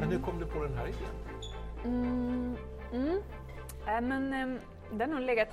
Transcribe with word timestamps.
Men 0.00 0.10
hur 0.10 0.18
kom 0.18 0.38
du 0.38 0.46
på 0.46 0.62
den 0.62 0.74
här 0.74 0.86
idén? 0.86 1.14
Mm, 1.84 2.56
mm. 2.92 3.22
Äh, 3.86 4.00
men 4.00 4.32
äm, 4.32 4.60
den 4.92 5.12
har 5.12 5.20
legat... 5.20 5.48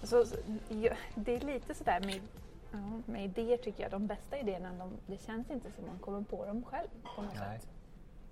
Alltså, 0.00 0.24
det 1.14 1.36
är 1.36 1.40
lite 1.40 1.74
sådär 1.74 2.00
med, 2.00 2.20
ja, 2.72 3.00
med 3.06 3.24
idéer 3.24 3.56
tycker 3.56 3.82
jag, 3.82 3.90
de 3.92 4.06
bästa 4.06 4.38
idéerna, 4.38 4.72
de, 4.78 4.92
det 5.06 5.18
känns 5.18 5.50
inte 5.50 5.72
som 5.72 5.86
man 5.86 5.98
kommer 5.98 6.22
på 6.22 6.46
dem 6.46 6.64
själv 6.64 6.88
på 7.16 7.22
något 7.22 7.34
Nej. 7.34 7.60
sätt. 7.60 7.68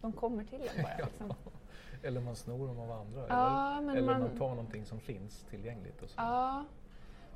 De 0.01 0.13
kommer 0.13 0.45
till 0.45 0.69
en 0.77 0.83
bara. 0.83 0.97
Liksom. 1.07 1.35
Eller 2.03 2.21
man 2.21 2.37
snor 2.37 2.69
dem 2.69 2.81
av 2.81 2.91
andra. 2.93 3.27
Ja, 3.29 3.73
eller 3.73 3.87
men 3.87 3.97
eller 3.97 4.13
man... 4.13 4.21
man- 4.21 4.39
tar 4.39 4.49
någonting 4.49 4.87
som 4.87 5.01
finns 5.01 5.45
tillgängligt. 5.51 6.03
Och 6.03 6.09
så. 6.11 6.15
Ja, 6.17 6.65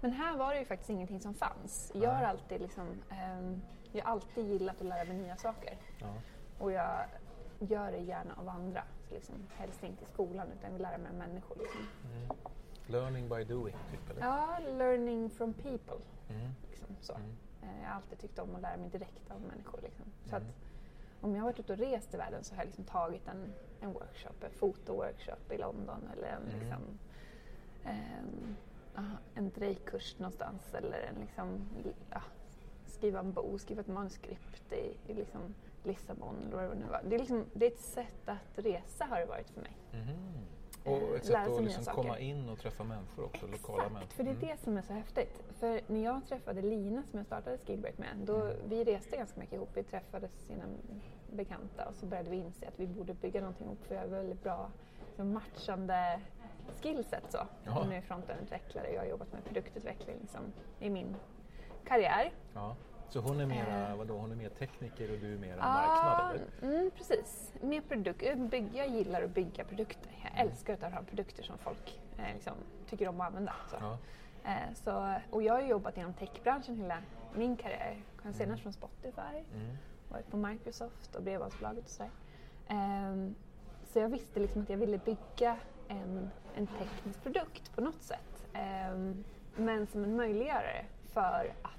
men 0.01 0.13
här 0.13 0.37
var 0.37 0.53
det 0.53 0.59
ju 0.59 0.65
faktiskt 0.65 0.91
ingenting 0.91 1.21
som 1.21 1.35
fanns. 1.35 1.93
Jag 1.95 2.11
har 2.11 2.25
alltid, 2.25 2.61
liksom, 2.61 2.87
ehm, 3.11 3.63
jag 3.93 4.05
har 4.05 4.13
alltid 4.13 4.47
gillat 4.47 4.81
att 4.81 4.87
lära 4.87 5.05
mig 5.05 5.17
nya 5.17 5.37
saker. 5.37 5.77
Ja. 6.01 6.15
Och 6.59 6.73
jag 6.73 7.05
gör 7.59 7.93
det 7.93 7.99
gärna 7.99 8.35
av 8.35 8.49
andra. 8.49 8.83
Liksom, 9.11 9.35
helst 9.57 9.85
inte 9.85 10.05
i 10.05 10.07
skolan 10.07 10.47
utan 10.59 10.73
vill 10.73 10.83
lära 10.83 10.99
mig 10.99 11.13
människor. 11.13 11.57
Liksom. 11.57 11.81
Mm. 12.13 12.29
Learning 12.87 13.29
by 13.29 13.45
doing, 13.45 13.75
typ? 13.91 14.11
Eller? 14.11 14.21
Ja, 14.21 14.59
learning 14.79 15.31
from 15.31 15.53
people. 15.53 15.97
Mm. 16.29 16.51
Liksom, 16.71 16.97
så. 17.01 17.13
Mm. 17.15 17.31
Eh, 17.63 17.83
Jag 17.83 17.89
har 17.89 17.97
alltid 17.97 18.19
tyckt 18.19 18.39
om 18.39 18.55
att 18.55 18.61
lära 18.63 18.77
mig 18.77 18.91
direkt 18.91 19.31
av 19.31 19.41
människor. 19.41 19.81
Liksom. 19.83 20.05
Så 20.25 20.37
Mm. 20.37 20.49
att, 20.49 20.55
om 21.25 21.35
jag 21.35 21.43
har 21.43 21.51
varit 21.51 21.61
ute 21.61 21.73
och 21.73 21.79
rest 21.79 22.15
i 22.15 22.17
världen 22.17 22.45
så 22.45 22.55
har 22.55 22.61
jag 22.63 22.67
liksom 22.67 22.85
tagit 22.85 23.29
en, 23.29 23.53
en 23.81 23.93
workshop, 23.93 24.45
en 24.45 24.51
fotoworkshop 24.51 25.53
i 25.53 25.59
London 25.59 26.11
eller 26.17 26.29
en, 26.29 26.43
Mm. 26.43 26.61
liksom, 26.61 26.83
en, 27.85 28.57
ja, 28.95 29.03
en 29.35 29.51
drejkurs 29.51 30.19
någonstans 30.19 30.75
eller 30.75 30.99
en, 31.01 31.15
liksom, 31.21 31.61
ja, 32.11 32.23
skriva 32.87 33.19
en 33.21 33.33
bok, 33.33 33.61
skriva 33.61 33.81
ett 33.81 33.87
manuskript 33.87 34.73
i, 34.73 34.97
i 35.07 35.15
liksom 35.15 35.55
Lissabon 35.87 36.37
eller 36.47 36.57
vad 36.57 36.65
det 36.71 36.75
nu 36.75 36.87
var. 36.91 37.01
Det 37.09 37.15
är, 37.15 37.19
liksom, 37.19 37.45
det 37.53 37.67
är 37.67 37.71
ett 37.71 37.79
sätt 37.81 38.29
att 38.29 38.39
resa 38.59 39.05
har 39.05 39.19
det 39.21 39.27
varit 39.27 39.51
för 39.51 39.61
mig. 39.61 39.77
Mhm. 39.93 40.17
Och 40.85 41.17
ett 41.17 41.25
sätt 41.27 41.49
att 41.49 41.63
liksom 41.65 41.85
komma 41.85 42.19
in 42.19 42.49
och 42.49 42.59
träffa 42.59 42.85
människor 42.85 43.25
också, 43.25 43.47
lokala 43.47 43.79
Exakt, 43.83 43.93
människor. 43.95 44.15
för 44.17 44.23
det 44.25 44.31
är 44.31 44.35
Mm. 44.35 44.47
det 44.49 44.57
som 44.61 44.77
är 44.77 44.83
så 44.83 44.93
häftigt. 44.93 45.43
För 45.59 45.81
när 45.87 46.05
jag 46.05 46.27
träffade 46.29 46.63
Lina 46.63 47.03
som 47.03 47.19
jag 47.19 47.27
startade 47.27 47.59
Skillbreak 47.59 47.99
med, 47.99 48.09
då 48.25 48.37
Mm. 48.41 48.57
vi 48.69 48.85
reste 48.85 49.17
ganska 49.17 49.41
mycket 49.41 49.55
ihop. 49.55 49.69
Vi 49.75 49.83
träffades 49.83 50.47
genom 50.51 50.69
bekanta 51.33 51.89
och 51.89 51.95
så 51.95 52.07
började 52.07 52.31
vi 52.31 52.37
inse 52.37 52.69
att 52.69 52.81
vi 52.81 52.87
borde 52.87 53.15
bygga 53.15 53.41
någonting 53.41 53.67
ihop 53.67 53.85
för 53.85 53.95
vi 53.95 54.01
har 54.01 54.07
väldigt 54.07 54.43
bra 54.43 54.71
liksom, 55.07 55.33
matchande 55.33 56.21
skillset. 56.83 57.25
Så. 57.29 57.39
Hon 57.71 57.93
är 57.93 58.01
frontendutvecklare 58.01 58.89
och 58.89 58.95
jag 58.95 59.01
har 59.01 59.07
jobbat 59.09 59.33
med 59.33 59.45
produktutveckling 59.45 60.17
liksom, 60.21 60.41
i 60.81 60.91
min 60.91 61.17
karriär. 61.85 62.33
Ja. 62.55 62.77
Så 63.09 63.21
hon 63.21 63.41
är 63.41 63.47
mera, 63.47 63.89
Eh. 63.91 63.97
vadå, 63.97 64.17
hon 64.19 64.33
är 64.33 64.37
mer 64.37 64.49
tekniker 64.49 65.13
och 65.13 65.19
du 65.19 65.35
är 65.35 65.39
mera 65.39 65.57
Ja, 65.57 65.63
marknad? 65.63 66.35
Eller? 66.61 66.77
mm, 66.79 66.91
precis. 66.91 67.53
Med 67.61 67.83
produk- 67.89 68.49
bygg, 68.51 68.69
jag 68.75 68.89
gillar 68.89 69.23
att 69.23 69.31
bygga 69.35 69.65
produkter. 69.65 70.11
Jag 70.23 70.33
Mm. 70.33 70.49
älskar 70.49 70.75
att 70.75 70.93
fram 70.93 71.05
produkter 71.05 71.43
som 71.43 71.59
folk 71.59 72.01
eh, 72.19 72.35
liksom, 72.35 72.55
tycker 72.89 73.09
om 73.09 73.21
att 73.21 73.27
använda. 73.27 73.55
Så. 73.71 73.77
Ja. 73.81 73.99
Eh, 74.45 74.75
så, 74.75 75.15
och 75.31 75.43
jag 75.43 75.55
har 75.55 75.61
jobbat 75.63 75.97
inom 75.97 76.13
techbranschen 76.15 76.77
hela 76.77 76.99
min 77.35 77.57
karriär. 77.57 78.03
Kom 78.23 78.33
senast 78.33 78.41
Mm. 78.49 78.59
från 78.59 78.73
Spotify, 78.73 79.21
Mm. 79.55 79.77
varit 80.09 80.31
på 80.31 80.37
Microsoft 80.37 81.15
och 81.17 81.23
Bredbandsbolaget 81.23 81.85
och 81.85 81.91
sådär. 81.91 82.11
Ehm, 82.69 83.35
så 83.85 83.99
jag 83.99 84.09
visste 84.09 84.41
liksom 84.41 84.63
att 84.63 84.71
jag 84.71 84.77
ville 84.77 84.99
bygga 84.99 85.57
en, 85.89 86.31
en 86.57 86.67
teknisk 86.67 87.23
produkt 87.23 87.75
på 87.75 87.81
något 87.81 88.03
sätt. 88.03 88.47
Ehm, 88.53 89.25
men 89.57 89.87
som 89.87 90.05
en 90.05 90.17
möjliggörare 90.17 90.85
för 91.13 91.53
att 91.63 91.76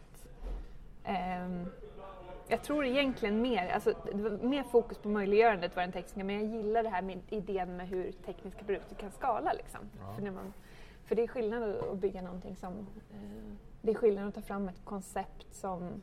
jag 2.47 2.63
tror 2.63 2.85
egentligen 2.85 3.41
mer, 3.41 3.68
alltså 3.69 3.94
mer 4.41 4.63
fokus 4.63 4.97
på 4.97 5.09
möjliggörandet 5.09 5.75
var 5.75 5.84
den 5.84 5.91
tekniska, 5.91 6.23
men 6.23 6.35
jag 6.35 6.45
gillar 6.45 6.84
det 6.84 6.90
här 6.90 7.01
med 7.01 7.19
idén 7.29 7.78
med 7.78 7.88
hur 7.88 8.12
tekniska 8.12 8.63
produkter 8.63 8.95
kan 8.95 9.12
skala. 9.12 9.53
Liksom. 9.53 9.79
Ja. 10.00 10.13
För, 10.16 10.22
när 10.22 10.31
man, 10.31 10.53
för 11.06 11.16
det 11.16 11.23
är 11.23 11.28
skillnad 11.28 11.63
att 11.75 11.97
bygga 11.97 12.22
någonting 12.22 12.56
som, 12.56 12.73
eh, 13.13 13.53
det 13.81 13.91
är 13.91 13.95
skillnad 13.95 14.28
att 14.28 14.35
ta 14.35 14.41
fram 14.41 14.68
ett 14.69 14.85
koncept 14.85 15.53
som, 15.56 16.01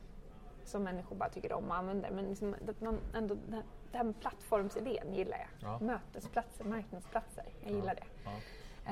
som 0.63 0.83
människor 0.83 1.15
bara 1.15 1.29
tycker 1.29 1.53
om 1.53 1.69
och 1.69 1.75
använder. 1.75 2.11
Men 2.11 2.25
liksom, 2.25 2.55
att 2.69 2.81
man 2.81 2.99
ändå, 3.15 3.35
det 3.47 3.97
här- 3.97 4.13
plattformsidén 4.21 5.13
gillar 5.13 5.37
jag. 5.37 5.47
Ja. 5.69 5.79
Mötesplatser, 5.85 6.63
marknadsplatser, 6.65 7.43
jag 7.61 7.71
Ja. 7.71 7.75
gillar 7.75 7.95
det. 7.95 8.03
Ja. 8.25 8.31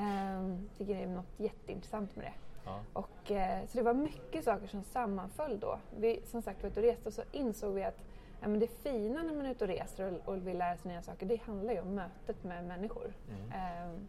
Ehm, 0.00 0.68
tycker 0.78 0.94
det 0.94 1.02
är 1.02 1.06
något 1.06 1.34
jätteintressant 1.36 2.16
med 2.16 2.24
det. 2.24 2.32
Ja. 2.64 2.80
Och, 2.92 3.30
eh, 3.30 3.66
så 3.66 3.78
det 3.78 3.84
var 3.84 3.94
mycket 3.94 4.44
saker 4.44 4.66
som 4.66 4.84
sammanföll 4.84 5.60
då. 5.60 5.78
Vi 5.96 6.22
som 6.24 6.42
sagt 6.42 6.62
var 6.62 6.70
ute 6.70 6.80
och 6.80 6.86
reste 6.86 7.08
och 7.08 7.14
så 7.14 7.22
insåg 7.32 7.74
vi 7.74 7.84
att 7.84 7.98
ja, 8.40 8.48
men 8.48 8.60
det 8.60 8.66
fina 8.66 9.22
när 9.22 9.34
man 9.34 9.46
är 9.46 9.50
ute 9.50 9.64
och 9.64 9.70
reser 9.70 10.12
och, 10.12 10.28
och 10.28 10.46
vill 10.46 10.58
lära 10.58 10.76
sig 10.76 10.90
nya 10.90 11.02
saker, 11.02 11.26
det 11.26 11.42
handlar 11.42 11.72
ju 11.72 11.80
om 11.80 11.94
mötet 11.94 12.44
med 12.44 12.64
människor. 12.64 13.14
Mm. 13.28 13.52
Ehm, 13.52 14.08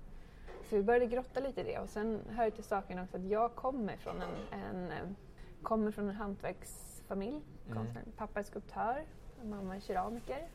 så 0.69 0.75
vi 0.75 0.83
började 0.83 1.05
grotta 1.05 1.39
lite 1.39 1.61
i 1.61 1.63
det 1.63 1.79
och 1.79 1.89
sen 1.89 2.21
hör 2.29 2.49
till 2.49 2.63
saken 2.63 2.99
också 2.99 3.17
att 3.17 3.25
jag 3.25 3.55
kommer 3.55 3.97
från 3.97 4.21
en, 4.21 4.59
en, 4.59 4.91
eh, 4.91 5.09
kommer 5.63 5.91
från 5.91 6.09
en 6.09 6.15
hantverksfamilj. 6.15 7.41
Mm. 7.71 7.87
Pappa 8.17 8.39
är 8.39 8.43
skulptör, 8.43 9.05
mamma 9.43 9.75
är 9.75 9.79
keramiker. 9.79 10.47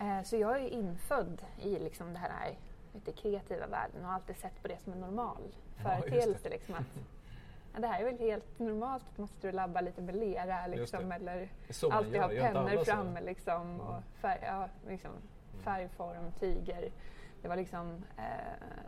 Eh, 0.00 0.22
så 0.22 0.36
jag 0.36 0.56
är 0.56 0.68
infödd 0.68 1.42
i 1.62 1.78
liksom 1.78 2.12
det 2.12 2.18
här 2.18 2.58
lite 2.92 3.12
kreativa 3.12 3.66
världen 3.66 4.00
och 4.00 4.06
har 4.06 4.14
alltid 4.14 4.36
sett 4.36 4.62
på 4.62 4.68
det 4.68 4.78
som 4.78 4.92
en 4.92 5.00
normal 5.00 5.54
Ja, 5.84 5.90
företeelse. 5.90 6.48
liksom, 6.48 6.74
att, 6.74 6.86
ja, 7.74 7.80
det 7.80 7.86
här 7.86 8.00
är 8.00 8.04
väl 8.04 8.18
helt 8.18 8.58
normalt 8.58 9.04
sitter 9.28 9.48
och 9.48 9.54
labbar 9.54 9.82
lite 9.82 10.02
med 10.02 10.16
lera 10.16 10.66
liksom, 10.66 11.12
eller 11.12 11.48
alltid 11.90 12.14
gör, 12.14 12.22
ha 12.22 12.28
pennor 12.28 12.84
framme 12.84 13.20
liksom, 13.20 13.80
och 13.80 13.90
Mm. 13.90 14.02
färg, 14.20 14.38
ja, 14.42 14.68
liksom, 14.88 15.10
färgform, 15.64 16.32
tyger. 16.40 16.90
Det, 17.42 17.48
var 17.48 17.56
liksom, 17.56 18.04
eh, 18.16 18.24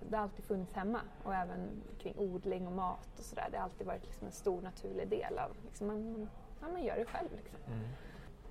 det 0.08 0.16
har 0.16 0.22
alltid 0.22 0.44
funnits 0.44 0.74
hemma 0.74 1.00
och 1.24 1.34
även 1.34 1.68
kring 1.98 2.14
odling 2.18 2.66
och 2.66 2.72
mat 2.72 3.08
och 3.18 3.24
sådär. 3.24 3.48
Det 3.50 3.56
har 3.56 3.64
alltid 3.64 3.86
varit 3.86 4.04
liksom 4.04 4.26
en 4.26 4.32
stor 4.32 4.60
naturlig 4.62 5.08
del 5.08 5.38
av, 5.38 5.50
liksom, 5.64 5.86
man, 5.86 6.12
man, 6.12 6.28
ja, 6.60 6.68
man 6.72 6.82
gör 6.84 6.96
det 6.96 7.04
själv. 7.04 7.28
Liksom. 7.36 7.58
Mm. 7.66 7.84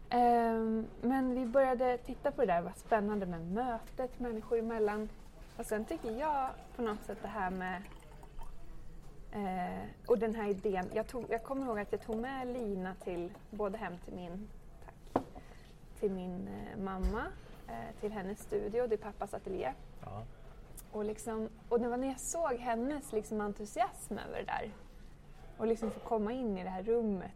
Ehm, 0.10 0.88
men 1.02 1.34
vi 1.36 1.46
började 1.46 1.98
titta 1.98 2.32
på 2.32 2.42
det 2.42 2.48
där, 2.48 2.62
vad 2.62 2.78
spännande 2.78 3.26
med 3.26 3.42
mötet 3.42 4.20
människor 4.20 4.60
emellan. 4.60 5.10
Och 5.58 5.66
sen 5.66 5.86
tycker 5.86 6.12
jag 6.20 6.50
på 6.76 6.82
något 6.82 7.04
sätt 7.04 7.18
det 7.22 7.28
här 7.28 7.50
med 7.50 7.82
eh, 9.32 9.84
och 10.08 10.18
den 10.18 10.36
här 10.36 10.50
idén. 10.50 10.86
Jag, 10.94 11.08
tog, 11.08 11.26
jag 11.30 11.44
kommer 11.44 11.66
ihåg 11.66 11.80
att 11.80 11.92
jag 11.92 12.02
tog 12.02 12.16
med 12.16 12.48
Lina 12.48 12.96
till, 13.04 13.30
både 13.50 13.78
hem 13.78 13.94
till 14.06 14.14
min, 14.14 14.50
tack, 14.86 15.24
till 16.00 16.12
min 16.12 16.48
eh, 16.48 16.80
mamma, 16.84 17.24
eh, 17.68 18.00
till 18.00 18.12
hennes 18.12 18.40
studio, 18.40 18.88
det 18.88 18.96
är 18.96 18.98
pappas 18.98 19.34
ateljé. 19.34 19.74
Ja. 20.02 20.24
Och, 20.92 21.06
liksom, 21.06 21.50
och 21.70 21.80
det 21.80 21.88
var 21.88 21.98
när 21.98 22.08
jag 22.08 22.20
såg 22.20 22.54
hennes 22.54 23.12
liksom 23.12 23.42
entusiasm 23.42 24.18
över 24.18 24.40
det 24.40 24.46
där 24.46 24.72
och 25.58 25.68
liksom 25.68 25.92
få 25.92 26.00
komma 26.00 26.32
in 26.32 26.58
i 26.58 26.64
det 26.64 26.70
här 26.70 26.84
rummet, 26.84 27.32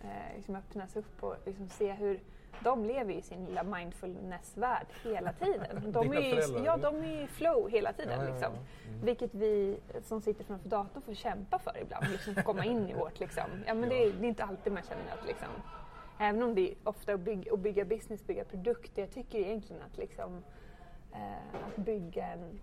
eh, 0.00 0.36
liksom 0.36 0.56
öppnas 0.56 0.96
upp 0.96 1.22
och 1.22 1.36
liksom 1.46 1.68
se 1.68 1.92
hur 1.92 2.20
de 2.64 2.84
lever 2.84 3.14
i 3.14 3.22
sin 3.22 3.44
lilla 3.44 3.62
mindfulness-värld 3.62 4.86
hela 5.02 5.32
tiden. 5.32 5.92
De 5.92 6.12
är 6.12 6.20
ju, 6.20 6.64
ja, 6.64 6.76
de 6.76 6.96
är 6.96 7.22
i 7.22 7.26
flow 7.26 7.70
hela 7.70 7.92
tiden. 7.92 8.12
Ja, 8.12 8.24
ja, 8.24 8.28
ja. 8.28 8.34
Liksom. 8.34 8.52
Mm. 8.52 9.04
Vilket 9.04 9.34
vi 9.34 9.78
som 10.02 10.20
sitter 10.20 10.44
framför 10.44 10.68
datorn 10.68 11.02
får 11.02 11.14
kämpa 11.14 11.58
för 11.58 11.78
ibland, 11.82 12.06
liksom, 12.10 12.34
för 12.34 12.40
att 12.40 12.46
komma 12.46 12.64
in 12.64 12.88
i 12.88 12.94
vårt. 12.94 13.20
Liksom. 13.20 13.44
Ja, 13.66 13.74
men 13.74 13.88
det, 13.88 14.04
är, 14.04 14.12
det 14.12 14.26
är 14.26 14.28
inte 14.28 14.44
alltid 14.44 14.72
man 14.72 14.82
känner 14.82 15.12
att 15.12 15.26
liksom, 15.26 15.48
Även 16.22 16.42
om 16.42 16.54
det 16.54 16.70
är 16.70 16.74
ofta 16.84 17.14
att 17.14 17.20
bygga, 17.20 17.52
att 17.52 17.60
bygga 17.60 17.84
business, 17.84 18.26
bygga 18.26 18.44
produkter. 18.44 19.02
Jag 19.02 19.10
tycker 19.10 19.38
egentligen 19.38 19.82
att, 19.82 19.98
liksom, 19.98 20.42
eh, 21.12 21.66
att 21.68 21.76
bygga 21.76 22.26
en 22.26 22.60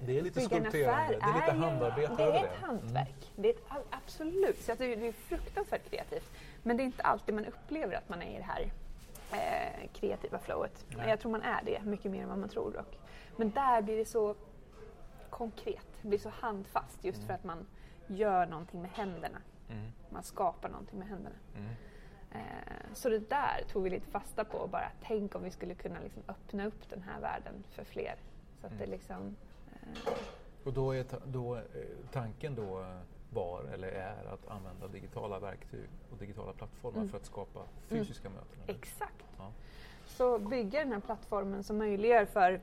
Det 0.00 0.18
är 0.18 0.22
lite 0.22 0.40
skulpterande, 0.40 1.18
det 1.18 1.24
är 1.24 1.34
lite 1.34 1.52
handarbete 1.52 2.14
Det 2.16 2.22
är 2.22 2.28
ett 2.28 2.42
det. 2.42 2.48
Mm. 2.48 2.62
hantverk. 2.62 3.32
Det 3.36 3.48
är 3.48 3.52
ett, 3.54 3.66
absolut. 3.90 4.62
Så 4.62 4.74
det 4.74 5.06
är 5.08 5.12
fruktansvärt 5.12 5.90
kreativt. 5.90 6.30
Men 6.62 6.76
det 6.76 6.82
är 6.82 6.84
inte 6.84 7.02
alltid 7.02 7.34
man 7.34 7.44
upplever 7.44 7.94
att 7.96 8.08
man 8.08 8.22
är 8.22 8.34
i 8.34 8.38
det 8.38 8.42
här 8.42 8.70
eh, 9.32 9.88
kreativa 9.92 10.38
flowet. 10.38 10.86
Nej. 10.96 11.08
Jag 11.08 11.20
tror 11.20 11.32
man 11.32 11.42
är 11.42 11.62
det 11.64 11.82
mycket 11.84 12.10
mer 12.10 12.22
än 12.22 12.28
vad 12.28 12.38
man 12.38 12.48
tror 12.48 12.72
dock. 12.72 12.98
Men 13.36 13.50
där 13.50 13.82
blir 13.82 13.96
det 13.96 14.04
så 14.04 14.34
konkret, 15.30 15.86
det 16.02 16.08
blir 16.08 16.18
så 16.18 16.28
handfast 16.28 17.04
just 17.04 17.24
för 17.24 17.32
att 17.34 17.44
man 17.44 17.66
gör 18.06 18.46
någonting 18.46 18.82
med 18.82 18.90
händerna. 18.90 19.38
Mm. 19.70 19.92
Man 20.10 20.22
skapar 20.22 20.68
någonting 20.68 20.98
med 20.98 21.08
händerna. 21.08 21.36
Mm. 21.56 21.70
Eh, 22.32 22.94
så 22.94 23.08
det 23.08 23.30
där 23.30 23.64
tog 23.72 23.82
vi 23.82 23.90
lite 23.90 24.10
fasta 24.10 24.44
på. 24.44 24.66
Bara 24.66 24.90
tänk 25.02 25.34
om 25.34 25.42
vi 25.42 25.50
skulle 25.50 25.74
kunna 25.74 26.00
liksom 26.04 26.22
öppna 26.28 26.66
upp 26.66 26.88
den 26.90 27.02
här 27.02 27.20
världen 27.20 27.64
för 27.70 27.84
fler. 27.84 28.14
Så 28.68 28.72
att 28.74 28.78
det 28.78 28.86
liksom... 28.86 29.36
Eh, 29.72 30.12
Och 30.64 30.72
då 30.72 30.92
är 30.92 31.04
då, 31.26 31.56
eh, 31.56 31.62
tanken 32.12 32.54
då 32.54 32.80
eh, 32.80 32.96
var, 33.30 33.62
eller 33.64 33.88
är, 33.88 34.24
att 34.32 34.48
använda 34.48 34.88
digitala 34.88 35.38
verktyg 35.38 35.88
och 36.12 36.18
digitala 36.18 36.52
plattformar 36.52 36.96
Mm. 36.98 37.08
för 37.08 37.16
att 37.16 37.26
skapa 37.26 37.60
fysiska 37.88 38.28
möten? 38.28 38.58
eller? 38.64 38.74
exakt. 38.74 39.24
Ja. 39.38 39.52
Så 40.06 40.38
bygga 40.38 40.78
den 40.78 40.92
här 40.92 41.00
plattformen 41.00 41.64
som 41.64 41.78
möjliggör 41.78 42.24
för 42.24 42.60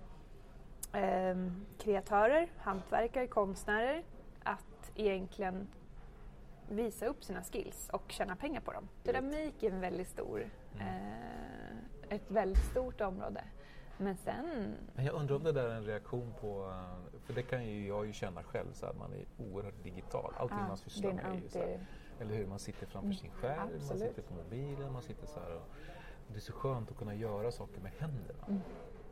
ehm, 0.94 1.65
kreatörer, 1.77 2.50
hantverkare, 2.57 3.27
konstnärer 3.27 4.04
att 4.44 4.92
egentligen 4.95 5.68
visa 6.69 7.06
upp 7.06 7.24
sina 7.24 7.44
skills 7.44 7.89
och 7.89 8.12
tjäna 8.12 8.36
pengar 8.36 8.62
på 8.62 8.71
dem. 8.71 8.88
Keramik 9.06 9.63
är 9.63 9.71
en 9.71 9.80
väldigt 9.80 10.07
stor, 10.07 10.50
eh, 10.80 12.15
ett 12.15 12.31
väldigt 12.31 12.63
stort 12.71 13.01
område. 13.01 13.44
Men 14.01 14.18
sen, 14.18 14.75
Men 14.95 15.06
jag 15.06 15.15
undrar 15.15 15.36
om 15.36 15.44
det 15.44 15.51
där 15.51 15.69
är 15.69 15.75
en 15.75 15.86
reaktion 15.86 16.33
på, 16.42 16.74
för 17.25 17.33
det 17.33 17.44
kan 17.44 17.65
ju 17.68 17.88
jag 17.88 18.06
ju 18.06 18.13
känna 18.13 18.44
själv, 18.44 18.74
så 18.74 18.86
att 18.86 18.98
man 18.98 19.13
är 19.13 19.25
oerhört 19.38 19.83
digital. 19.83 20.33
Allting 20.38 20.57
Ja, 20.59 20.68
man 20.68 20.77
sysslar 20.77 21.13
med 21.13 21.25
är 21.25 21.36
ju 21.36 21.50
så 21.50 21.59
här, 21.59 21.86
eller 22.19 22.36
hur, 22.36 22.48
man 22.48 22.59
sitter 22.59 22.86
framför 22.86 23.06
Mm, 23.07 23.18
sin 23.18 23.31
skärm, 23.31 23.57
man 23.57 23.69
absolut. 23.75 24.01
sitter 24.01 24.21
på 24.21 24.33
mobilen, 24.33 24.94
man 24.94 25.01
sitter 25.01 25.27
så 25.27 25.39
här 25.39 25.56
och 25.56 25.68
det 26.27 26.36
är 26.36 26.39
så 26.39 26.53
skönt 26.53 26.92
att 26.92 26.98
kunna 26.98 27.15
göra 27.15 27.51
saker 27.51 27.81
med 27.81 27.92
händerna. 28.00 28.45
Mm. 28.48 28.62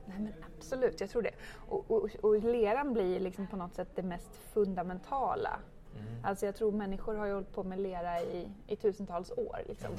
Nej 0.06 0.20
men 0.20 0.34
absolut, 0.58 1.02
jag 1.02 1.10
tror 1.10 1.22
det. 1.22 1.34
Och, 1.70 1.92
och, 1.92 2.10
och 2.22 2.44
leran 2.44 2.94
blir 2.94 3.20
liksom 3.20 3.48
på 3.48 3.56
något 3.56 3.74
sätt 3.74 3.90
det 3.96 4.04
mest 4.04 4.36
fundamentala. 4.36 5.60
Mm. 6.00 6.26
Alltså 6.26 6.46
jag 6.46 6.56
tror 6.56 6.72
människor 6.72 7.16
har 7.16 7.26
ju 7.26 7.34
hållit 7.34 7.54
på 7.54 7.64
med 7.64 7.80
lera 7.80 8.22
i, 8.22 8.52
i 8.68 8.76
tusentals 8.76 9.32
år. 9.32 9.60
Liksom. 9.68 9.92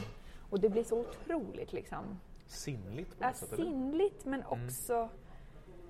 Och 0.50 0.60
det 0.60 0.68
blir 0.68 0.84
så 0.84 1.00
otroligt 1.00 1.72
liksom, 1.72 2.20
Sinnligt 2.50 3.18
på 3.18 3.24
ja, 3.24 3.26
något 3.28 3.36
sätt, 3.36 3.52
eller? 3.52 3.64
sinnligt 3.64 4.24
men 4.24 4.42
Mm. 4.42 4.66
också 4.68 5.08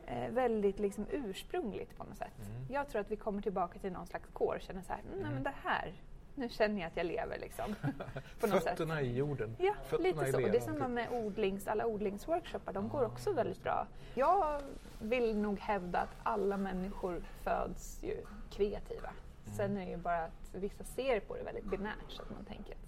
eh, 0.07 0.31
väldigt 0.31 0.79
liksom, 0.79 1.07
ursprungligt 1.11 1.97
på 1.97 2.05
något 2.05 2.17
sätt. 2.17 2.39
Mm. 2.51 2.67
Jag 2.73 2.89
tror 2.89 3.01
att 3.01 3.11
vi 3.11 3.17
kommer 3.17 3.43
tillbaka 3.43 3.79
till 3.79 3.93
någon 3.93 4.07
slags 4.07 4.29
core 4.33 4.57
och 4.57 4.63
känner 4.63 4.83
så 4.83 4.93
här, 4.93 5.01
mm. 5.01 5.13
nej 5.13 5.21
Mm. 5.21 5.35
men 5.35 5.43
det 5.43 5.55
här, 5.63 5.93
nu 6.35 6.49
känner 6.49 6.81
jag 6.81 6.87
att 6.87 6.97
jag 6.97 7.07
lever 7.07 7.39
liksom. 7.39 7.75
på 8.41 8.47
något 8.47 8.63
sätt. 8.63 8.79
Fötterna 8.79 9.03
i 9.03 9.17
jorden. 9.17 9.57
Ja, 9.59 9.75
Fötterna 9.87 10.09
lite 10.23 10.33
så. 10.33 10.39
Det 10.39 10.57
är 10.57 10.61
samma 10.61 10.85
typ. 10.85 10.95
med 10.95 11.09
odlings, 11.13 11.67
alla 11.69 11.87
odlingsworkshoppar, 11.87 12.73
de 12.73 12.89
går 12.89 13.03
Ah, 13.03 13.07
också 13.07 13.33
väldigt 13.33 13.63
bra. 13.63 13.87
Jag 14.15 14.61
vill 15.03 15.37
nog 15.37 15.59
hävda 15.59 15.99
att 16.01 16.17
alla 16.23 16.57
människor 16.57 17.23
föds 17.43 18.03
ju 18.03 18.17
kreativa. 18.51 19.11
Mm. 19.45 19.57
Sen 19.57 19.77
är 19.77 19.85
det 19.85 19.91
ju 19.91 19.97
bara 19.97 20.25
att 20.25 20.55
vissa 20.55 20.85
ser 20.85 21.21
på 21.21 21.37
det 21.37 21.43
väldigt 21.43 21.65
binärt 21.71 22.05
så 22.11 22.23
att 22.23 22.31
man 22.31 22.45
tänker 22.45 22.73
att 22.73 22.81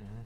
Mm. 0.00 0.24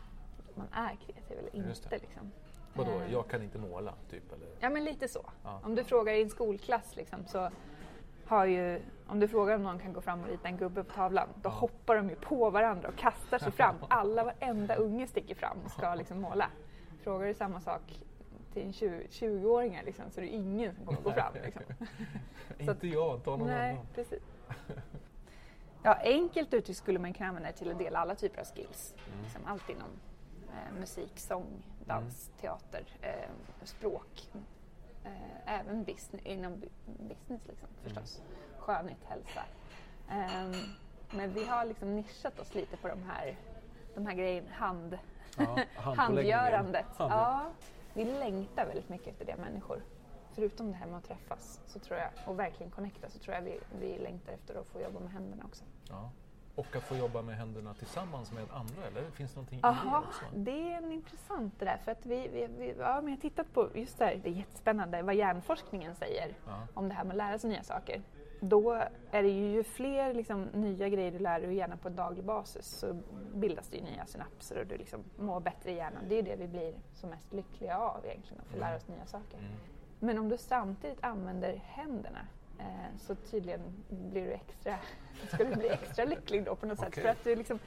man 0.54 0.66
är 0.72 0.96
kreativ 0.96 1.38
eller 1.38 1.56
inte. 1.56 1.98
Liksom. 1.98 2.32
Vadå, 2.76 2.90
Eh, 2.90 3.12
jag 3.12 3.28
kan 3.28 3.42
inte 3.42 3.58
måla, 3.58 3.94
typ? 4.10 4.32
Eller? 4.32 4.48
Ja, 4.60 4.70
men 4.70 4.84
lite 4.84 5.08
så. 5.08 5.30
Ja. 5.44 5.60
Om 5.64 5.74
du 5.74 5.84
frågar 5.84 6.12
i 6.14 6.22
en 6.22 6.30
skolklass 6.30 6.96
liksom, 6.96 7.26
så 7.26 7.50
har 8.26 8.44
ju, 8.46 8.80
om 9.06 9.20
du 9.20 9.28
frågar 9.28 9.54
om 9.54 9.62
någon 9.62 9.78
kan 9.78 9.92
gå 9.92 10.00
fram 10.00 10.20
och 10.22 10.28
rita 10.28 10.48
en 10.48 10.56
gubbe 10.56 10.84
på 10.84 10.92
tavlan, 10.94 11.28
då 11.34 11.48
Ja. 11.48 11.54
hoppar 11.54 11.96
de 11.96 12.08
ju 12.10 12.16
på 12.16 12.50
varandra 12.50 12.88
och 12.88 12.96
kastar 12.96 13.38
sig 13.38 13.52
fram. 13.52 13.74
Alla, 13.88 14.24
varenda 14.24 14.74
unge 14.76 15.06
sticker 15.06 15.34
fram 15.34 15.56
och 15.64 15.70
ska 15.70 15.94
liksom 15.94 16.20
måla. 16.20 16.50
Frågar 17.02 17.26
du 17.26 17.34
samma 17.34 17.60
sak 17.60 18.00
till 18.52 18.62
en 18.62 18.72
20 18.72 19.06
20-åringar 19.10 19.82
liksom, 19.82 20.04
så 20.10 20.20
är 20.20 20.24
det 20.24 20.30
ingen 20.30 20.74
som 20.74 20.86
kommer 20.86 21.00
gå 21.00 21.12
fram. 21.12 21.32
Liksom. 21.44 21.62
Inte 22.58 22.88
jag, 22.88 23.24
ta 23.24 23.36
någon 23.36 23.48
Nej, 23.48 23.72
annan. 23.72 23.86
precis. 23.94 24.22
Ja, 25.82 25.94
enkelt 26.02 26.54
uttryckt 26.54 26.78
skulle 26.78 26.98
man 26.98 27.12
kunna 27.12 27.28
använda 27.28 27.48
det 27.50 27.56
till 27.56 27.70
att 27.70 27.78
dela 27.78 27.98
alla 27.98 28.14
typer 28.14 28.40
av 28.40 28.46
skills. 28.46 28.94
Mm. 29.12 29.22
Liksom 29.24 29.40
allt 29.46 29.70
inom 29.70 29.88
eh, 30.48 30.80
musik, 30.80 31.12
sång, 31.18 31.46
dans, 31.86 32.30
teater, 32.40 32.84
eh, 33.02 33.30
språk. 33.64 34.28
Eh, 35.04 35.54
även 35.60 35.84
business, 35.84 36.22
inom 36.24 36.52
bu- 36.52 37.08
business 37.08 37.40
liksom, 37.46 37.68
förstås. 37.82 38.22
Skönhet, 38.58 38.98
hälsa. 39.04 39.42
Ehm, 40.10 40.52
men 41.10 41.32
vi 41.32 41.44
har 41.44 41.64
liksom 41.64 41.96
nischat 41.96 42.40
oss 42.40 42.54
lite 42.54 42.76
på 42.76 42.88
de 42.88 43.02
här, 43.02 43.36
de 43.94 44.06
här 44.06 44.14
grejerna, 44.14 44.50
hand, 44.52 44.98
Ja, 45.38 45.58
handgörandet. 45.76 46.86
Hand- 46.96 47.12
Ja, 47.12 47.50
vi 47.94 48.04
längtar 48.04 48.66
väldigt 48.66 48.88
mycket 48.88 49.08
efter 49.08 49.24
det 49.24 49.36
människor. 49.36 49.82
Förutom 50.32 50.70
det 50.70 50.76
här 50.76 50.86
med 50.86 50.98
att 50.98 51.04
träffas 51.04 51.60
så 51.66 51.78
tror 51.78 51.98
jag, 51.98 52.10
och 52.26 52.38
verkligen 52.38 52.72
connecta 52.72 53.10
så 53.10 53.18
tror 53.18 53.34
jag 53.34 53.42
vi, 53.42 53.60
vi 53.80 53.98
längtar 53.98 54.32
efter 54.32 54.54
att 54.60 54.66
få 54.66 54.80
jobba 54.80 55.00
med 55.00 55.10
händerna 55.12 55.44
också. 55.44 55.64
Ja. 55.88 56.10
Och 56.56 56.76
att 56.76 56.82
få 56.82 56.96
jobba 56.96 57.22
med 57.22 57.36
händerna 57.36 57.74
tillsammans 57.74 58.32
med 58.32 58.44
andra, 58.52 58.86
eller? 58.86 59.10
Finns 59.10 59.30
det 59.32 59.36
någonting 59.36 59.58
i 59.58 59.62
Jaha, 59.62 60.00
det 60.00 60.06
också? 60.06 60.24
det 60.34 60.72
är 60.72 60.76
en 60.76 60.92
intressant 60.92 61.54
det 61.58 61.64
där. 61.64 61.76
För 61.84 61.92
att 61.92 62.06
vi, 62.06 62.28
vi, 62.28 62.46
vi, 62.58 62.74
ja, 62.78 62.94
men 63.00 63.04
jag 63.10 63.16
har 63.16 63.20
tittat 63.20 63.52
på 63.52 63.68
just 63.74 63.98
det 63.98 64.04
här, 64.04 64.20
det 64.24 64.30
är 64.30 64.32
jättespännande, 64.32 65.02
vad 65.02 65.14
hjärnforskningen 65.14 65.94
säger 65.94 66.34
Ja. 66.46 66.66
om 66.74 66.88
det 66.88 66.94
här 66.94 67.04
med 67.04 67.10
att 67.10 67.16
lära 67.16 67.38
sig 67.38 67.50
nya 67.50 67.62
saker. 67.62 68.02
Då 68.40 68.72
är 69.10 69.22
det 69.22 69.28
ju, 69.28 69.52
ju 69.52 69.64
fler 69.64 70.14
liksom, 70.14 70.42
nya 70.42 70.88
grejer 70.88 71.12
du 71.12 71.18
lär 71.18 71.40
dig 71.40 71.54
gärna 71.54 71.76
på 71.76 71.88
en 71.88 71.96
daglig 71.96 72.24
basis 72.24 72.66
så 72.66 73.00
bildas 73.34 73.68
det 73.68 73.76
ju 73.76 73.82
nya 73.82 74.06
synapser 74.06 74.60
och 74.60 74.66
du 74.66 74.76
liksom 74.76 75.04
mår 75.18 75.40
bättre 75.40 75.70
i 75.70 75.74
hjärnan. 75.74 76.02
Det 76.08 76.14
är 76.14 76.16
ju 76.16 76.22
det 76.22 76.36
vi 76.36 76.48
blir 76.48 76.74
som 76.94 77.10
mest 77.10 77.32
lyckliga 77.32 77.78
av 77.78 78.04
egentligen, 78.04 78.40
att 78.42 78.48
få 78.52 78.58
lära 78.58 78.76
oss 78.76 78.88
nya 78.88 79.06
saker. 79.06 79.38
Mm. 79.38 79.50
Men 80.00 80.18
om 80.18 80.28
du 80.28 80.36
samtidigt 80.38 81.04
använder 81.04 81.54
händerna 81.64 82.26
så 82.98 83.14
tydligen 83.14 83.60
blir 83.88 84.24
du 84.26 84.32
extra, 84.32 84.78
ska 85.28 85.44
du 85.44 85.56
bli 85.56 85.68
extra 85.68 86.04
lycklig 86.04 86.44
då 86.44 86.56
på 86.56 86.66
något 86.66 86.78
sätt. 86.78 86.88
Okej. 86.88 87.02
För 87.02 87.10
att 87.10 87.24
du 87.24 87.36
liksom, 87.36 87.58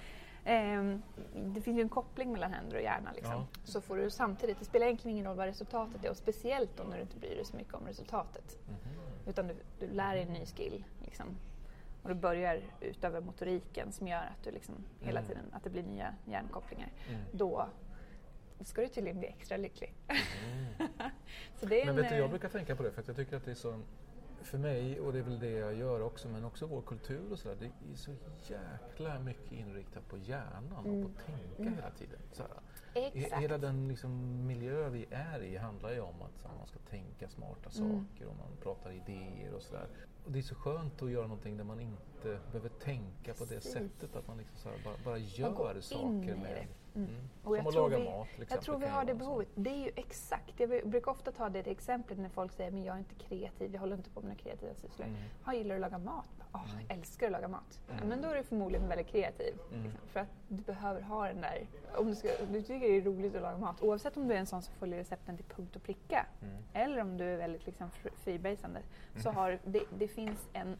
ehm, 0.46 1.01
det 1.36 1.62
finns 1.62 1.77
ju 1.77 1.81
en 1.81 1.89
koppling 1.89 2.31
mellan 2.31 2.53
händer 2.53 2.75
och 2.77 2.84
hjärna. 2.84 3.12
Liksom. 3.15 3.34
Ja. 3.34 3.48
Så 3.63 3.81
får 3.81 3.98
du 3.98 4.10
samtidigt, 4.10 4.60
det 4.60 4.65
spelar 4.65 4.86
egentligen 4.86 5.17
ingen 5.17 5.27
roll 5.27 5.38
vad 5.38 5.46
resultatet 5.46 6.05
är 6.05 6.10
och 6.10 6.17
speciellt 6.17 6.77
då 6.77 6.84
när 6.84 6.96
du 6.96 7.01
inte 7.01 7.17
bryr 7.17 7.36
dig 7.36 7.46
så 7.46 7.58
mycket 7.58 7.74
om 7.74 7.88
resultatet. 7.88 8.58
Mhm. 8.67 8.77
Utan 9.27 9.48
du, 9.48 9.55
du 9.79 9.88
lär 9.88 10.13
dig 10.15 10.24
en 10.24 10.34
ny 10.34 10.46
skill. 10.46 10.84
Liksom. 11.05 11.25
Och 12.03 12.10
du 12.10 12.15
börjar 12.15 12.62
utöver 12.81 13.22
motoriken 13.22 13.91
som 13.91 14.08
gör 14.08 14.22
att 14.22 14.43
du 14.43 14.51
liksom 14.51 14.75
hela 15.00 15.19
Mm. 15.19 15.27
tiden, 15.29 15.43
att 15.51 15.63
det 15.63 15.69
blir 15.69 15.84
nya 15.84 16.15
hjärnkopplingar. 16.25 16.89
Mm. 17.10 17.22
Då 17.31 17.69
ska 18.62 18.81
du 18.81 18.88
tydligen 18.88 19.19
bli 19.19 19.27
extra 19.27 19.58
lycklig. 19.58 19.93
Mm. 20.08 20.65
så 21.60 21.65
det 21.65 21.81
är 21.81 21.86
Men 21.86 21.96
en, 21.96 22.01
vet 22.01 22.10
du, 22.10 22.15
jag 22.15 22.25
eh, 22.25 22.29
brukar 22.29 22.50
tänka 22.50 22.75
på 22.75 22.84
det 22.84 22.91
för 22.91 23.01
att 23.01 23.08
jag 23.08 23.15
tycker 23.17 23.38
att 23.38 23.46
det 23.46 23.51
är 23.51 23.55
så 23.55 23.79
för 24.43 24.58
mig, 24.58 25.00
och 25.00 25.13
det 25.13 25.19
är 25.19 25.24
väl 25.24 25.39
det 25.39 25.50
jag 25.51 25.75
gör 25.75 26.01
också, 26.01 26.27
men 26.27 26.46
också 26.46 26.65
vår 26.65 26.81
kultur 26.81 27.31
och 27.31 27.39
sådär, 27.39 27.58
det 27.60 27.65
är 27.65 27.96
så 27.96 28.12
jäkla 28.48 29.19
mycket 29.19 29.51
inriktat 29.51 30.08
på 30.08 30.17
hjärnan 30.17 30.75
och 30.77 30.86
Mm. 30.86 31.03
på 31.03 31.10
att 31.10 31.25
tänka 31.25 31.62
Mm. 31.62 31.74
hela 31.74 31.91
tiden. 31.91 32.19
Såhär. 32.31 32.51
Exakt. 32.93 33.41
Hela 33.43 33.58
den 33.58 33.88
liksom 33.88 34.46
miljö 34.48 34.89
vi 34.89 35.05
är 35.12 35.43
i 35.43 35.58
handlar 35.58 35.91
ju 35.91 36.00
om 36.00 36.22
att 36.22 36.39
så 36.41 36.48
här, 36.48 36.55
man 36.58 36.67
ska 36.67 36.79
tänka 36.79 37.29
smarta 37.29 37.69
Mm. 37.77 38.05
saker 38.05 38.27
och 38.27 38.36
man 38.38 38.58
pratar 38.63 38.91
idéer 38.91 39.53
och 39.53 39.62
sådär. 39.62 39.88
Och 40.25 40.31
det 40.31 40.39
är 40.39 40.43
så 40.43 40.55
skönt 40.55 41.01
att 41.01 41.12
göra 41.12 41.27
någonting 41.27 41.58
där 41.58 41.63
man 41.63 41.79
inte 41.79 42.39
behöver 42.51 42.69
tänka 42.69 43.34
på 43.34 43.43
det 43.46 43.55
Precis. 43.55 43.72
sättet, 43.74 44.15
att 44.15 44.27
man 44.27 44.38
liksom 44.38 44.58
så 44.58 44.69
här, 44.69 44.77
bara, 44.84 44.96
bara 45.05 45.17
gör 45.17 45.81
saker 45.81 46.36
med... 46.36 46.67
det. 46.93 47.00
Mm. 47.00 47.12
Och 47.43 47.58
jag 47.58 47.62
Som 47.63 47.67
att 47.67 47.74
tror 47.74 47.89
laga 47.89 47.98
vi- 47.98 48.10
mat 48.10 48.27
exempel. 48.27 48.48
Jag 48.55 48.62
tror 48.62 48.77
vi 48.77 48.88
har 48.88 49.05
det 49.05 49.13
behovet. 49.15 49.48
Det 49.55 49.69
är 49.69 49.77
ju 49.86 49.91
exakt, 49.96 50.60
jag 50.60 50.69
brukar 50.69 51.12
ofta 51.12 51.31
ta 51.31 51.50
det 51.50 51.67
exemplet 51.67 52.17
när 52.19 52.29
folk 52.29 52.51
säger 52.51 52.72
men 52.72 52.84
jag 52.84 52.96
är 52.96 53.00
inte 53.00 53.15
kreativ, 53.15 53.74
jag 53.74 53.79
håller 53.79 53.96
inte 53.98 54.10
på 54.10 54.22
med 54.22 54.29
några 54.29 54.41
kreativa 54.41 54.74
sysslor. 54.75 55.08
Mm. 55.08 55.19
Ja, 55.46 55.53
gillar 55.53 55.75
att 55.75 55.81
laga 55.81 55.98
mat? 55.98 56.25
Mm. 56.53 56.67
jag 56.88 56.98
älskar 56.98 57.25
att 57.25 57.31
laga 57.31 57.48
mat. 57.48 57.79
Mm. 57.91 58.08
men 58.10 58.22
då 58.22 58.27
är 58.29 58.36
du 58.36 58.43
förmodligen 58.43 58.88
väldigt 58.88 59.08
kreativ. 59.08 59.53
Mm. 59.72 59.84
Liksom, 59.84 60.08
för 60.08 60.19
att 60.19 60.27
du 60.48 60.63
behöver 60.63 61.01
ha 61.01 61.27
den 61.27 61.41
där, 61.41 61.67
om 61.98 62.08
du, 62.08 62.15
ska, 62.15 62.27
du 62.51 62.62
tycker 62.62 62.88
det 62.89 62.98
är 62.98 63.01
roligt 63.01 63.36
att 63.36 63.41
laga 63.41 63.58
mat, 63.58 63.81
oavsett 63.81 64.17
om 64.17 64.27
du 64.27 64.34
är 64.36 64.39
en 64.39 64.46
sån 64.46 64.62
som 64.62 64.74
följer 64.74 64.98
recepten 64.98 65.36
till 65.38 65.46
punkt 65.46 65.75
och 65.75 65.84
pricka 65.84 66.25
Mm. 66.41 66.55
eller 66.74 67.01
om 67.01 67.17
du 67.17 67.25
är 67.25 67.38
väldigt 67.38 67.65
liksom, 67.65 67.89
fr- 67.89 68.15
freebasande, 68.15 68.81
så 69.24 69.29
har 69.31 69.60
det, 69.63 69.84
det 69.98 70.08
finns 70.08 70.48
en, 70.53 70.77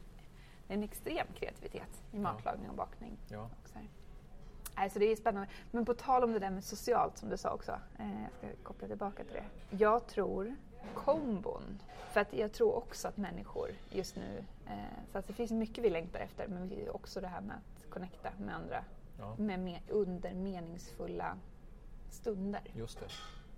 en 0.68 0.82
extrem 0.82 1.26
kreativitet 1.34 2.02
i 2.12 2.18
matlagning 2.18 2.70
och 2.70 2.76
bakning. 2.76 3.16
Ja. 3.28 3.50
Och. 3.64 3.80
Nej, 4.80 4.90
så 4.90 4.98
det 4.98 5.12
är 5.12 5.16
spännande. 5.16 5.48
Men 5.70 5.84
på 5.84 5.94
tal 5.94 6.24
om 6.24 6.32
det 6.32 6.38
där 6.38 6.50
med 6.50 6.64
socialt 6.64 7.18
som 7.18 7.28
du 7.28 7.36
sa 7.36 7.50
också, 7.50 7.72
eh, 7.98 8.22
jag 8.22 8.30
ska 8.38 8.62
koppla 8.62 8.88
tillbaka 8.88 9.24
till 9.24 9.32
det. 9.34 9.44
Jag 9.76 10.06
tror 10.06 10.54
kombon, 10.94 11.62
för 12.12 12.20
att 12.20 12.32
jag 12.32 12.52
tror 12.52 12.74
också 12.74 13.08
att 13.08 13.16
människor 13.16 13.70
just 13.90 14.16
nu, 14.16 14.44
eh, 14.66 14.74
så 15.12 15.18
att 15.18 15.26
det 15.26 15.32
finns 15.32 15.50
mycket 15.50 15.84
vi 15.84 15.90
längtar 15.90 16.20
efter, 16.20 16.48
men 16.48 16.68
vi- 16.68 16.88
också 16.90 17.20
det 17.20 17.26
här 17.28 17.40
med 17.40 17.56
att 17.56 17.90
connecta 17.90 18.30
med 18.38 18.54
andra 18.54 18.84
Ja. 19.18 19.34
med, 19.38 19.60
med, 19.60 19.80
under 19.88 20.34
meningsfulla 20.34 21.36
stunder. 22.10 22.62
Just 22.74 23.00
det. 23.00 23.06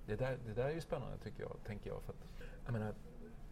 Det 0.07 0.17
där, 0.17 0.39
det 0.47 0.53
där 0.55 0.65
är 0.65 0.75
ju 0.75 0.81
spännande 0.81 1.19
tycker 1.19 1.43
jag, 1.43 1.57
tänker 1.67 1.91
jag. 1.91 2.03
För 2.03 2.13
att, 2.13 2.27
jag 2.65 2.73
menar, 2.73 2.95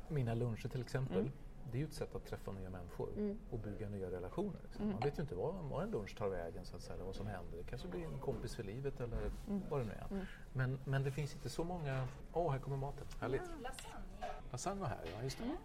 mina 0.09 0.35
luncher 0.35 0.69
till 0.69 0.81
exempel, 0.81 1.19
Mm. 1.21 1.33
Det 1.73 1.77
är 1.79 1.81
ju 1.81 1.85
ett 1.87 1.93
sätt 1.95 2.15
att 2.15 2.27
träffa 2.27 2.53
nya 2.53 2.71
människor 2.71 3.09
och 3.50 3.59
bygga 3.59 3.89
nya 3.89 4.11
relationer. 4.11 4.61
Liksom. 4.62 4.83
Mm. 4.85 4.95
Man 4.95 5.03
vet 5.05 5.19
ju 5.19 5.23
inte 5.23 5.35
vad, 5.35 5.55
vad 5.55 5.83
en 5.83 5.91
lunch 5.91 6.17
tar 6.17 6.29
vägen, 6.29 6.65
så 6.65 6.77
att 6.77 6.83
säga, 6.83 6.95
eller 6.95 7.05
vad 7.05 7.15
som 7.15 7.27
händer. 7.27 7.59
Det 7.59 7.65
kanske 7.71 7.89
blir 7.89 8.05
en 8.05 8.19
kompis 8.19 8.55
för 8.55 8.62
livet 8.62 9.00
eller 9.00 9.17
Mm. 9.49 9.62
vad 9.71 9.81
det 9.81 9.85
nu 9.85 9.93
är. 9.93 10.27
Men, 10.53 10.79
men 10.85 11.05
det 11.05 11.11
finns 11.12 11.35
inte 11.35 11.49
så 11.49 11.65
många... 11.65 12.07
Åh, 12.33 12.53
här 12.53 12.59
kommer 12.59 12.77
maten. 12.77 13.07
Härligt. 13.21 13.43
Lasagne. 13.62 14.35
Lasagne 14.50 14.81
var 14.81 14.89
här, 14.89 14.99
ja 15.17 15.23
just 15.23 15.39
det. 15.39 15.45
Mm. 15.45 15.57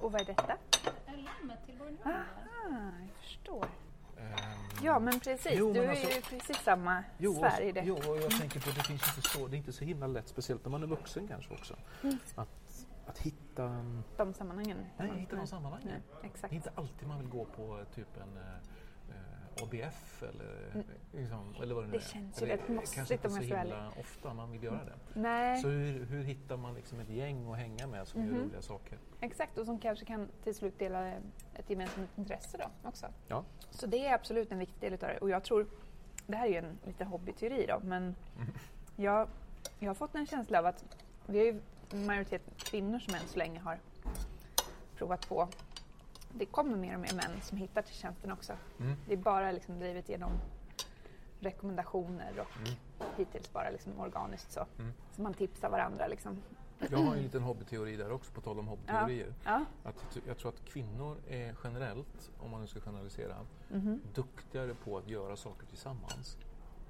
Och 0.00 0.12
vad 0.12 0.20
är 0.20 0.24
detta? 0.24 0.56
Är 1.06 1.16
lammet 1.16 1.58
till 1.66 1.74
nunnare? 1.78 2.24
Ah, 2.44 3.00
jag 3.00 3.10
förstår. 3.20 3.66
Ehm, 4.18 4.32
Ja, 4.82 4.98
men 4.98 5.20
precis. 5.20 5.52
Jo, 5.54 5.72
du 5.72 5.80
men 5.80 5.88
är 5.88 5.90
alltså- 5.90 6.10
ju 6.16 6.20
precis 6.20 6.56
samma 6.62 7.04
Jo, 7.18 7.34
sfär 7.34 7.62
i 7.62 7.70
och, 7.70 7.74
det. 7.74 7.82
jo, 7.86 7.94
och 7.94 8.16
jag 8.18 8.30
tänker 8.30 8.60
på 8.60 8.70
att 8.70 8.76
det 8.76 8.82
finns 8.82 9.16
inte 9.16 9.28
så, 9.28 9.46
det 9.48 9.56
är 9.56 9.58
inte 9.58 9.72
så 9.72 9.84
himla 9.84 10.06
lätt, 10.06 10.28
speciellt 10.28 10.64
när 10.64 10.70
man 10.70 10.82
är 10.82 10.86
vuxen 10.86 11.28
kanske 11.28 11.54
också, 11.54 11.76
Mm. 12.02 12.18
att, 12.34 12.48
att 13.06 13.18
hitta, 13.18 13.84
De 14.16 14.34
sammanhangen. 14.34 14.86
nej, 14.98 15.10
hitta 15.20 15.36
någon 15.36 15.46
sammanhang. 15.46 15.82
Nej, 15.84 16.00
Det 16.20 16.26
exakt. 16.26 16.52
är 16.52 16.56
inte 16.56 16.70
alltid 16.74 17.08
man 17.08 17.18
vill 17.18 17.28
gå 17.28 17.44
på 17.44 17.78
eh, 17.78 17.84
typ 17.94 18.16
en 18.16 18.36
eh, 18.36 19.62
ABF 19.62 20.22
eller, 20.22 20.84
liksom, 21.12 21.54
eller 21.62 21.74
vad 21.74 21.84
det 21.84 21.88
nu 21.88 21.90
Mm. 21.90 21.90
Det 21.92 21.96
är. 21.96 22.00
känns 22.00 22.42
ju 22.42 22.46
rätt 22.46 22.68
eh, 22.68 22.74
mossigt 22.74 23.24
om 23.24 23.34
jag 23.36 23.44
ska 23.44 23.56
vara 23.64 23.88
ofta 24.00 24.34
man 24.34 24.50
vill 24.52 24.62
göra 24.62 24.84
det. 24.84 24.94
Nej, 25.20 25.60
Så 25.62 25.68
hur, 25.68 26.04
hur 26.04 26.22
hittar 26.24 26.56
man 26.56 26.74
liksom 26.74 27.00
ett 27.00 27.08
gäng 27.08 27.50
att 27.52 27.58
hänga 27.58 27.86
med 27.86 28.08
som 28.08 28.20
Mhm. 28.20 28.34
gör 28.36 28.42
roliga 28.44 28.62
saker? 28.62 28.98
exakt. 29.20 29.58
Och 29.58 29.66
som 29.66 29.78
kanske 29.78 30.04
kan 30.04 30.28
till 30.44 30.54
slut 30.54 30.78
dela 30.78 31.08
ett 31.54 31.70
gemensamt 31.70 32.18
intresse 32.18 32.58
då 32.58 32.88
också. 32.88 33.06
Ja. 33.28 33.44
Så 33.70 33.86
det 33.86 34.06
är 34.06 34.14
absolut 34.14 34.52
en 34.52 34.58
viktig 34.58 34.80
del 34.80 34.92
utav 34.92 35.08
det. 35.08 35.18
Och 35.18 35.30
jag 35.30 35.44
tror, 35.44 35.66
det 36.26 36.36
här 36.36 36.46
är 36.46 36.50
ju 36.50 36.56
en 36.56 36.78
liten 36.86 37.06
hobbyteori 37.06 37.66
då, 37.68 37.80
men 37.84 38.14
jag, 38.96 39.28
jag 39.78 39.88
har 39.90 39.94
fått 39.94 40.14
en 40.14 40.26
känsla 40.26 40.58
av 40.58 40.66
att 40.66 40.84
vi 41.26 41.40
är 41.40 41.44
ju 41.52 41.60
majoritet 41.92 42.42
kvinnor 42.56 42.98
som 42.98 43.14
än 43.14 43.20
så 43.28 43.38
länge 43.38 43.60
har 43.60 43.78
provat 44.96 45.28
på. 45.28 45.48
Det 46.34 46.46
kommer 46.46 46.76
mer 46.76 46.94
och 46.94 47.00
mer 47.00 47.14
män 47.14 47.40
som 47.42 47.58
hittar 47.58 47.82
till 47.82 47.94
tjänsten 47.94 48.32
också. 48.32 48.52
Mm. 48.80 48.94
Det 49.06 49.12
är 49.12 49.16
bara 49.16 49.52
liksom 49.52 49.78
drivet 49.78 50.08
genom 50.08 50.30
rekommendationer 51.40 52.32
och 52.40 52.56
Mm. 52.56 52.74
hittills 53.16 53.52
bara 53.52 53.70
liksom 53.70 54.00
organiskt 54.00 54.52
så. 54.52 54.66
Mm. 54.78 54.92
Så 55.16 55.22
man 55.22 55.34
tipsar 55.34 55.70
varandra 55.70 56.06
liksom. 56.06 56.42
Jag 56.90 56.98
har 56.98 57.16
en 57.16 57.22
liten 57.22 57.42
hobbyteori 57.42 57.96
där 57.96 58.12
också, 58.12 58.32
på 58.32 58.40
tal 58.40 58.58
om 58.58 58.66
hobbyteorier. 58.68 59.34
Ja. 59.44 59.64
Att 59.84 60.04
ty- 60.12 60.20
jag 60.26 60.38
tror 60.38 60.48
att 60.48 60.64
kvinnor 60.64 61.16
är 61.28 61.54
generellt, 61.64 62.30
om 62.38 62.50
man 62.50 62.60
nu 62.60 62.66
ska 62.66 62.80
generalisera, 62.80 63.36
Mhm. 63.68 64.00
duktigare 64.14 64.74
på 64.74 64.98
att 64.98 65.08
göra 65.08 65.36
saker 65.36 65.66
tillsammans. 65.66 66.36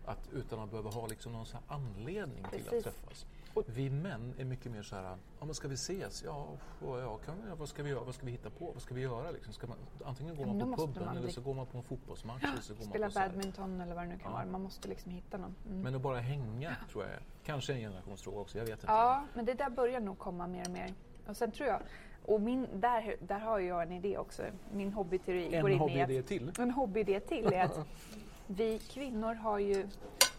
Att, 0.06 0.28
utan 0.32 0.60
att 0.60 0.70
behöva 0.70 0.90
ha 0.90 1.06
liksom 1.06 1.32
någon 1.32 1.46
anledning 1.68 2.44
till 2.50 2.64
Precis. 2.64 2.86
att 2.86 2.94
träffas. 2.94 3.26
Vi 3.66 3.90
män 3.90 4.34
är 4.38 4.44
mycket 4.44 4.72
mer 4.72 4.82
så 4.82 4.96
här, 4.96 5.02
ja 5.40 5.44
men 5.44 5.54
ska 5.54 5.68
vi 5.68 5.74
ses? 5.74 6.22
Ja, 6.24 6.48
ja, 6.82 7.16
kan 7.16 7.34
vi, 7.36 7.42
vad 7.58 7.68
ska 7.68 7.82
vi 7.82 7.90
göra? 7.90 8.04
Vad 8.04 8.14
ska 8.14 8.26
vi 8.26 8.32
hitta 8.32 8.50
på? 8.50 8.70
Vad 8.72 8.82
ska 8.82 8.94
vi 8.94 9.00
göra? 9.00 9.30
Liksom? 9.30 9.52
Ska 9.52 9.66
man, 9.66 9.76
antingen 10.04 10.36
går 10.36 10.46
man 10.46 10.58
på 10.76 10.86
puben 10.86 11.04
man 11.04 11.16
eller 11.16 11.28
så 11.28 11.40
går 11.40 11.54
man 11.54 11.66
på 11.66 11.78
en 11.78 11.84
fotbollsmatch. 11.84 12.44
eller 12.44 12.62
så 12.62 12.74
går 12.74 12.82
Spela 12.82 13.06
man 13.06 13.12
på 13.12 13.20
badminton 13.20 13.80
eller 13.80 13.94
vad 13.94 14.04
det 14.04 14.08
nu 14.08 14.18
kan 14.18 14.30
Ja. 14.30 14.36
vara. 14.36 14.46
Man 14.46 14.62
måste 14.62 14.88
liksom 14.88 15.10
hitta 15.10 15.36
någon. 15.38 15.54
Mm. 15.68 15.80
Men 15.80 15.94
att 15.94 16.02
bara 16.02 16.18
hänga 16.20 16.76
tror 16.92 17.04
jag 17.04 17.12
kanske 17.44 17.72
en 17.72 17.78
generationsfråga 17.80 18.38
också, 18.40 18.58
jag 18.58 18.64
vet 18.64 18.72
inte. 18.72 18.86
Ja, 18.86 19.24
men 19.34 19.44
det 19.44 19.54
där 19.54 19.70
börjar 19.70 20.00
nog 20.00 20.18
komma 20.18 20.46
mer 20.46 20.64
och 20.66 20.72
mer. 20.72 20.94
Och 21.26 21.36
sen 21.36 21.50
tror 21.50 21.68
jag, 21.68 21.80
och 22.24 22.40
min, 22.40 22.66
där, 22.80 23.16
där 23.20 23.38
har 23.38 23.58
jag 23.58 23.82
en 23.82 23.92
idé 23.92 24.18
också. 24.18 24.42
Min 24.72 24.92
hobbyteori 24.92 25.54
En 25.54 25.62
går 25.62 25.70
in 25.70 25.76
i 25.76 25.78
hobbyidé 25.78 26.18
att, 26.18 26.26
till. 26.26 26.52
En 26.58 26.70
hobbyidé 26.70 27.20
till 27.20 27.46
är 27.52 27.64
att 27.64 27.78
vi 28.46 28.78
kvinnor 28.78 29.34
har 29.34 29.58
ju, 29.58 29.88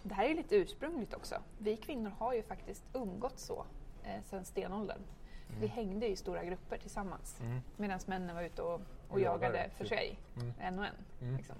det 0.03 0.13
här 0.13 0.25
är 0.29 0.35
lite 0.35 0.55
ursprungligt 0.55 1.13
också, 1.13 1.35
vi 1.57 1.77
kvinnor 1.77 2.09
har 2.17 2.33
ju 2.33 2.43
faktiskt 2.43 2.83
umgått 2.93 3.39
så 3.39 3.65
eh, 4.03 4.23
sedan 4.23 4.45
stenåldern. 4.45 4.99
Vi 5.59 5.67
hängde 5.67 6.07
i 6.07 6.15
stora 6.15 6.43
grupper 6.43 6.77
tillsammans 6.77 7.39
Mm. 7.41 7.61
medan 7.77 7.99
männen 8.05 8.35
var 8.35 8.43
ute 8.43 8.61
och, 8.61 8.81
och, 9.09 9.19
jagade, 9.19 9.45
jagade 9.57 9.69
för 9.77 9.83
typ. 9.83 9.87
sig, 9.93 10.19
Mm. 10.35 10.53
en 10.59 10.79
och 10.79 10.85
en. 10.85 10.95
Mm. 11.21 11.37
Liksom. 11.37 11.55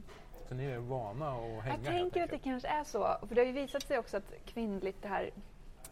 Så 0.47 0.55
ni 0.55 0.65
är 0.65 0.77
vana 0.79 1.29
att 1.31 1.63
hänga 1.63 1.75
Jag 1.75 1.85
tänker 1.85 2.23
att 2.23 2.29
det 2.29 2.37
kanske 2.39 2.67
är 2.67 2.83
så. 2.83 3.17
För 3.27 3.35
det 3.35 3.41
har 3.41 3.45
ju 3.45 3.51
visat 3.51 3.83
sig 3.83 3.97
också 3.97 4.17
att 4.17 4.33
kvinnligt, 4.45 5.01
det 5.01 5.07
här, 5.07 5.29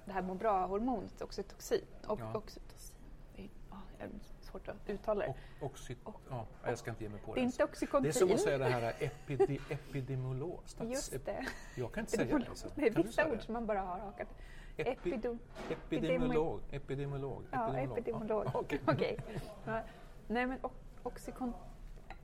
det 0.06 0.12
här 0.12 0.22
må 0.22 0.34
bra-hormonet, 0.34 1.22
oxytocin, 1.22 1.86
och, 2.08 2.20
Ja. 2.20 2.38
oxytocin, 2.38 2.96
det 3.36 4.41
är, 4.58 4.62
ja, 4.66 4.74
det 4.86 4.92
är 4.92 4.98
svårt 4.98 4.98
att 4.98 5.00
uttala 5.00 5.26
det. 5.26 5.34
Och, 5.60 5.66
oxy, 5.66 5.96
ja, 6.30 6.46
jag 6.66 6.78
ska 6.78 6.90
inte 6.90 7.04
ge 7.04 7.10
mig 7.10 7.20
på 7.22 7.34
Det 7.34 7.40
är 7.40 7.42
det. 7.42 7.46
inte 7.46 7.58
Det 7.58 7.64
är 7.64 7.68
oxycontin. 7.68 8.14
som 8.14 8.32
att 8.32 8.40
säga 8.40 8.58
det 8.58 8.66
här 8.66 8.94
epide, 9.00 9.58
epidemiolog. 9.70 10.60
Stats, 10.66 10.90
Just 10.92 11.26
det. 11.26 11.46
Jag 11.76 11.92
kan 11.94 12.02
inte 12.02 12.12
säga 12.18 12.38
det. 12.38 12.46
Så. 12.56 12.68
Det 12.76 12.88
är 12.88 13.04
vissa 13.04 13.32
ord 13.32 13.42
som 13.42 13.54
man 13.54 13.66
bara 13.66 13.82
har 13.82 14.00
hakat. 14.00 14.28
Epi, 14.78 14.92
Epido, 14.92 15.38
epidemiolog. 15.70 16.60
Epidemiolog. 16.72 17.44
ja, 17.52 17.78
epidemiolog. 17.78 18.46
Ja, 18.46 18.52
okej. 18.60 18.80
Okej. 18.88 19.18
Ja. 19.66 19.82
Nej 20.28 20.46
men 20.46 20.60
o- 20.66 20.72
oxykon, 21.04 21.54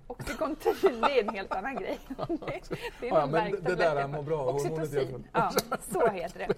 oxycontin, 0.07 0.74
det 0.81 1.19
är 1.19 1.24
en 1.24 1.29
helt 1.29 1.51
annan 1.51 1.75
grej. 1.75 2.00
Det, 2.27 2.36
det 3.00 3.07
är 3.07 3.13
Ja, 3.13 3.19
någon 3.22 3.31
men 3.31 3.51
det- 3.51 3.57
där 3.62 3.75
värktablett. 3.75 4.10
må 4.10 4.22
bra-hormonet 4.22 4.65
i 4.65 4.67
alla 4.67 4.75
fall. 4.75 4.84
Oxytocin, 4.86 5.27
ja, 5.34 5.51
så 5.81 6.07
heter 6.07 6.39
det. 6.48 6.53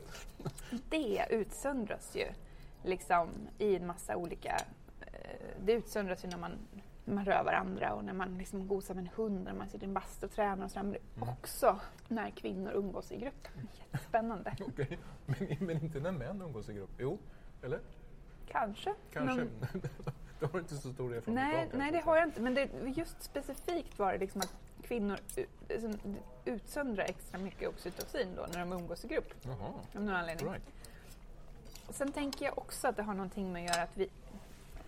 Det 0.89 1.25
utsöndras 1.29 2.15
ju 2.15 2.25
liksom 2.83 3.29
i 3.57 3.75
en 3.75 3.87
massa 3.87 4.15
olika... 4.15 4.57
eh, 5.29 5.63
Det 5.65 5.71
utsöndras 5.73 6.23
ju 6.25 6.27
när 6.29 6.37
man, 6.37 6.51
när 7.05 7.15
man 7.15 7.25
rör 7.25 7.43
varandra 7.43 7.93
och 7.93 8.03
när 8.03 8.13
man 8.13 8.37
liksom 8.37 8.67
gosar 8.67 8.93
med 8.95 9.01
en 9.01 9.09
hund, 9.15 9.43
när 9.43 9.53
man 9.53 9.69
sitter 9.69 9.85
i 9.85 9.87
en 9.87 9.93
bastu 9.93 10.25
och 10.25 10.31
tränar 10.31 10.65
och 10.65 10.71
sådär. 10.71 10.83
Men 10.83 10.91
det 10.93 10.99
Mm. 11.17 11.29
också 11.29 11.79
när 12.07 12.29
kvinnor 12.29 12.71
umgås 12.71 13.11
i 13.11 13.17
grupp. 13.17 13.47
Jättespännande. 13.79 14.55
Okej. 14.67 14.99
Men, 15.25 15.57
men 15.59 15.83
inte 15.83 15.99
när 15.99 16.11
män 16.11 16.41
umgås 16.41 16.69
i 16.69 16.73
grupp? 16.73 16.89
Jo, 16.97 17.17
eller? 17.63 17.79
Kanske. 18.47 18.93
Kanske. 19.13 19.35
Men- 19.59 19.81
du 20.39 20.45
har 20.45 20.59
inte 20.59 20.75
så 20.75 20.93
stor 20.93 21.15
erfarenhet 21.15 21.53
Nej, 21.53 21.69
av 21.73 21.77
nej, 21.77 21.91
det 21.91 21.99
har 21.99 22.17
jag 22.17 22.27
inte. 22.27 22.41
Men 22.41 22.53
det, 22.53 22.69
just 22.95 23.23
specifikt 23.23 23.99
var 23.99 24.11
det 24.13 24.17
liksom 24.17 24.41
att 24.41 24.53
kvinnor 24.83 25.17
liksom 25.69 25.97
utsöndrar 26.45 27.03
extra 27.03 27.37
mycket 27.39 27.69
oxytocin 27.69 28.27
då 28.35 28.45
när 28.53 28.59
de 28.59 28.73
umgås 28.73 29.05
i 29.05 29.07
grupp. 29.07 29.33
Jaha, 29.41 29.55
Av 29.95 30.01
någon 30.03 30.15
anledning. 30.15 30.47
right. 30.51 30.63
Sen 31.89 32.11
tänker 32.11 32.45
jag 32.45 32.57
också 32.57 32.87
att 32.87 32.95
det 32.95 33.03
har 33.03 33.13
någonting 33.13 33.53
med 33.53 33.63
att 33.69 33.75
göra 33.75 33.83
att 33.83 33.97
vi... 33.97 34.09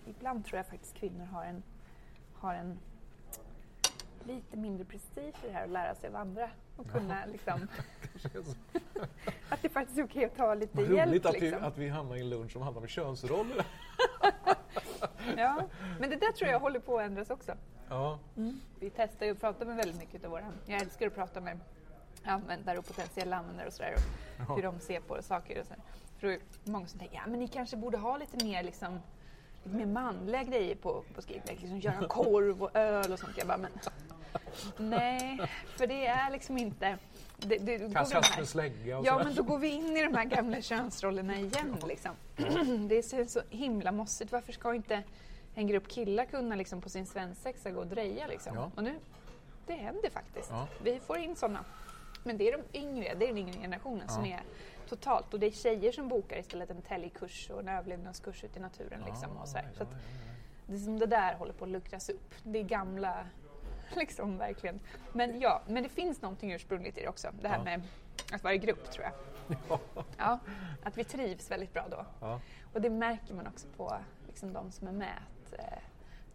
Ibland 0.06 0.44
tror 0.44 0.56
jag 0.56 0.66
faktiskt 0.66 0.94
kvinnor 0.94 1.24
har 1.24 1.44
en, 1.44 1.62
har 2.34 2.54
en 2.54 2.78
lite 4.24 4.56
mindre 4.56 4.84
prestige 4.84 5.34
i 5.44 5.46
det 5.46 5.52
här 5.52 5.64
att 5.64 5.70
lära 5.70 5.94
sig 5.94 6.08
av 6.08 6.16
andra 6.16 6.50
och 6.76 6.90
kunna 6.90 7.26
liksom... 7.26 7.60
Är 8.24 8.28
så. 8.42 8.50
Att 9.48 9.62
det 9.62 9.68
faktiskt 9.68 9.98
är 9.98 10.04
okej 10.04 10.24
att 10.24 10.36
ta 10.36 10.54
lite 10.54 10.76
Vad 10.76 10.90
hjälp. 10.96 11.10
roligt 11.10 11.26
att, 11.26 11.34
vi, 11.34 11.40
liksom. 11.40 11.64
att 11.64 11.78
vi 11.78 11.88
hamnar 11.88 12.16
i 12.16 12.20
en 12.20 12.30
lunch 12.30 12.52
som 12.52 12.62
handlar 12.62 12.82
om 12.82 12.88
könsroller. 12.88 13.66
Ja, 15.36 15.62
men 16.00 16.10
det 16.10 16.16
där 16.16 16.32
tror 16.32 16.50
jag 16.50 16.60
håller 16.60 16.80
på 16.80 16.98
att 16.98 17.04
ändras 17.06 17.30
också. 17.30 17.54
Ja, 17.88 18.18
Vi 18.80 18.90
testar 18.96 19.26
ju 19.26 19.32
och 19.32 19.40
pratar 19.40 19.66
med 19.66 19.76
väldigt 19.76 19.96
mycket 19.98 20.24
av 20.24 20.30
våra... 20.30 20.52
Jag 20.66 20.80
älskar 20.82 21.06
att 21.06 21.14
prata 21.14 21.40
med 21.40 21.58
användare 22.24 22.78
och 22.78 22.86
potentiella 22.86 23.36
användare 23.36 23.66
och 23.66 23.72
sådär. 23.72 23.94
Och 23.94 24.00
Ja. 24.48 24.54
hur 24.54 24.62
de 24.62 24.80
ser 24.80 25.00
på 25.00 25.22
saker 25.22 25.60
och 25.60 25.66
så. 25.66 25.74
För 26.18 26.26
det 26.26 26.34
är 26.34 26.40
många 26.64 26.86
som 26.86 26.98
tänker, 26.98 27.16
ja 27.16 27.22
men 27.26 27.38
ni 27.40 27.48
kanske 27.48 27.76
borde 27.76 27.98
ha 27.98 28.16
lite 28.16 28.44
mer 28.44 28.62
liksom 28.62 28.98
mer 29.64 29.86
manliga 29.86 30.42
grejer 30.42 30.74
på, 30.74 31.02
på 31.14 31.22
skrivlek, 31.22 31.60
liksom 31.60 31.78
göra 31.78 32.08
korv 32.08 32.62
och 32.62 32.76
öl 32.76 33.12
och 33.12 33.18
sånt. 33.18 33.32
Jag 33.38 33.46
bara, 33.46 33.58
men 33.58 33.70
nej, 34.76 35.40
för 35.76 35.86
det 35.86 36.06
är 36.06 36.30
liksom 36.30 36.58
inte... 36.58 36.98
Det, 37.36 37.58
det, 37.58 37.78
då 37.78 37.82
går 37.82 37.88
vi 37.88 37.94
kasta 37.94 38.20
de 38.20 38.26
här- 38.26 38.38
med 38.38 38.48
slägga 38.48 38.98
och 38.98 39.06
Ja, 39.06 39.12
sådär. 39.12 39.24
men 39.24 39.34
då 39.34 39.42
går 39.42 39.58
vi 39.58 39.68
in 39.68 39.96
i 39.96 40.02
de 40.04 40.14
här 40.14 40.24
gamla 40.24 40.60
könsrollerna 40.62 41.36
igen. 41.38 41.76
Liksom. 41.88 42.10
Det 42.88 43.02
ser 43.02 43.24
så 43.24 43.40
himla 43.50 43.92
mossigt. 43.92 44.32
Varför 44.32 44.52
ska 44.52 44.74
inte 44.74 45.02
en 45.54 45.66
grupp 45.66 45.88
killar 45.88 46.24
kunna 46.24 46.54
liksom, 46.56 46.80
på 46.80 46.88
sin 46.88 47.06
svensexa 47.06 47.70
gå 47.70 47.80
och 47.80 47.86
dreja? 47.86 48.26
Liksom? 48.26 48.54
Ja. 48.56 48.70
Och 48.76 48.82
nu, 48.84 48.94
det 49.66 49.72
händer 49.74 50.10
faktiskt. 50.10 50.48
Ja. 50.50 50.68
Vi 50.84 51.00
får 51.00 51.18
in 51.18 51.36
sådana. 51.36 51.64
Men 52.24 52.36
det 52.38 52.48
är 52.48 52.58
de 52.72 52.78
yngre, 52.78 53.14
det 53.14 53.24
är 53.24 53.28
den 53.28 53.38
yngre 53.38 53.60
generationen 53.60 54.08
som 54.08 54.26
Ja. 54.26 54.36
är 54.36 54.42
totalt... 54.96 55.34
Och 55.34 55.40
det 55.40 55.46
är 55.46 55.50
tjejer 55.50 55.92
som 55.92 56.08
bokar 56.08 56.36
istället 56.38 56.70
en 56.70 56.82
täljkurs 56.82 57.50
och 57.50 57.60
en 57.60 57.68
överlevnadskurs 57.68 58.44
ute 58.44 58.58
i 58.58 58.62
naturen. 58.62 59.02
Liksom, 59.06 59.36
och 59.36 59.48
så. 59.48 59.58
Så 59.76 59.82
att 59.82 59.96
det, 60.66 60.74
är 60.74 60.78
som 60.78 60.98
det 60.98 61.06
där 61.06 61.34
håller 61.34 61.52
på 61.52 61.64
att 61.64 61.70
luckras 61.70 62.08
upp. 62.08 62.34
Det 62.42 62.58
är 62.58 62.62
gamla, 62.62 63.26
liksom 63.96 64.38
verkligen. 64.38 64.80
Men 65.12 65.40
ja, 65.40 65.62
men 65.66 65.82
det 65.82 65.88
finns 65.88 66.22
någonting 66.22 66.52
ursprungligt 66.52 66.98
i 66.98 67.00
det 67.00 67.08
också. 67.08 67.28
Det 67.40 67.48
här 67.48 67.58
Ja. 67.58 67.64
med 67.64 67.82
att 68.32 68.42
vara 68.44 68.54
i 68.54 68.58
grupp 68.58 68.90
tror 68.90 69.04
jag. 69.04 69.12
ja. 69.68 69.78
Ja, 70.18 70.38
att 70.82 70.98
vi 70.98 71.04
trivs 71.04 71.50
väldigt 71.50 71.72
bra 71.72 71.88
då. 71.90 72.06
ja. 72.20 72.40
Och 72.72 72.80
det 72.80 72.90
märker 72.90 73.34
man 73.34 73.46
också 73.46 73.66
på 73.76 73.96
liksom, 74.26 74.52
de 74.52 74.70
som 74.70 74.88
är 74.88 74.92
med. 74.92 75.18
Att, 75.46 75.58
eh, 75.58 75.78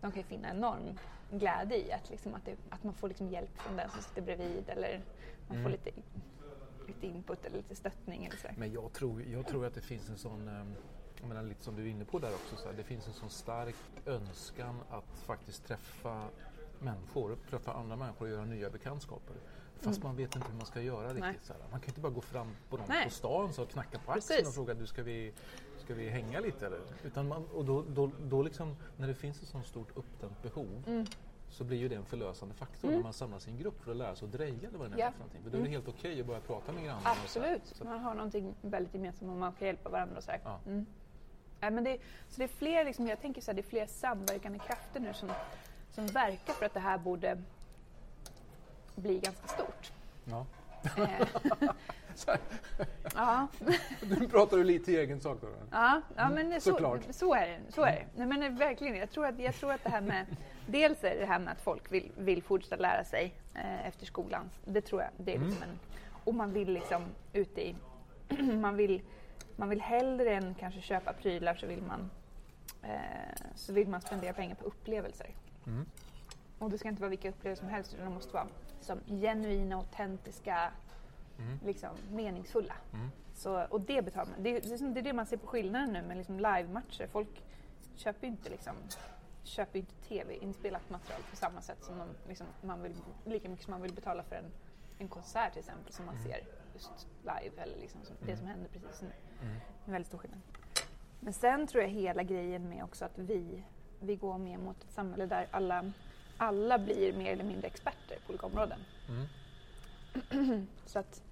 de 0.01 0.11
kan 0.11 0.23
finna 0.23 0.49
enorm 0.49 0.99
glädje 1.31 1.77
i 1.77 1.91
att, 1.91 2.09
liksom, 2.09 2.33
att, 2.35 2.45
det, 2.45 2.55
att 2.69 2.83
man 2.83 2.93
får 2.93 3.07
liksom 3.07 3.29
hjälp 3.29 3.57
från 3.61 3.75
den 3.77 3.89
som 3.89 4.01
sitter 4.01 4.21
bredvid 4.21 4.69
eller 4.69 5.01
man 5.47 5.57
får 5.63 5.69
Mm. 5.69 5.71
lite, 5.71 5.91
lite 6.87 7.07
input 7.07 7.45
eller 7.45 7.57
lite 7.57 7.75
stöttning 7.75 8.25
eller 8.25 8.37
sådär. 8.37 8.55
Men 8.57 8.71
jag 8.71 8.93
tror, 8.93 9.23
jag 9.23 9.47
tror 9.47 9.65
att 9.65 9.73
det 9.73 9.81
finns 9.81 10.09
en 10.09 10.17
sån, 10.17 10.47
eh, 10.47 10.65
jag 11.19 11.27
menar, 11.27 11.43
lite 11.43 11.63
som 11.63 11.75
du 11.75 11.81
är 11.81 11.87
inne 11.87 12.05
på 12.05 12.19
där 12.19 12.33
också, 12.33 12.55
så 12.55 12.67
här, 12.67 12.75
det 12.77 12.83
finns 12.83 13.07
en 13.07 13.13
sån 13.13 13.29
stark 13.29 13.75
önskan 14.05 14.79
att 14.89 15.19
faktiskt 15.25 15.65
träffa 15.67 16.29
människor, 16.79 17.37
träffa 17.49 17.73
andra 17.73 17.95
människor 17.95 18.25
och 18.25 18.31
göra 18.31 18.45
nya 18.45 18.69
bekantskaper. 18.69 19.35
Fast 19.79 20.03
man 20.03 20.15
vet 20.15 20.35
inte 20.35 20.47
hur 20.47 20.57
man 20.57 20.65
ska 20.65 20.81
göra 20.81 21.07
riktigt. 21.07 21.23
Mm. 21.23 21.35
Så 21.43 21.53
här. 21.53 21.61
Man 21.71 21.79
kan 21.79 21.89
inte 21.89 22.01
bara 22.01 22.11
gå 22.11 22.21
fram 22.21 22.47
på 22.69 22.77
någon 22.77 22.85
Nej. 22.89 23.03
på 23.03 23.09
stan 23.09 23.53
så 23.53 23.63
och 23.63 23.69
knacka 23.69 23.99
på 24.05 24.11
axeln 24.11 24.37
Precis. 24.37 24.47
och 24.47 24.53
fråga 24.53 24.73
du 24.73 24.87
ska 24.87 25.03
vi, 25.03 25.33
ska 25.77 25.93
vi 25.93 26.09
hänga 26.09 26.39
lite 26.39 26.65
eller? 26.65 26.79
Utan 27.03 27.27
man, 27.27 27.45
och 27.45 27.65
då, 27.65 27.83
då, 27.89 28.11
då 28.23 28.41
liksom, 28.41 28.75
när 28.97 29.07
det 29.07 29.15
finns 29.15 29.41
ett 29.41 29.47
sånt 29.47 29.67
stort 29.67 29.97
uppdämt 29.97 30.41
behov 30.41 30.83
Mm. 30.87 31.05
Så 31.49 31.63
blir 31.63 31.77
ju 31.77 31.87
det 31.89 31.95
en 31.95 32.05
förlösande 32.05 32.55
faktor 32.55 32.91
när 32.91 33.03
man 33.03 33.13
samlas 33.13 33.47
i 33.47 33.51
en 33.51 33.57
grupp 33.57 33.83
för 33.83 33.91
att 33.91 33.97
lära 33.97 34.15
sig 34.15 34.25
att 34.25 34.31
dreja 34.31 34.67
eller 34.67 34.77
vad 34.77 34.89
det 34.91 34.95
nu 34.95 35.01
är 35.01 35.05
Ja. 35.05 35.05
Mm. 35.07 35.13
för 35.13 35.19
någonting. 35.19 35.43
För 35.43 35.49
då 35.49 35.57
är 35.57 35.61
det 35.63 35.69
helt 35.69 35.87
okej 35.87 36.19
att 36.21 36.27
börja 36.27 36.39
prata 36.39 36.71
med 36.71 36.83
grannarna. 36.83 37.01
så 37.03 37.09
här. 37.09 37.53
Absolut, 37.53 37.77
Så 37.77 37.83
man 37.85 37.99
har 37.99 38.13
någonting 38.15 38.53
väldigt 38.61 38.93
gemensamt 38.93 39.31
och 39.31 39.37
man 39.37 39.53
kan 39.53 39.67
hjälpa 39.67 39.89
varandra 39.89 40.17
och 40.17 40.23
sådär. 40.23 40.39
Ja. 40.43 40.59
Mm. 40.65 40.85
Nej, 41.59 41.71
men 41.71 41.83
det, 41.83 41.97
så 42.29 42.37
det 42.37 42.43
är 42.43 42.47
fler, 42.47 42.85
liksom, 42.85 43.07
jag 43.07 43.21
tänker 43.21 43.41
så 43.41 43.51
här, 43.51 43.55
det 43.55 43.61
är 43.61 43.69
fler 43.69 43.87
samverkande 43.87 44.59
krafter 44.59 44.99
nu 44.99 45.13
som, 45.13 45.29
som 45.91 46.07
verkar 46.07 46.53
för 46.53 46.65
att 46.65 46.73
det 46.73 46.79
här 46.79 46.97
borde 46.97 47.41
bli 48.95 49.19
ganska 49.19 49.47
stort. 49.47 49.91
Ja. 50.25 50.45
Ja, 53.15 53.47
nu 54.19 54.27
pratar 54.27 54.57
du 54.57 54.63
lite 54.63 54.91
i 54.91 54.97
egen 54.97 55.21
sak 55.21 55.37
då. 55.41 55.47
ja, 55.71 56.01
ja, 56.15 56.29
men 56.29 56.49
det, 56.49 56.61
så, 56.61 56.71
Såklart. 56.71 57.01
så 57.09 57.33
är 57.33 57.47
det. 57.47 57.59
Så 57.69 57.81
är 57.81 57.91
det. 57.91 58.25
Nej, 58.25 58.39
men 58.39 58.57
verkligen, 58.57 58.95
jag 58.95 59.11
tror, 59.11 59.25
att, 59.25 59.39
jag 59.39 59.55
tror 59.55 59.71
att 59.71 59.83
det 59.83 59.89
här 59.89 60.01
med... 60.01 60.25
Dels 60.69 61.03
är 61.03 61.19
det 61.19 61.25
här 61.25 61.39
med 61.39 61.51
att 61.51 61.61
folk 61.61 61.91
vill, 61.91 62.11
vill 62.17 62.43
fortsätta 62.43 62.75
lära 62.75 63.03
sig 63.03 63.33
eh, 63.55 63.87
efter 63.87 64.05
skolan. 64.05 64.49
Det 64.65 64.81
tror 64.81 65.01
jag. 65.01 65.11
Det 65.17 65.35
är 65.35 65.39
liksom 65.39 65.63
en, 65.63 65.79
och 66.23 66.33
man 66.33 66.53
vill 66.53 66.73
liksom 66.73 67.03
ute 67.33 67.61
i... 67.61 67.75
man, 68.61 68.75
vill, 68.75 69.01
man 69.55 69.69
vill 69.69 69.81
hellre 69.81 70.35
än 70.35 70.55
kanske 70.59 70.81
köpa 70.81 71.13
prylar 71.13 71.55
så 71.55 71.67
vill 71.67 71.81
man, 71.81 72.09
eh, 72.83 73.45
så 73.55 73.73
vill 73.73 73.87
man 73.87 74.01
spendera 74.01 74.33
pengar 74.33 74.55
på 74.55 74.65
upplevelser. 74.65 75.29
Mm. 75.67 75.85
Och 76.59 76.69
det 76.69 76.77
ska 76.77 76.89
inte 76.89 77.01
vara 77.01 77.09
vilka 77.09 77.29
upplevelser 77.29 77.63
som 77.65 77.73
helst 77.73 77.93
utan 77.93 78.05
de 78.05 78.13
måste 78.13 78.33
vara 78.33 78.47
som 78.81 78.99
genuina, 79.07 79.75
autentiska, 79.75 80.71
Mm. 81.39 81.59
liksom 81.65 81.89
meningsfulla. 82.11 82.75
Mm. 82.93 83.09
Så, 83.35 83.63
och 83.69 83.81
det 83.81 84.01
betalar 84.01 84.25
man. 84.31 84.43
Det, 84.43 84.49
är- 84.49 84.61
det, 84.61 84.75
är 84.85 84.93
det 84.93 84.99
är 84.99 85.03
det 85.03 85.13
man 85.13 85.25
ser 85.25 85.37
på 85.37 85.47
skillnaden 85.47 85.93
nu 85.93 86.01
med 86.01 86.17
liksom 86.17 86.37
live-matcher. 86.39 87.07
Folk 87.11 87.43
köper 87.95 88.27
ju 88.27 88.31
inte, 88.31 88.49
liksom, 88.49 88.73
köper 89.43 89.79
inte 89.79 89.93
tv-inspelat 90.07 90.89
material 90.89 91.21
på 91.29 91.35
samma 91.35 91.61
sätt 91.61 91.83
som 91.83 91.97
de, 91.97 92.07
liksom, 92.27 92.47
man 92.61 92.81
vill, 92.83 92.95
lika 93.25 93.49
mycket 93.49 93.65
som 93.65 93.71
man 93.71 93.81
vill 93.81 93.93
betala 93.93 94.23
för 94.23 94.35
en, 94.35 94.51
en 94.97 95.07
konsert 95.07 95.51
till 95.53 95.59
exempel 95.59 95.93
som 95.93 96.05
man 96.05 96.15
Mm. 96.15 96.27
ser 96.27 96.43
just 96.73 97.07
live 97.21 97.61
eller 97.63 97.77
liksom, 97.77 98.01
som, 98.03 98.15
det 98.25 98.37
som 98.37 98.47
händer 98.47 98.69
precis 98.69 99.01
nu. 99.01 99.11
Mm. 99.41 99.55
En 99.85 99.91
väldigt 99.91 100.07
stor 100.07 100.17
skillnad. 100.17 100.39
Men 101.19 101.33
sen 101.33 101.67
tror 101.67 101.83
jag 101.83 101.89
hela 101.89 102.23
grejen 102.23 102.69
med 102.69 102.83
också 102.83 103.05
att 103.05 103.17
vi, 103.17 103.63
vi 103.99 104.15
går 104.15 104.37
mer 104.37 104.57
mot 104.57 104.83
ett 104.83 104.91
samhälle 104.91 105.25
där 105.25 105.47
alla, 105.51 105.91
alla 106.37 106.77
blir 106.79 107.13
mer 107.17 107.31
eller 107.33 107.43
mindre 107.43 107.67
experter 107.67 108.17
på 108.25 108.29
olika 108.29 108.45
områden. 108.45 108.79
Mm. 109.09 110.67
Så 110.85 110.99
att 110.99 111.23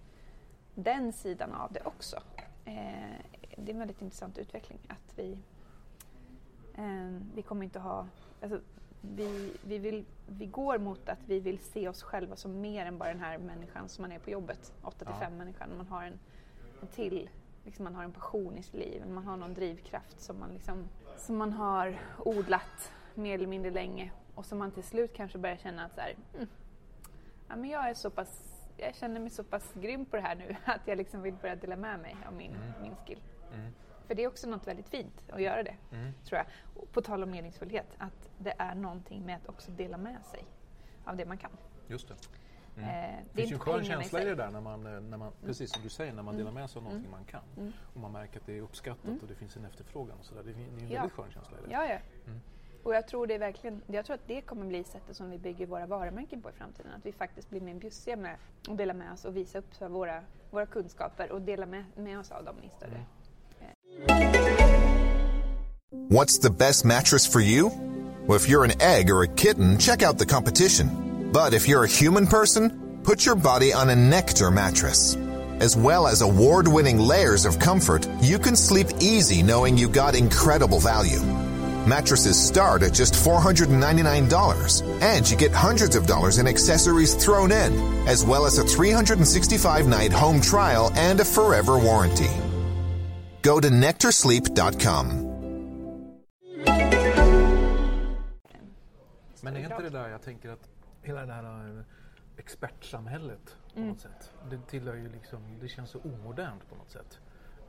den 0.76 1.14
sidan 1.14 1.54
av 1.54 1.74
det 1.74 1.82
också. 1.86 2.16
Eh, 2.66 2.74
det 3.58 3.72
är 3.72 3.74
en 3.74 3.80
väldigt 3.80 4.02
intressant 4.02 4.38
utveckling 4.38 4.80
att 4.88 5.14
vi, 5.16 5.38
eh, 6.76 7.20
vi 7.36 7.42
kommer 7.42 7.64
inte 7.64 7.80
ha, 7.80 8.08
alltså, 8.42 8.60
vi, 9.02 9.54
vi, 9.64 9.78
vill, 9.78 10.06
vi 10.28 10.46
går 10.46 10.78
mot 10.78 11.10
att 11.10 11.20
vi 11.26 11.40
vill 11.40 11.60
se 11.60 11.90
oss 11.90 12.04
själva 12.04 12.36
som 12.36 12.62
mer 12.62 12.86
än 12.86 12.98
bara 12.98 13.10
den 13.10 13.20
här 13.20 13.38
människan 13.38 13.90
som 13.90 14.02
man 14.02 14.12
är 14.12 14.20
på 14.20 14.30
jobbet, 14.30 14.74
8 14.82 14.98
till 14.98 15.08
Ja. 15.10 15.20
5 15.20 15.38
människan. 15.38 15.70
Man 15.78 15.88
har 15.88 16.04
en, 16.04 16.20
en 16.82 16.88
till, 16.88 17.30
liksom 17.66 17.84
man 17.84 17.96
har 17.96 18.04
en 18.04 18.12
passion 18.12 18.58
i 18.58 18.64
sitt 18.64 18.74
liv, 18.74 19.04
man 19.08 19.24
har 19.28 19.38
någon 19.38 19.54
drivkraft 19.54 20.22
som 20.22 20.40
man, 20.40 20.50
liksom, 20.54 20.88
som 21.18 21.38
man 21.38 21.54
har 21.54 22.00
odlat 22.20 22.92
mer 23.14 23.36
eller 23.36 23.48
mindre 23.48 23.72
länge 23.72 24.12
och 24.36 24.46
som 24.46 24.58
man 24.58 24.72
till 24.72 24.84
slut 24.84 25.14
kanske 25.14 25.38
börjar 25.38 25.58
känna 25.58 25.86
att 25.86 25.96
så 25.96 26.02
här, 26.02 26.16
mm, 26.36 26.48
ja, 27.48 27.56
men 27.56 27.70
jag 27.70 27.90
är 27.90 27.94
så 27.94 28.10
pass 28.10 28.55
jag 28.78 28.96
känner 28.96 29.20
mig 29.20 29.30
så 29.30 29.44
pass 29.44 29.74
grym 29.74 30.06
på 30.06 30.16
det 30.16 30.22
här 30.22 30.36
nu 30.36 30.56
att 30.66 30.82
jag 30.88 30.98
liksom 30.98 31.22
vill 31.22 31.34
börja 31.34 31.56
dela 31.56 31.76
med 31.76 32.00
mig 32.00 32.16
av 32.28 32.34
min, 32.34 32.58
min 32.82 32.96
skill. 32.96 33.20
Mm. 33.54 33.72
För 34.08 34.16
det 34.16 34.24
är 34.24 34.28
också 34.28 34.48
något 34.50 34.68
väldigt 34.68 34.90
fint 34.90 35.24
att 35.30 35.42
göra 35.42 35.64
det, 35.64 35.76
Mm. 35.92 36.14
tror 36.26 36.38
jag. 36.38 36.46
Och 36.76 36.92
på 36.92 37.02
tal 37.02 37.24
om 37.24 37.32
meningsfullhet, 37.32 37.88
att 37.98 38.30
det 38.38 38.54
är 38.58 38.76
någonting 38.76 39.26
med 39.26 39.36
att 39.36 39.50
också 39.50 39.72
dela 39.72 39.98
med 39.98 40.26
sig 40.26 40.44
av 41.06 41.18
det 41.18 41.26
man 41.26 41.38
kan. 41.38 41.52
Just 41.88 42.08
det. 42.08 42.14
Eh, 42.82 43.16
Det 43.34 43.42
finns 43.42 43.52
ju 43.52 43.54
en 43.54 43.60
skön 43.60 43.84
känsla 43.86 44.22
i 44.22 44.26
det 44.26 44.36
där 44.36 44.52
när 44.52 44.62
man, 44.62 44.86
eh, 44.96 45.02
när 45.02 45.18
man 45.18 45.32
precis 45.46 45.72
som 45.74 45.84
du 45.84 45.90
säger, 45.90 46.14
när 46.14 46.24
man 46.24 46.38
delar 46.38 46.52
med 46.52 46.70
sig 46.70 46.80
av 46.80 46.84
någonting 46.84 47.12
man 47.12 47.26
kan. 47.26 47.42
Mm. 47.58 47.74
Och 47.94 48.00
man 48.00 48.12
märker 48.12 48.40
att 48.40 48.46
det 48.46 48.58
är 48.58 48.62
uppskattat 48.62 49.22
och 49.22 49.28
det 49.28 49.36
finns 49.36 49.58
en 49.58 49.66
efterfrågan. 49.66 50.18
Och 50.20 50.26
så 50.26 50.36
där. 50.36 50.44
Det 50.44 50.52
är 50.52 50.56
en 50.56 50.88
Ja. 50.90 51.02
väldigt 51.02 51.14
skön 51.14 51.32
känsla 51.32 51.58
i 51.58 51.62
det. 51.68 51.74
Ja, 51.74 51.86
ja. 51.88 51.98
Mm. 52.86 52.92
Och 52.92 52.96
jag 52.96 53.08
tror, 53.08 53.28
det 53.28 53.34
är 53.34 53.40
verkligen, 53.40 53.82
jag 53.88 54.06
tror 54.06 54.14
att 54.14 54.28
det 54.28 54.42
kommer 54.42 54.66
bli 54.66 54.84
sättet 54.84 55.16
som 55.16 55.32
vi 55.32 55.38
bygger 55.38 55.66
våra 55.66 55.86
varumärken 55.86 56.42
på 56.42 56.50
i 56.50 56.54
framtiden. 56.54 56.92
Att 56.98 57.06
vi 57.06 57.12
faktiskt 57.12 57.50
blir 57.50 57.62
mer 57.62 57.74
bjussiga 57.74 58.16
med 58.16 58.36
att 58.68 58.78
dela 58.78 58.94
med 58.94 59.14
oss 59.14 59.26
och 59.26 59.36
visa 59.36 59.60
upp 59.60 59.82
våra, 59.82 60.24
våra 60.52 60.66
kunskaper 60.66 61.32
och 61.32 61.42
dela 61.42 61.66
med, 61.66 61.84
med 61.96 62.20
oss 62.20 62.32
av 62.32 62.44
dem 62.44 62.56
i 62.64 62.70
större 62.78 63.06
What's 66.10 66.38
the 66.42 66.50
best 66.50 66.86
mattress 66.86 67.28
for 67.28 67.42
you? 67.42 67.72
Well, 68.28 68.36
if 68.36 68.50
you're 68.50 68.64
an 68.64 68.82
egg 68.82 69.10
or 69.10 69.24
a 69.24 69.28
kitten, 69.28 69.78
check 69.78 70.04
out 70.04 70.18
the 70.18 70.26
competition. 70.26 71.32
But 71.34 71.54
if 71.54 71.68
you're 71.68 71.84
a 71.84 71.88
human 71.88 72.28
person, 72.28 72.70
put 73.04 73.26
your 73.26 73.36
body 73.36 73.74
on 73.74 73.90
a 73.90 73.96
Nectar 73.96 74.52
mattress. 74.52 75.18
As 75.62 75.76
well 75.78 76.08
as 76.08 76.22
award 76.22 76.68
winning 76.68 77.00
layers 77.00 77.46
of 77.46 77.60
comfort, 77.60 78.08
you 78.22 78.40
can 78.40 78.56
sleep 78.56 78.88
easy 79.00 79.42
knowing 79.42 79.78
you 79.78 79.88
got 79.88 80.16
incredible 80.16 80.80
value. 80.80 81.22
Mattresses 81.88 82.36
start 82.48 82.84
at 82.84 82.94
just 82.94 83.14
$499, 83.14 84.82
and 85.02 85.30
you 85.30 85.38
get 85.38 85.52
hundreds 85.52 85.96
of 85.96 86.08
dollars 86.08 86.38
in 86.40 86.48
accessories 86.48 87.14
thrown 87.16 87.52
in, 87.52 87.74
as 88.08 88.26
well 88.26 88.46
as 88.46 88.58
a 88.58 88.64
365 88.64 89.88
night 89.88 90.12
home 90.14 90.42
trial 90.42 90.92
and 90.96 91.20
a 91.20 91.26
forever 91.26 91.78
warranty. 91.78 92.30
Go 93.42 93.60
to 93.60 93.70
nectarsleep.com. 93.70 95.22
Men 99.42 99.56
är 99.56 99.60
inte 99.60 99.82
det 99.84 99.90
där, 99.90 100.10
jag 100.10 100.22
tänker 100.22 100.50
att 100.50 100.70
hela 101.02 101.26
det 101.26 101.34
här 101.34 101.44
eh, 101.44 101.84
expertsamhället 102.38 103.56
på 103.74 103.80
Mm. 103.80 103.90
något 103.90 104.00
sätt. 104.02 104.32
Det 104.50 104.58
tillhör 104.70 104.96
ju 104.96 105.10
liksom, 105.10 105.40
det 105.62 105.68
känns 105.68 105.90
så 105.90 106.00
omodernt 106.00 106.70
på 106.70 106.76
något 106.76 106.92
sätt. 106.92 107.20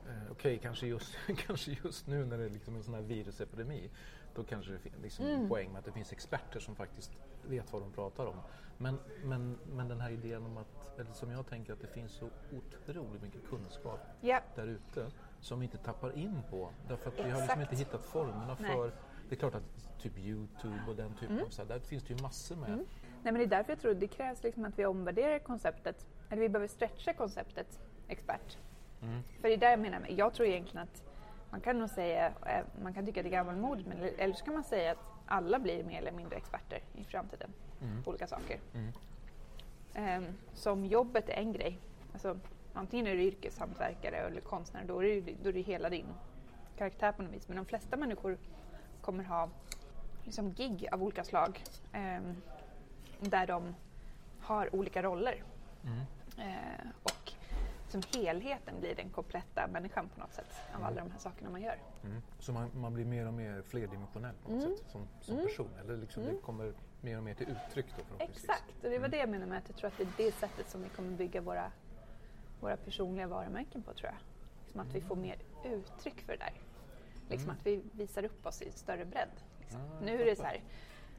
Eh, 0.09 0.31
Okej, 0.33 0.59
kanske, 0.63 0.87
just, 0.87 1.17
kanske 1.47 1.77
just 1.85 2.07
nu 2.07 2.25
när 2.25 2.39
det 2.39 2.45
är 2.45 2.51
liksom 2.51 2.77
en 2.77 2.83
sån 2.83 2.95
här 2.95 3.03
virusepidemi. 3.03 3.91
Då 4.35 4.45
kanske 4.45 4.73
det 4.73 4.79
finns 4.79 4.95
liksom 5.03 5.27
Mm. 5.27 5.41
en 5.43 5.49
poäng 5.49 5.71
med 5.73 5.79
att 5.79 5.85
det 5.85 5.93
finns 5.93 6.13
experter 6.13 6.61
som 6.61 6.77
faktiskt 6.77 7.13
vet 7.49 7.73
vad 7.73 7.83
de 7.83 7.93
pratar 7.93 8.27
om. 8.27 8.37
Men, 8.79 8.99
men, 9.25 9.59
men 9.73 9.89
den 9.89 10.01
här 10.01 10.11
idén 10.11 10.47
om 10.47 10.57
att, 10.57 10.99
eller 10.99 11.13
som 11.13 11.31
jag 11.31 11.47
tänker 11.47 11.73
att 11.73 11.81
det 11.81 11.87
finns 11.87 12.13
så 12.13 12.29
otroligt 12.53 13.23
mycket 13.23 13.49
kunskap 13.49 14.01
Ja, 14.21 14.41
där 14.55 14.67
ute 14.67 15.11
som 15.41 15.61
vi 15.61 15.65
inte 15.65 15.79
tappar 15.79 16.19
in 16.19 16.43
på. 16.51 16.71
Därför 16.89 17.09
att 17.09 17.19
vi 17.19 17.23
har 17.23 17.29
liksom 17.29 17.43
Exakt. 17.45 17.61
inte 17.61 17.77
hittat 17.77 18.05
formerna 18.05 18.57
Nej. 18.61 18.73
för... 18.73 18.93
Det 19.29 19.35
är 19.35 19.39
klart 19.39 19.55
att 19.55 19.99
typ 19.99 20.19
Youtube 20.19 20.81
och 20.89 20.97
den 20.97 21.15
typen 21.15 21.41
av 21.41 21.49
så 21.49 21.63
här, 21.63 21.69
där 21.69 21.79
finns 21.79 22.03
det 22.05 22.15
ju 22.15 22.23
massor 22.23 22.57
med. 22.57 22.71
Nej, 22.71 22.87
men 23.23 23.35
det 23.35 23.43
är 23.43 23.47
därför 23.47 23.73
jag 23.73 23.81
tror 23.81 23.95
det 23.95 24.09
krävs 24.09 24.43
liksom 24.43 24.65
att 24.65 24.79
vi 24.79 24.87
omvärderar 24.87 25.39
konceptet, 25.39 26.07
eller 26.31 26.43
vi 26.43 26.49
behöver 26.49 26.69
stretcha 26.69 27.13
konceptet 27.13 27.81
expert. 28.09 28.59
Mm. 29.03 29.23
För 29.41 29.49
det 29.49 29.55
är 29.55 29.59
där 29.59 29.71
jag 29.71 29.81
menar, 29.81 30.07
jag 30.09 30.35
tror 30.35 30.49
egentligen 30.49 30.83
att 30.83 31.03
man 31.51 31.61
kan 31.61 31.79
nog 31.79 31.91
säga, 31.91 32.27
eh, 32.27 32.65
man 32.83 32.95
kan 32.95 33.07
tycka 33.07 33.23
det 33.23 33.29
är 33.29 33.31
gammalmodigt, 33.31 33.89
men 33.89 33.99
eller 34.19 34.35
så 34.35 34.45
kan 34.45 34.55
man 34.55 34.65
säga 34.65 34.93
att 34.93 34.99
alla 35.27 35.59
blir 35.59 35.85
mer 35.85 35.99
eller 35.99 36.13
mindre 36.13 36.37
experter 36.37 36.81
i 36.95 37.05
framtiden 37.05 37.51
på 38.05 38.11
olika 38.11 38.27
saker. 38.27 38.61
Mm. 38.75 38.93
Ehm, 39.95 40.27
som 40.55 40.85
jobbet 40.85 41.29
är 41.29 41.33
en 41.35 41.53
grej. 41.53 41.79
Alltså, 42.13 42.39
antingen 42.73 43.07
är 43.07 43.15
du 43.15 43.23
yrkeshantverkare 43.23 44.17
eller 44.17 44.41
konstnär, 44.41 44.85
då 44.87 45.05
är, 45.05 45.21
det, 45.21 45.35
då 45.43 45.49
är 45.49 45.53
det 45.53 45.61
hela 45.61 45.91
din 45.91 46.07
karaktär 46.77 47.13
på 47.13 47.23
något 47.23 47.33
vis. 47.33 47.49
Men 47.49 47.57
de 47.57 47.67
flesta 47.67 47.97
människor 47.97 48.39
kommer 49.01 49.25
ha 49.25 49.49
liksom 50.25 50.53
gig 50.53 50.89
av 50.93 51.03
olika 51.03 51.25
slag 51.25 51.65
ehm, 51.93 52.37
där 53.21 53.47
de 53.47 53.75
har 54.41 54.75
olika 54.75 55.03
roller. 55.03 55.43
Mm. 55.85 56.01
Eh, 56.39 56.87
och 57.03 57.16
som 57.89 58.03
helheten 58.15 58.81
blir 58.81 58.95
den 58.95 59.11
kompletta 59.11 59.67
människan 59.67 60.09
på 60.09 60.21
något 60.21 60.33
sätt 60.35 60.51
av 60.75 60.85
alla 60.85 60.97
de 61.05 61.11
här 61.11 61.19
sakerna 61.19 61.51
man 61.51 61.63
gör. 61.63 61.79
Mm. 62.05 62.23
Så 62.39 62.53
man, 62.53 62.71
man 62.75 62.95
blir 62.95 63.05
mer 63.05 63.27
och 63.27 63.35
mer 63.35 63.63
flerdimensionell 63.63 64.35
på 64.45 64.53
något 64.53 64.65
Mm. 64.65 64.77
sätt 64.77 64.87
som, 64.91 65.09
som 65.21 65.37
person. 65.37 65.69
Eller 65.81 65.97
liksom 65.97 66.25
det 66.25 66.37
kommer 66.43 66.73
mer 67.01 67.17
och 67.17 67.23
mer 67.25 67.35
till 67.35 67.47
uttryck 67.49 67.87
då 67.99 68.03
förhoppningsvis. 68.05 68.45
Exakt, 68.45 68.85
och 68.85 68.91
det 68.91 68.99
var 68.99 69.09
det 69.09 69.17
jag 69.17 69.29
menade 69.29 69.51
med 69.51 69.59
att 69.59 69.69
jag 69.69 69.77
tror 69.77 69.89
att 69.89 69.97
det 69.97 70.03
är 70.03 70.27
det 70.27 70.33
sättet 70.33 70.71
som 70.71 70.83
vi 70.83 70.89
kommer 70.89 71.11
bygga 71.11 71.41
våra, 71.41 71.73
våra 72.61 72.77
personliga 72.77 73.27
varumärken 73.27 73.83
på 73.83 73.93
tror 73.93 74.11
jag. 74.11 74.19
Liksom 74.65 74.81
att 74.81 74.95
vi 74.95 75.01
får 75.01 75.17
mer 75.17 75.37
uttryck 75.65 76.21
för 76.21 76.33
det 76.33 76.39
där. 76.39 76.53
Liksom 77.29 77.51
Mm. 77.51 77.57
att 77.61 77.67
vi 77.67 77.83
visar 77.93 78.25
upp 78.25 78.47
oss 78.47 78.63
i 78.63 78.71
större 78.73 79.05
bredd. 79.05 79.29
Liksom. 79.61 79.81
Ah, 79.81 80.01
nu 80.05 80.23
är 80.23 80.27
det 80.27 80.37
så 80.37 80.43
här, 80.43 80.61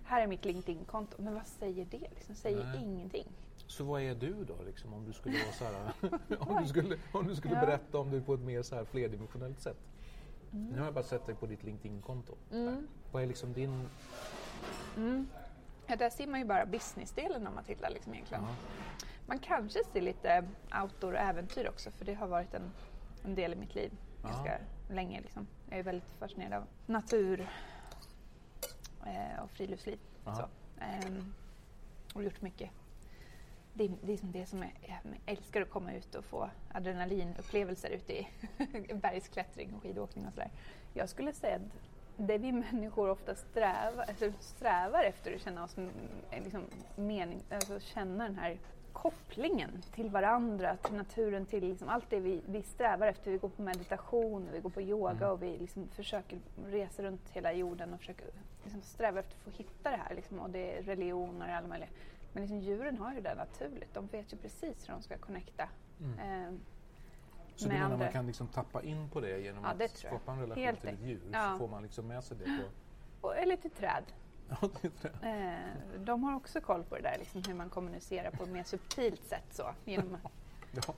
här 0.03 0.21
är 0.21 0.27
mitt 0.27 0.45
LinkedIn-konto, 0.45 1.21
men 1.21 1.33
vad 1.33 1.47
säger 1.47 1.85
det? 1.85 1.97
Liksom, 2.15 2.35
säger 2.35 2.63
Nej. 2.65 2.83
ingenting. 2.83 3.27
Så 3.67 3.83
vad 3.83 4.01
är 4.01 4.15
du 4.15 4.43
då 4.43 4.55
liksom, 4.65 4.93
om 4.93 5.05
du 5.05 5.13
skulle 5.13 5.37
vara 5.43 5.53
så 5.53 5.63
här, 5.65 5.93
om 6.49 6.61
du 6.63 6.67
skulle, 6.67 6.97
om 7.11 7.27
du 7.27 7.35
skulle 7.35 7.53
Ja. 7.55 7.61
berätta 7.61 7.97
om 7.99 8.11
dig 8.11 8.21
på 8.21 8.33
ett 8.33 8.39
mer 8.39 8.61
så 8.61 8.75
här 8.75 8.85
flerdimensionellt 8.85 9.59
sätt? 9.59 9.77
Nu 10.51 10.77
har 10.77 10.85
jag 10.85 10.93
bara 10.93 11.03
sett 11.03 11.25
dig 11.25 11.35
på 11.35 11.45
ditt 11.45 11.63
LinkedIn-konto. 11.63 12.35
Mm. 12.51 12.87
Vad 13.11 13.23
är 13.23 13.27
liksom 13.27 13.53
din... 13.53 13.87
Ja, 15.87 15.95
där 15.95 16.09
ser 16.09 16.27
man 16.27 16.39
ju 16.39 16.45
bara 16.45 16.65
businessdelen 16.65 17.47
av 17.47 17.53
Matilda 17.53 17.89
liksom 17.89 18.13
egentligen. 18.13 18.43
Ja. 18.43 18.49
Man 19.25 19.39
kanske 19.39 19.83
ser 19.93 20.01
lite 20.01 20.47
outdoor 20.83 21.13
och 21.13 21.19
äventyr 21.19 21.69
också 21.69 21.91
för 21.91 22.05
det 22.05 22.13
har 22.13 22.27
varit 22.27 22.53
en, 22.53 22.71
en 23.23 23.35
del 23.35 23.53
i 23.53 23.55
mitt 23.55 23.75
liv 23.75 23.91
Ja. 24.23 24.29
ganska 24.29 24.57
länge. 24.89 25.21
Liksom. 25.21 25.47
Jag 25.69 25.79
är 25.79 25.83
väldigt 25.83 26.09
fascinerad 26.19 26.53
av 26.53 26.67
natur 26.85 27.47
eh, 29.05 29.43
och 29.43 29.51
friluftsliv. 29.51 29.99
Ja. 30.25 30.35
Så. 30.35 30.47
Ehm, 30.83 31.33
och 32.13 32.23
gjort 32.23 32.41
mycket. 32.41 32.69
Det, 33.77 33.83
är- 33.83 33.91
det 34.01 34.13
är 34.13 34.17
som 34.17 34.31
det 34.31 34.45
som 34.45 34.59
jag, 34.59 34.71
jag 34.87 34.97
älskar 35.25 35.61
att 35.61 35.69
komma 35.69 35.93
ut 35.93 36.15
och 36.15 36.25
få 36.25 36.49
adrenalinupplevelser 36.73 37.89
ute 37.89 38.13
i 38.13 38.27
bergsklättring 38.93 39.73
och 39.75 39.81
skidåkning 39.83 40.25
och 40.27 40.33
sådär. 40.33 40.49
Jag 40.93 41.09
skulle 41.09 41.33
säga 41.33 41.55
att 41.55 41.61
det 42.17 42.37
vi 42.37 42.51
människor 42.51 43.09
ofta 43.09 43.35
strävar, 43.35 44.05
alltså 44.07 44.31
strävar 44.39 45.03
efter 45.03 45.35
att 45.35 45.41
känna 45.41 45.63
oss 45.63 45.75
liksom 46.43 46.63
mening, 46.95 47.39
alltså 47.51 47.79
känna 47.79 48.23
den 48.23 48.35
här 48.37 48.57
kopplingen 48.93 49.81
till 49.93 50.09
varandra, 50.09 50.77
till 50.77 50.93
naturen, 50.95 51.45
till 51.45 51.63
liksom 51.67 51.89
allt 51.89 52.09
det 52.09 52.19
vi, 52.19 52.41
vi 52.47 52.63
strävar 52.63 53.07
efter. 53.07 53.31
Vi 53.31 53.37
går 53.37 53.49
på 53.49 53.61
meditation, 53.61 54.49
vi 54.53 54.59
går 54.59 54.69
på 54.69 54.81
yoga 54.81 55.11
Mm. 55.11 55.29
och 55.31 55.43
vi 55.43 55.57
liksom 55.57 55.87
försöker 55.87 56.39
resa 56.65 57.03
runt 57.03 57.29
hela 57.29 57.53
jorden 57.53 57.93
och 57.93 57.99
försöker 57.99 58.25
liksom 58.63 58.81
sträva 58.81 59.19
efter 59.19 59.35
att 59.37 59.43
få 59.43 59.49
hitta 59.63 59.91
det 59.91 59.97
här. 59.97 60.15
Liksom, 60.15 60.39
och 60.39 60.49
det 60.49 60.77
är 60.77 60.83
religioner 60.83 61.49
och 61.49 61.55
alla 61.55 61.67
möjliga. 61.67 61.89
Men 62.33 62.41
liksom, 62.43 62.59
djuren 62.59 62.97
har 62.97 63.13
ju 63.13 63.21
det 63.21 63.35
naturligt. 63.35 63.93
De 63.93 64.07
vet 64.07 64.33
ju 64.33 64.37
precis 64.37 64.89
hur 64.89 64.93
de 64.93 65.01
ska 65.01 65.17
connecta. 65.17 65.69
Mm. 65.99 66.19
Ehm, 66.19 66.59
Så 67.55 67.63
du 67.65 67.73
menar 67.73 67.85
andra. 67.85 67.97
man 67.97 68.11
kan 68.11 68.27
liksom 68.27 68.47
tappa 68.47 68.83
in 68.83 69.09
på 69.09 69.19
det 69.21 69.39
genom 69.39 69.63
Ja, 69.63 69.73
det 69.77 69.85
att 69.85 69.97
skapa 69.97 70.31
en 70.31 70.39
relation 70.39 70.63
Helt 70.63 70.81
till 70.81 70.89
ett 70.89 71.01
djur? 71.01 71.21
Ja. 71.31 71.51
Så 71.51 71.57
får 71.57 71.67
man 71.67 71.83
liksom 71.83 72.07
med 72.07 72.23
sig 72.23 72.37
det 72.37 72.43
på... 72.45 72.63
och, 73.27 73.37
eller 73.37 73.55
till 73.55 73.71
träd. 73.71 74.03
Ja. 74.61 75.29
Eh, 75.29 75.99
de 75.99 76.23
har 76.23 76.35
också 76.35 76.61
koll 76.61 76.83
på 76.83 76.95
det 76.95 77.01
där, 77.01 77.15
liksom, 77.19 77.43
hur 77.47 77.53
man 77.53 77.69
kommunicerar 77.69 78.31
på 78.31 78.43
ett 78.43 78.49
mer 78.49 78.63
subtilt 78.63 79.23
sätt. 79.23 79.43
Så, 79.51 79.63
genom, 79.85 80.17
Ja. 80.71 80.93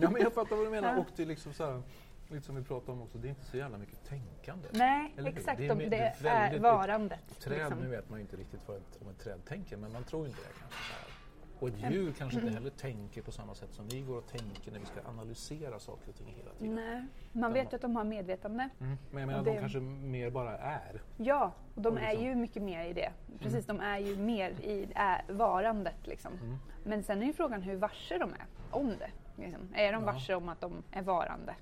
ja, 0.00 0.10
men 0.10 0.22
jag 0.22 0.32
fattar 0.32 0.56
vad 0.56 0.66
du 0.66 0.70
menar. 0.70 0.98
Och 0.98 1.06
det 1.16 1.24
liksom 1.24 1.52
så 1.52 1.66
här, 1.66 1.82
lite 2.30 2.46
som 2.46 2.56
vi 2.56 2.62
pratade 2.62 2.92
om 2.92 3.02
också, 3.02 3.18
det 3.18 3.28
är 3.28 3.30
inte 3.30 3.44
så 3.44 3.56
jävla 3.56 3.78
mycket 3.78 4.04
tänkande. 4.04 4.68
nej, 4.72 5.12
exakt. 5.24 5.58
Det 5.58 5.64
är 5.64 5.68
Det, 5.68 5.74
mer- 5.74 5.90
det, 5.90 6.14
det 6.22 6.28
är 6.28 6.54
är, 6.54 6.58
varandet. 6.58 7.40
Träd, 7.40 7.58
liksom. 7.58 7.78
nu 7.78 7.88
vet 7.88 8.10
man 8.10 8.18
ju 8.18 8.22
inte 8.22 8.36
riktigt 8.36 8.68
vad 8.68 8.76
ett, 8.76 8.98
om 9.02 9.08
ett 9.08 9.18
träd 9.18 9.44
tänker, 9.44 9.76
men 9.76 9.92
man 9.92 10.04
tror 10.04 10.26
inte 10.26 10.38
det 10.40 10.58
kanske. 10.60 10.78
Så 10.78 10.92
här. 10.92 11.10
Och 11.58 11.68
ett 11.68 11.92
djur 11.92 12.12
kanske 12.18 12.38
Mm. 12.38 12.48
inte 12.48 12.58
heller 12.60 12.76
tänker 12.76 13.22
på 13.22 13.32
samma 13.32 13.54
sätt 13.54 13.72
som 13.72 13.88
vi 13.88 14.00
går 14.00 14.16
och 14.18 14.26
tänker 14.26 14.72
när 14.72 14.78
vi 14.78 14.86
ska 14.86 15.00
analysera 15.08 15.78
saker 15.78 16.08
och 16.08 16.16
ting 16.16 16.26
hela 16.36 16.50
tiden. 16.54 16.74
Nej, 16.74 17.06
man 17.32 17.52
vet 17.52 17.72
ju 17.72 17.76
att 17.76 17.82
de 17.82 17.96
har 17.96 18.04
medvetande. 18.04 18.68
Mm. 18.80 18.96
Men 19.10 19.20
jag 19.20 19.26
menar, 19.26 19.38
Och 19.38 19.44
de 19.44 19.50
det- 19.54 19.60
kanske 19.60 19.80
mer 19.80 20.30
bara 20.30 20.58
är. 20.58 21.02
Ja, 21.16 21.52
och 21.74 21.82
de 21.82 21.88
Och 21.94 22.00
är 22.00 22.08
liksom- 22.10 22.26
ju 22.26 22.34
mycket 22.34 22.62
mer 22.62 22.84
i 22.84 22.92
det. 22.92 23.12
Precis, 23.38 23.66
de 23.66 23.80
är 23.80 23.98
ju 23.98 24.16
mer 24.16 24.50
i 24.50 24.88
är, 24.94 25.22
varandet. 25.28 26.06
Liksom. 26.06 26.32
Mm. 26.42 26.56
Men 26.84 27.02
sen 27.02 27.22
är 27.22 27.26
ju 27.26 27.32
frågan 27.32 27.62
hur 27.62 27.76
varse 27.76 28.18
de 28.18 28.30
är 28.30 28.46
om 28.70 28.88
det. 28.98 29.10
Liksom. 29.40 29.68
Är 29.74 29.92
de 29.92 30.04
Ja. 30.04 30.12
varse 30.12 30.34
om 30.34 30.48
att 30.48 30.60
de 30.60 30.82
är 30.90 31.02
varande 31.02 31.54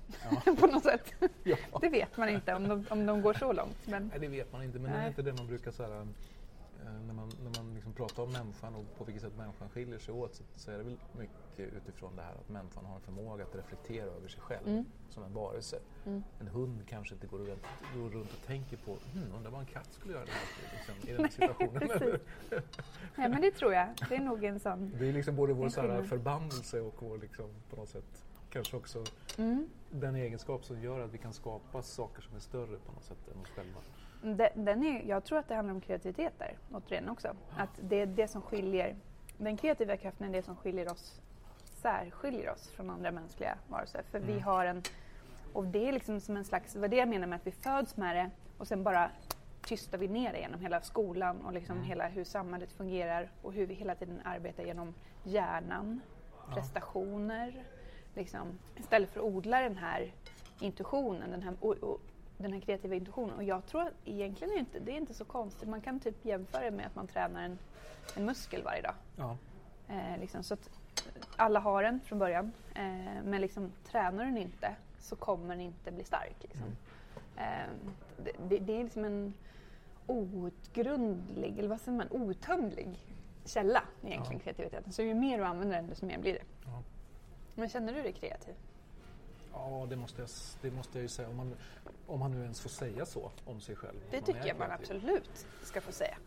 Ja. 0.45 0.53
på 0.59 0.67
något 0.67 0.83
sätt? 0.83 1.13
Ja. 1.43 1.57
Det 1.81 1.89
vet 1.89 2.17
man 2.17 2.29
inte 2.29 2.53
om 2.53 2.67
de, 2.67 2.85
om 2.89 3.05
de 3.05 3.21
går 3.21 3.33
så 3.33 3.53
långt. 3.53 3.77
Men 3.87 4.07
Nej, 4.07 4.19
det 4.19 4.27
vet 4.27 4.51
man 4.53 4.63
inte, 4.63 4.79
men 4.79 4.91
det 4.91 4.97
är 4.97 5.01
Nej. 5.01 5.07
inte 5.07 5.21
det 5.21 5.33
man 5.33 5.47
brukar 5.47 5.71
säga 5.71 6.07
när 7.07 7.13
man, 7.13 7.31
när 7.43 7.63
man 7.63 7.73
liksom 7.73 7.93
pratar 7.93 8.23
om 8.23 8.31
människan 8.31 8.75
och 8.75 8.97
på 8.97 9.03
vilket 9.03 9.23
sätt 9.23 9.37
människan 9.37 9.69
skiljer 9.69 9.99
sig 9.99 10.13
åt 10.13 10.35
så, 10.35 10.43
så 10.55 10.71
är 10.71 10.77
det 10.77 10.83
väl 10.83 10.97
mycket 11.17 11.73
utifrån 11.73 12.15
det 12.15 12.21
här 12.21 12.31
att 12.31 12.49
människan 12.49 12.85
har 12.85 12.95
en 12.95 13.01
förmåga 13.01 13.43
att 13.43 13.55
reflektera 13.55 14.05
över 14.05 14.27
sig 14.27 14.41
själv 14.41 14.67
Mm. 14.67 14.85
som 15.09 15.23
en 15.23 15.33
varelse. 15.33 15.79
En 16.39 16.47
hund 16.47 16.87
kanske 16.87 17.15
inte 17.15 17.27
går 17.27 17.39
runt, 17.39 17.65
går 17.95 18.09
runt 18.09 18.33
och 18.33 18.47
tänker 18.47 18.77
på 18.77 18.97
hmm, 19.13 19.35
undrar 19.35 19.51
vad 19.51 19.59
en 19.59 19.65
katt 19.65 19.93
skulle 19.93 20.13
göra 20.13 20.25
det 20.25 20.31
här 20.31 20.77
liksom, 20.77 21.09
i 21.09 21.13
den 21.13 21.21
här 21.21 21.31
situationen. 21.31 22.19
Nej, 23.15 23.29
men 23.29 23.41
det 23.41 23.51
tror 23.51 23.73
jag. 23.73 23.87
Det 24.09 24.15
är 24.15 24.19
nog 24.19 24.43
en 24.43 24.59
sån... 24.59 24.91
det 24.99 25.09
är 25.09 25.13
liksom 25.13 25.35
både 25.35 25.53
vår 25.53 25.69
så 25.69 26.03
förbannelse 26.03 26.81
och 26.81 26.95
vår 26.99 27.17
liksom, 27.17 27.49
på 27.69 27.75
något 27.75 27.89
sätt 27.89 28.25
kanske 28.49 28.77
också 28.77 29.03
Mm. 29.37 29.69
den 29.91 30.15
egenskap 30.15 30.65
som 30.65 30.81
gör 30.81 30.99
att 30.99 31.13
vi 31.13 31.17
kan 31.17 31.33
skapa 31.33 31.81
saker 31.81 32.21
som 32.21 32.35
är 32.35 32.39
större 32.39 32.77
på 32.85 32.91
något 32.91 33.03
sätt 33.03 33.17
än 33.35 33.41
oss 33.41 33.49
själva. 33.49 33.79
Den, 34.21 34.65
den 34.65 34.83
är, 34.83 35.03
jag 35.09 35.23
tror 35.23 35.39
att 35.39 35.47
det 35.47 35.55
handlar 35.55 35.73
om 35.75 35.81
kreativitet 35.81 36.33
där, 36.37 36.57
återigen 36.71 37.09
också. 37.09 37.35
Att 37.57 37.69
det 37.81 38.01
är 38.01 38.05
det 38.05 38.27
som 38.27 38.41
skiljer, 38.41 38.95
den 39.37 39.57
kreativa 39.57 39.97
kraften 39.97 40.27
är 40.27 40.33
det 40.33 40.43
som 40.43 40.55
skiljer 40.55 40.91
oss, 40.91 41.21
särskiljer 41.63 42.51
oss 42.53 42.67
från 42.69 42.89
andra 42.89 43.11
mänskliga 43.11 43.57
varelser. 43.67 44.01
För 44.11 44.19
vi 44.19 44.31
Mm. 44.31 44.43
har 44.43 44.65
en, 44.65 44.83
och 45.53 45.65
det 45.65 45.87
är 45.87 45.91
liksom 45.93 46.19
som 46.21 46.37
en 46.37 46.45
slags, 46.45 46.75
vad 46.75 46.89
det 46.89 46.95
jag 46.97 47.09
menar 47.09 47.27
med 47.27 47.35
att 47.35 47.47
vi 47.47 47.51
föds 47.51 47.97
med 47.97 48.15
det 48.15 48.29
och 48.57 48.67
sen 48.67 48.83
bara 48.83 49.11
tystar 49.61 49.97
vi 49.97 50.07
ner 50.07 50.33
det 50.33 50.39
genom 50.39 50.59
hela 50.61 50.81
skolan 50.81 51.41
och 51.45 51.53
liksom 51.53 51.75
Mm. 51.75 51.87
hela 51.87 52.07
hur 52.07 52.23
samhället 52.23 52.71
fungerar 52.71 53.31
och 53.41 53.53
hur 53.53 53.65
vi 53.65 53.73
hela 53.73 53.95
tiden 53.95 54.21
arbetar 54.25 54.63
genom 54.63 54.93
hjärnan, 55.23 56.01
prestationer. 56.53 57.63
Liksom, 58.19 58.59
istället 58.77 59.09
för 59.09 59.19
att 59.19 59.25
odla 59.25 59.61
den 59.61 59.77
här 59.77 60.11
intuitionen, 60.59 61.31
den 61.31 61.41
här, 61.41 61.53
och, 61.59 61.75
och, 61.75 62.01
den 62.37 62.53
här 62.53 62.59
kreativa 62.59 62.95
intuitionen. 62.95 63.35
Och 63.35 63.43
jag 63.43 63.65
tror 63.65 63.81
att 63.81 63.93
egentligen 64.05 64.53
är 64.53 64.59
inte, 64.59 64.79
det 64.79 64.91
är 64.91 64.97
inte 64.97 65.13
så 65.13 65.25
konstigt. 65.25 65.69
Man 65.69 65.81
kan 65.81 65.99
typ 65.99 66.25
jämföra 66.25 66.63
det 66.63 66.71
med 66.71 66.85
att 66.85 66.95
man 66.95 67.07
tränar 67.07 67.43
en, 67.43 67.57
en 68.15 68.25
muskel 68.25 68.63
varje 68.63 68.81
dag. 68.81 68.93
Ja. 69.15 69.37
Eh, 69.89 70.19
liksom, 70.19 70.43
så 70.43 70.53
att 70.53 70.69
alla 71.35 71.59
har 71.59 71.83
den 71.83 71.99
från 71.99 72.19
början. 72.19 72.51
Eh, 72.75 73.23
men 73.23 73.41
liksom, 73.41 73.71
tränar 73.83 74.25
den 74.25 74.37
inte 74.37 74.75
så 74.99 75.15
kommer 75.15 75.49
den 75.49 75.61
inte 75.61 75.91
bli 75.91 76.03
stark. 76.03 76.35
Liksom. 76.41 76.63
Mm. 77.37 77.61
Eh, 77.61 77.69
det, 78.23 78.31
det, 78.49 78.59
det 78.59 78.79
är 78.79 78.83
liksom 78.83 79.05
en 79.05 79.33
outgrundlig, 80.07 81.59
eller 81.59 81.69
vad 81.69 81.81
säger 81.81 81.97
man, 81.97 82.07
outtömlig 82.09 82.99
källa 83.45 83.83
egentligen, 84.03 84.37
Ja. 84.39 84.43
kreativiteten. 84.43 84.91
Så 84.91 85.01
ju 85.01 85.13
mer 85.13 85.37
du 85.37 85.43
använder 85.43 85.75
den, 85.75 85.87
desto 85.87 86.05
mer 86.05 86.17
blir 86.17 86.33
det. 86.33 86.43
Ja. 86.65 86.83
Men 87.59 87.69
känner 87.69 87.93
du 87.93 88.01
dig 88.01 88.13
kreativ? 88.13 88.55
Ja, 89.53 89.87
det 89.89 89.95
måste 89.95 90.21
jag, 90.21 90.29
det 90.61 90.71
måste 90.71 90.97
jag 90.97 91.01
ju 91.01 91.07
säga. 91.07 91.29
Om 91.29 91.35
man, 91.35 91.55
om 92.07 92.19
man 92.19 92.31
nu 92.31 92.41
ens 92.43 92.61
får 92.61 92.69
säga 92.69 93.05
så 93.05 93.31
om 93.45 93.61
sig 93.61 93.75
själv. 93.75 93.97
Det 94.11 94.21
tycker 94.21 94.45
jag 94.47 94.57
man 94.59 94.71
absolut 94.71 95.45
ska 95.63 95.81
få 95.81 95.91
säga. 95.91 96.17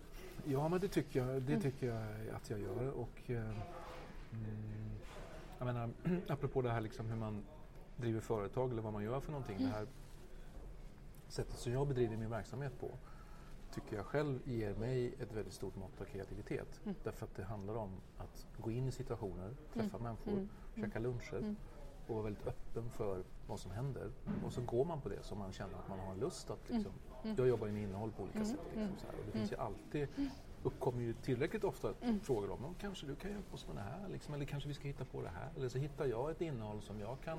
Ja, 0.45 0.69
men 0.69 0.81
det 0.81 0.89
tycker 0.89 1.19
jag, 1.21 1.29
Mm. 1.31 1.47
det 1.47 1.61
tycker 1.61 1.87
jag 1.87 2.03
att 2.37 2.51
jag 2.51 2.61
gör. 2.61 2.91
Och, 2.91 3.31
eh, 3.31 3.37
mm, 4.33 4.91
jag 5.59 5.65
menar, 5.67 5.91
apropå 6.29 6.63
det 6.63 6.71
här 6.71 6.81
liksom 6.81 7.07
hur 7.11 7.17
man 7.17 7.45
driver 7.97 8.21
företag 8.21 8.71
eller 8.71 8.83
vad 8.83 8.93
man 8.93 9.05
gör 9.05 9.21
för 9.21 9.33
någonting. 9.33 9.57
Mm. 9.57 9.69
Det 9.71 9.77
här 9.77 9.87
sättet 11.29 11.59
som 11.59 11.73
jag 11.73 11.89
bedriver 11.89 12.17
min 12.17 12.31
verksamhet 12.31 12.81
på 12.81 12.91
tycker 13.75 13.97
jag 13.97 14.07
själv 14.07 14.41
ger 14.45 14.75
mig 14.75 15.15
ett 15.21 15.33
väldigt 15.33 15.55
stort 15.55 15.77
mått 15.77 16.01
av 16.01 16.05
kreativitet. 16.05 16.81
Mm. 16.85 16.95
Därför 17.05 17.27
att 17.27 17.35
det 17.35 17.45
handlar 17.45 17.75
om 17.75 17.91
att 18.19 18.47
gå 18.59 18.71
in 18.71 18.89
i 18.89 18.93
situationer, 18.93 19.55
träffa 19.75 19.99
människor, 19.99 20.33
Mm. 20.33 20.49
Käka 20.77 20.99
luncher 20.99 21.39
Mm. 21.39 21.57
och 22.07 22.15
vara 22.15 22.25
väldigt 22.25 22.47
öppen 22.47 22.91
för 22.91 23.23
vad 23.47 23.61
som 23.61 23.71
händer. 23.71 24.11
Och 24.45 24.53
så 24.53 24.61
går 24.61 24.85
man 24.85 25.01
på 25.01 25.09
det 25.09 25.23
som 25.23 25.39
man 25.39 25.53
känner 25.53 25.75
att 25.79 25.89
man 25.89 25.99
har 25.99 26.15
lust 26.17 26.51
att 26.51 26.71
liksom, 26.71 26.93
Mm. 27.25 27.37
jag 27.37 27.49
jobbar 27.49 27.67
ju 27.67 27.73
med 27.73 27.83
innehåll 27.83 28.13
på 28.13 28.23
olika 28.23 28.39
Mm. 28.39 28.49
sätt. 28.51 28.61
Liksom, 28.65 28.83
Mm. 28.83 28.97
så 28.99 29.07
här. 29.07 29.15
Och 29.15 29.25
det 29.27 29.33
finns 29.33 29.53
ju 29.53 29.57
alltid, 29.57 30.09
uppkommer 30.63 31.03
ju 31.03 31.13
tillräckligt 31.15 31.65
ofta 31.65 31.95
Mm. 32.01 32.21
frågor 32.21 32.51
om 32.51 32.63
"Men 32.63 32.75
kanske 32.75 33.07
du 33.07 33.15
kan 33.15 33.31
hjälpa 33.31 33.55
oss 33.55 33.67
med 33.67 33.77
det 33.77 33.83
här, 33.83 34.09
liksom, 34.09 34.35
eller 34.35 34.45
kanske 34.45 34.69
vi 34.69 34.75
ska 34.75 34.89
hitta 34.89 35.05
på 35.05 35.23
det 35.23 35.29
här. 35.29 35.51
Eller 35.57 35.69
så 35.69 35.79
hittar 35.79 36.07
jag 36.07 36.31
ett 36.31 36.41
innehåll 36.41 36.83
som 36.83 37.01
jag 37.01 37.21
kan 37.21 37.39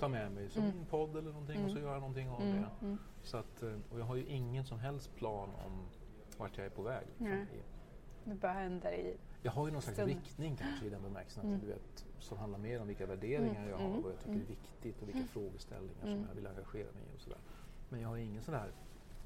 ta 0.00 0.08
med 0.08 0.32
mig 0.32 0.50
som 0.50 0.62
Mm. 0.64 0.78
en 0.78 0.86
podd 0.86 1.16
eller 1.16 1.32
någonting 1.32 1.64
och 1.64 1.70
så 1.70 1.76
Mm. 1.76 1.82
gör 1.84 1.92
jag 1.92 2.00
någonting 2.00 2.28
av 2.30 2.42
Mm. 2.42 2.56
det. 2.62 2.68
Mm. 2.86 2.98
Så 3.22 3.36
att, 3.36 3.62
eh, 3.62 3.74
och 3.92 4.00
jag 4.00 4.04
har 4.04 4.16
ju 4.16 4.26
ingen 4.26 4.64
som 4.64 4.78
helst 4.78 5.14
plan 5.16 5.48
om 5.66 5.86
vart 6.38 6.56
jag 6.56 6.66
är 6.66 6.70
på 6.70 6.82
väg. 6.82 7.06
liksom, 7.18 7.46
Det 8.24 8.34
bara 8.34 8.52
händer 8.52 8.92
i... 8.92 9.16
jag 9.42 9.52
har 9.52 9.66
ju 9.66 9.72
någon 9.72 9.82
slags 9.82 9.98
riktning 9.98 10.56
kanske 10.56 10.86
i 10.86 10.90
den 10.90 11.02
bemärkelsen 11.02 11.40
att 11.40 11.46
Mm. 11.46 11.60
du 11.60 11.66
vet, 11.66 12.05
som 12.18 12.38
handlar 12.38 12.58
mer 12.58 12.80
om 12.80 12.86
vilka 12.86 13.06
värderingar 13.06 13.60
Mm, 13.60 13.68
jag 13.70 13.76
har 13.76 13.84
mm, 13.84 13.96
och 13.96 14.02
vad 14.02 14.12
jag 14.12 14.18
tycker 14.18 14.30
mm. 14.32 14.42
är 14.42 14.46
viktigt 14.48 15.02
och 15.02 15.08
vilka 15.08 15.18
Mm. 15.18 15.28
frågeställningar 15.28 16.02
Mm. 16.02 16.14
som 16.18 16.26
jag 16.28 16.34
vill 16.34 16.46
engagera 16.46 16.92
mig 16.92 17.02
i 17.14 17.16
och 17.16 17.20
sådär. 17.20 17.38
Men 17.88 18.00
jag 18.00 18.08
har 18.08 18.16
ingen 18.16 18.42
sån 18.42 18.54
där 18.54 18.70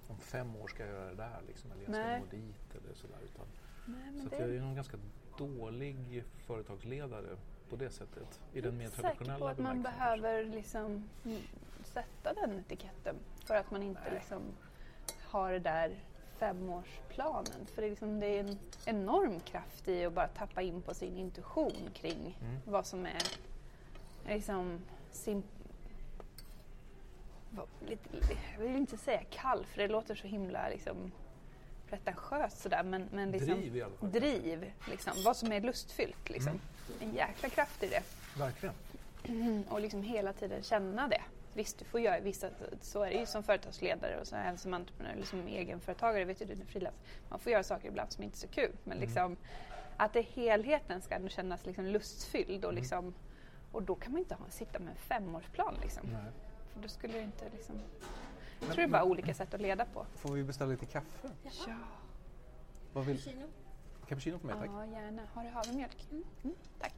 om 0.09 0.18
fem 0.18 0.57
år 0.57 0.68
ska 0.68 0.83
jag 0.87 0.92
göra 0.94 1.11
det 1.11 1.14
där 1.16 1.40
liksom, 1.46 1.72
eller 1.72 1.83
jag 1.83 1.94
ska 1.94 2.03
Nej. 2.03 2.20
nå 2.20 2.26
dit 2.31 2.74
eller 2.85 2.94
sådär. 2.94 3.18
Utan, 3.24 3.46
Nej, 3.87 4.22
så 4.22 4.29
det... 4.29 4.38
jag 4.38 4.55
är 4.57 4.61
någon 4.61 4.74
ganska 4.74 4.96
dålig 5.38 6.24
företagsledare 6.46 7.37
på 7.70 7.76
det 7.76 7.90
sättet. 7.90 8.40
I 8.53 8.61
den 8.61 8.76
mer 8.76 8.88
säker 8.88 8.96
på 9.03 9.03
traditionella 9.03 9.50
att 9.50 9.59
man 9.59 9.83
behöver 9.83 10.44
liksom 10.44 11.09
mm, 11.24 11.42
sätta 11.85 12.35
den 12.35 12.59
etiketten 12.59 13.16
för 13.44 13.55
att 13.55 13.70
man 13.70 13.83
inte 13.83 14.00
Nej. 14.05 14.14
liksom 14.14 14.42
har 15.22 15.53
det 15.53 15.59
där 15.59 16.05
femårsplanen. 16.40 17.66
För 17.74 17.83
det 17.83 17.88
är, 17.88 17.90
liksom, 17.90 18.20
det 18.20 18.26
är 18.26 18.40
en 18.40 18.59
enorm 18.85 19.40
kraft 19.40 19.88
i 19.88 20.05
att 20.05 20.12
bara 20.12 20.29
tappa 20.29 20.62
in 20.62 20.83
på 20.83 20.94
sin 20.94 21.16
intuition 21.16 21.90
kring 21.94 22.38
Mm. 22.42 22.57
vad 22.64 22.87
som 22.87 23.07
är 23.07 23.22
liksom 24.29 24.79
sin... 25.12 25.42
lite, 27.88 28.09
jag 28.59 28.62
vill 28.66 28.76
inte 28.76 28.96
säga 28.96 29.20
kall 29.31 29.64
för 29.66 29.83
det 29.83 29.88
låter 29.88 30.14
så 30.14 30.26
himla 30.26 30.68
liksom 30.68 31.12
pretentiöst 31.88 32.59
sådär 32.62 32.83
men, 32.83 33.09
men 33.12 33.31
liksom 33.31 33.55
Driv 33.61 33.76
i 33.76 33.83
alla 33.83 33.94
fall. 33.96 34.11
driv, 34.12 34.72
liksom, 34.90 35.12
vad 35.24 35.37
som 35.37 35.53
är 35.53 35.61
lustfyllt 35.61 36.31
liksom. 36.31 36.53
Mm. 36.53 36.61
En 37.11 37.14
jäkla 37.14 37.48
kraft 37.48 37.83
i 37.83 37.88
det. 37.88 38.03
Verkligen. 38.38 38.74
Och 39.70 39.81
liksom 39.81 40.03
hela 40.03 40.33
tiden 40.33 40.62
känna 40.62 41.09
det. 41.09 41.22
Visst, 41.54 41.78
du 41.78 41.84
får 41.84 42.00
göra 42.00 42.20
vissa, 42.20 42.48
så 42.80 43.02
är 43.02 43.10
det 43.10 43.16
ju 43.18 43.26
som 43.26 43.42
företagsledare 43.42 44.20
och 44.20 44.26
så 44.26 44.36
även 44.36 44.58
som 44.58 44.74
entreprenör 44.74 45.12
eller 45.12 45.24
som 45.26 45.46
egenföretagare, 45.46 46.24
vet 46.24 46.40
ju 46.42 46.46
du, 46.46 46.64
frilans. 46.64 46.96
Man 47.28 47.38
får 47.38 47.52
göra 47.52 47.62
saker 47.62 47.88
ibland 47.88 48.12
som 48.12 48.24
inte 48.24 48.34
är 48.34 48.38
så 48.38 48.48
kul. 48.48 48.72
Men 48.84 48.96
Mm. 48.96 49.08
liksom, 49.08 49.36
att 49.96 50.12
det 50.12 50.22
helheten 50.22 51.02
ska 51.02 51.28
kännas 51.28 51.66
liksom 51.66 51.86
lustfylld 51.86 52.64
och, 52.64 52.72
liksom, 52.74 53.14
och 53.72 53.82
då 53.82 53.94
kan 53.94 54.12
man 54.12 54.18
inte 54.18 54.34
ha, 54.34 54.46
sitta 54.50 54.78
med 54.78 54.88
en 54.90 54.96
femårsplan 54.96 55.74
liksom. 55.82 56.06
Nej. 56.12 56.32
För 56.74 56.80
då 56.82 56.88
skulle 56.88 57.12
det 57.12 57.22
inte 57.22 57.44
liksom... 57.52 57.74
Jag 58.60 58.68
tror 58.68 58.76
det 58.76 58.82
är 58.82 58.88
bara 58.88 59.04
olika 59.04 59.34
sätt 59.34 59.54
att 59.54 59.60
leda 59.60 59.84
på. 59.84 60.06
Får 60.14 60.32
vi 60.32 60.44
beställa 60.44 60.70
lite 60.70 60.86
kaffe? 60.86 61.30
Ja, 61.42 61.74
Vad 62.92 63.04
vill... 63.06 63.22
Kino. 63.22 63.46
Cappuccino 64.08 64.38
för 64.38 64.46
mig 64.46 64.56
tack. 64.58 64.70
ja 64.72 64.86
gärna. 64.86 65.22
Har 65.34 65.44
du 65.44 65.50
havremjölk? 65.50 66.06
Mm, 66.10 66.54
tack. 66.80 66.94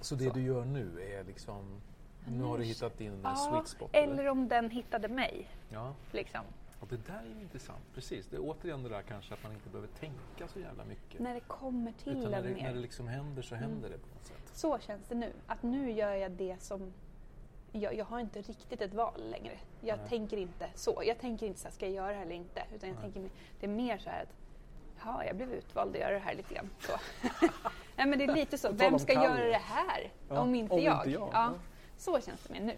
Så 0.00 0.14
det 0.14 0.34
du 0.34 0.42
gör 0.42 0.64
nu 0.64 1.02
är 1.02 1.24
liksom, 1.24 1.80
nu 2.26 2.42
har 2.44 2.58
du 2.58 2.64
hittat 2.64 2.98
din 2.98 3.20
Ja, 3.24 3.34
sweet 3.36 3.68
spot? 3.68 3.90
eller 3.92 4.28
om 4.28 4.48
den 4.48 4.70
hittade 4.70 5.08
mig. 5.08 5.48
Ja, 5.68 5.94
Liksom. 6.12 6.40
och 6.80 6.86
det 6.88 6.96
där 7.06 7.22
är 7.22 7.34
ju 7.36 7.40
intressant. 7.42 7.80
Precis, 7.94 8.26
det 8.26 8.36
är 8.36 8.40
återigen 8.42 8.82
det 8.82 8.88
där 8.88 9.02
kanske 9.02 9.34
att 9.34 9.42
man 9.42 9.52
inte 9.52 9.68
behöver 9.68 9.88
tänka 9.88 10.48
så 10.52 10.60
jävla 10.60 10.84
mycket. 10.84 11.20
När 11.20 11.34
det 11.34 11.40
kommer 11.40 11.92
till 11.92 12.12
Utan 12.18 12.30
när 12.30 12.42
det, 12.42 12.48
mer. 12.48 12.62
när 12.62 12.74
det 12.74 12.80
liksom 12.80 13.08
händer 13.08 13.42
så 13.42 13.54
händer 13.54 13.88
det 13.90 13.98
på 13.98 14.06
något 14.14 14.26
sätt. 14.26 14.50
Så 14.52 14.78
känns 14.78 15.06
det 15.08 15.14
nu. 15.14 15.32
Att 15.46 15.62
nu 15.62 15.90
gör 15.90 16.12
jag 16.14 16.30
det 16.32 16.56
som... 16.62 16.92
Jag, 17.72 17.94
jag 17.94 18.04
har 18.04 18.20
inte 18.20 18.42
riktigt 18.42 18.80
ett 18.80 18.94
val 18.94 19.30
längre. 19.30 19.58
Jag 19.80 19.98
Nej. 19.98 20.08
tänker 20.08 20.36
inte 20.36 20.68
så. 20.74 21.02
Jag 21.06 21.18
tänker 21.18 21.46
inte 21.46 21.60
så 21.60 21.68
här, 21.68 21.72
ska 21.74 21.86
jag 21.86 21.94
göra 21.94 22.08
det 22.08 22.14
här 22.14 22.22
eller 22.22 22.34
inte? 22.34 22.62
Utan 22.74 22.88
jag 22.88 22.94
Nej. 23.02 23.12
tänker, 23.12 23.30
det 23.60 23.66
är 23.66 23.70
mer 23.70 23.98
så 23.98 24.10
här 24.10 24.22
att, 24.22 24.28
ja, 25.04 25.24
jag 25.24 25.36
blev 25.36 25.52
utvald 25.52 25.94
att 25.94 26.00
göra 26.00 26.12
det 26.12 26.18
här 26.18 26.34
lite 26.34 26.54
grann. 26.54 26.70
Så. 26.80 26.92
Nej, 27.96 28.06
men 28.06 28.18
det 28.18 28.24
är 28.24 28.34
lite 28.34 28.58
så. 28.58 28.72
Vem 28.72 28.98
ska 28.98 29.12
göra 29.12 29.44
det 29.44 29.60
här 29.64 30.12
Ja, 30.28 30.40
om 30.40 30.54
inte 30.54 30.74
om 30.74 30.80
jag? 30.80 30.96
inte 30.96 31.10
jag, 31.10 31.22
Ja, 31.22 31.30
ja. 31.32 31.54
Så 31.96 32.20
känns 32.20 32.42
det 32.42 32.52
mig 32.52 32.60
nu. 32.60 32.76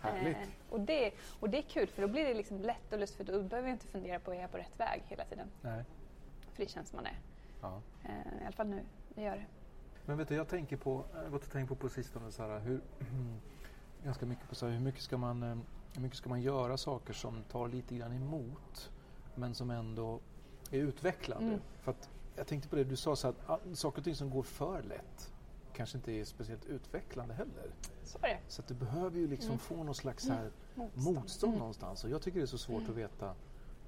Härligt. 0.00 0.36
Eh, 0.36 0.48
och, 0.70 0.80
det, 0.80 1.12
och 1.40 1.50
det 1.50 1.58
är 1.58 1.62
kul 1.62 1.88
för 1.88 2.02
då 2.02 2.08
blir 2.08 2.24
det 2.24 2.34
liksom 2.34 2.60
lätt 2.60 2.92
och 2.92 2.98
lustfyllt 2.98 3.28
och 3.28 3.42
då 3.42 3.42
behöver 3.42 3.68
jag 3.68 3.74
inte 3.74 3.86
fundera 3.86 4.18
på 4.18 4.30
om 4.30 4.36
jag 4.36 4.44
är 4.44 4.48
på 4.48 4.58
rätt 4.58 4.80
väg 4.80 5.02
hela 5.06 5.24
tiden. 5.24 5.48
Nej. 5.60 5.84
För 6.52 6.62
det 6.62 6.70
känns 6.70 6.88
som 6.88 6.96
man 6.96 7.06
är. 7.06 7.18
Ja. 7.60 7.80
Eh, 8.04 8.42
I 8.42 8.44
alla 8.44 8.52
fall 8.52 8.66
nu. 8.66 8.82
Jag 9.14 9.24
gör 9.24 9.36
det. 9.36 9.46
Men 10.06 10.18
vet 10.18 10.28
du, 10.28 10.34
jag 10.34 10.48
tänker 10.48 10.76
på, 10.76 11.04
jag 11.14 11.30
har 11.30 11.38
tänkt 11.38 11.68
på 11.68 11.74
på 11.74 11.88
sistone 11.88 12.32
så 12.32 12.42
här, 12.42 12.58
hur, 12.58 12.80
ganska 14.04 14.26
mycket 14.26 14.48
på 14.48 14.54
så 14.54 14.66
här, 14.66 14.72
hur 14.72 14.80
mycket 14.80 15.02
ska 15.02 15.16
man, 15.16 15.42
eh, 15.42 15.58
hur 15.94 16.02
mycket 16.02 16.18
ska 16.18 16.28
man 16.28 16.40
göra 16.40 16.76
saker 16.76 17.12
som 17.12 17.42
tar 17.42 17.68
lite 17.68 17.94
grann 17.94 18.12
emot 18.12 18.90
men 19.34 19.54
som 19.54 19.70
ändå 19.70 20.20
är 20.70 20.78
utvecklande. 20.78 21.48
Mm. 21.48 21.60
För 21.80 21.90
att 21.90 22.10
jag 22.36 22.46
tänkte 22.46 22.68
på 22.68 22.76
det 22.76 22.84
du 22.84 22.96
sa, 22.96 23.16
så 23.16 23.28
att 23.28 23.50
ah, 23.50 23.58
saker 23.74 23.98
och 23.98 24.04
ting 24.04 24.14
som 24.14 24.30
går 24.30 24.42
för 24.42 24.82
lätt 24.82 25.32
kanske 25.72 25.98
inte 25.98 26.12
är 26.12 26.24
speciellt 26.24 26.66
utvecklande 26.66 27.34
heller. 27.34 27.70
Så 28.04 28.18
är 28.22 28.28
det. 28.28 28.38
Så 28.48 28.62
att 28.62 28.68
du 28.68 28.74
behöver 28.74 29.18
ju 29.18 29.26
liksom 29.28 29.58
få 29.58 29.82
någon 29.84 29.94
slags 29.94 30.28
här 30.28 30.50
Motstånd. 30.74 31.16
motstånd 31.16 31.50
Mm. 31.50 31.58
någonstans. 31.58 32.04
Och 32.04 32.10
jag 32.10 32.22
tycker 32.22 32.38
det 32.38 32.44
är 32.44 32.46
så 32.46 32.58
svårt 32.58 32.88
att 32.88 32.96
veta 32.96 33.34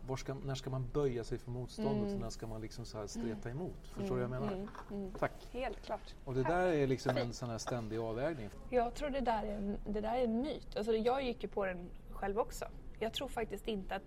var 0.07 0.16
ska, 0.16 0.35
när 0.35 0.55
ska 0.55 0.71
man 0.71 0.88
böja 0.92 1.25
sig 1.25 1.38
för 1.38 1.51
motståndet 1.51 1.92
Mm. 2.03 2.14
och 2.14 2.21
när 2.21 2.31
ska 2.31 2.47
man 2.47 2.61
liksom 2.61 2.85
så 2.85 2.99
här 2.99 3.07
streta 3.07 3.51
emot. 3.51 3.75
Förstår 3.83 4.16
du 4.16 4.23
vad 4.23 4.23
jag 4.23 4.31
menar? 4.31 4.53
Mm, 4.53 4.68
mm. 4.90 5.12
Tack. 5.18 5.49
Helt 5.53 5.83
klart. 5.83 6.14
Och 6.25 6.35
det 6.35 6.42
där 6.42 6.66
är 6.66 6.87
liksom 6.87 7.16
en 7.16 7.33
sån 7.33 7.51
här 7.51 7.59
ständig 7.59 7.99
avvägning. 7.99 8.51
Jag 8.71 8.95
tror 8.95 9.11
det 9.11 9.21
där 9.21 9.42
är 9.42 9.57
en, 9.57 9.77
det 9.88 10.01
där 10.01 10.14
är 10.16 10.25
en 10.25 10.40
myt. 10.40 10.77
Alltså 10.77 10.92
jag 10.92 11.23
gick 11.25 11.42
ju 11.42 11.49
på 11.49 11.66
den 11.66 11.90
själv 12.12 12.38
också. 12.38 12.64
Jag 12.99 13.12
tror 13.12 13.29
faktiskt 13.29 13.68
inte 13.68 13.95
att... 13.97 14.03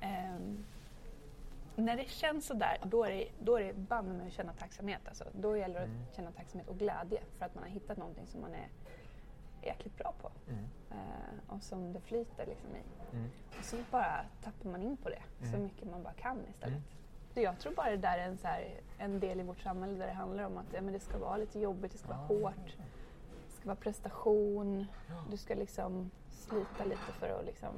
ehm, 0.00 0.64
när 1.80 1.96
det 1.96 2.08
känns 2.08 2.46
sådär, 2.46 2.78
då 2.84 3.04
är 3.04 3.10
det, 3.10 3.28
då 3.40 3.56
är 3.60 3.64
det 3.64 3.72
banne 3.74 4.12
med 4.14 4.26
att 4.26 4.32
känna 4.32 4.52
tacksamhet. 4.52 5.00
Alltså, 5.08 5.24
då 5.32 5.56
gäller 5.56 5.80
det 5.80 5.86
Mm. 5.86 6.02
att 6.10 6.16
känna 6.16 6.32
tacksamhet 6.32 6.68
och 6.68 6.78
glädje 6.78 7.20
för 7.38 7.46
att 7.46 7.54
man 7.54 7.64
har 7.64 7.70
hittat 7.70 7.96
någonting 7.98 8.26
som 8.26 8.40
man 8.40 8.54
är 8.54 8.68
jäkligt 9.62 9.96
bra 9.98 10.14
på. 10.22 10.30
Mm. 10.48 10.64
Eh, 10.90 11.54
och 11.56 11.62
som 11.62 11.92
det 11.92 12.00
flyter 12.00 12.46
liksom 12.46 12.70
i. 12.76 12.82
Mm. 13.16 13.30
Och 13.58 13.64
så 13.64 13.76
bara 13.90 14.24
tappar 14.44 14.70
man 14.70 14.82
in 14.82 14.96
på 14.96 15.08
det 15.08 15.22
så 15.40 15.46
Mm. 15.48 15.62
mycket 15.62 15.90
man 15.90 16.02
bara 16.02 16.12
kan 16.12 16.38
istället. 16.50 16.68
Mm. 16.74 16.82
Så 17.34 17.40
jag 17.40 17.58
tror 17.58 17.74
bara 17.74 17.90
det 17.90 17.96
där 17.96 18.18
är 18.18 18.22
en, 18.28 18.38
så 18.38 18.46
här, 18.46 18.80
en 18.98 19.20
del 19.20 19.40
i 19.40 19.42
vårt 19.42 19.60
samhälle 19.60 19.98
där 19.98 20.06
det 20.06 20.12
handlar 20.12 20.44
om 20.44 20.58
att 20.58 20.66
ja, 20.72 20.80
men 20.80 20.92
det 20.92 21.00
ska 21.00 21.18
vara 21.18 21.36
lite 21.36 21.58
jobbigt, 21.60 21.92
det 21.92 21.98
ska 21.98 22.08
vara 22.08 22.18
Ah. 22.18 22.26
hårt, 22.26 22.76
det 23.46 23.52
ska 23.52 23.64
vara 23.68 23.76
prestation, 23.76 24.86
du 25.30 25.36
ska 25.36 25.54
liksom 25.54 26.10
slita 26.30 26.84
lite 26.84 27.12
för 27.18 27.38
att 27.40 27.44
liksom 27.46 27.74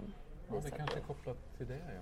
Ja, 0.48 0.54
det 0.54 0.64
visa 0.64 0.76
kanske 0.76 0.96
är 0.98 1.02
kopplat 1.02 1.56
till 1.56 1.66
det, 1.66 1.78
ja. 1.78 2.00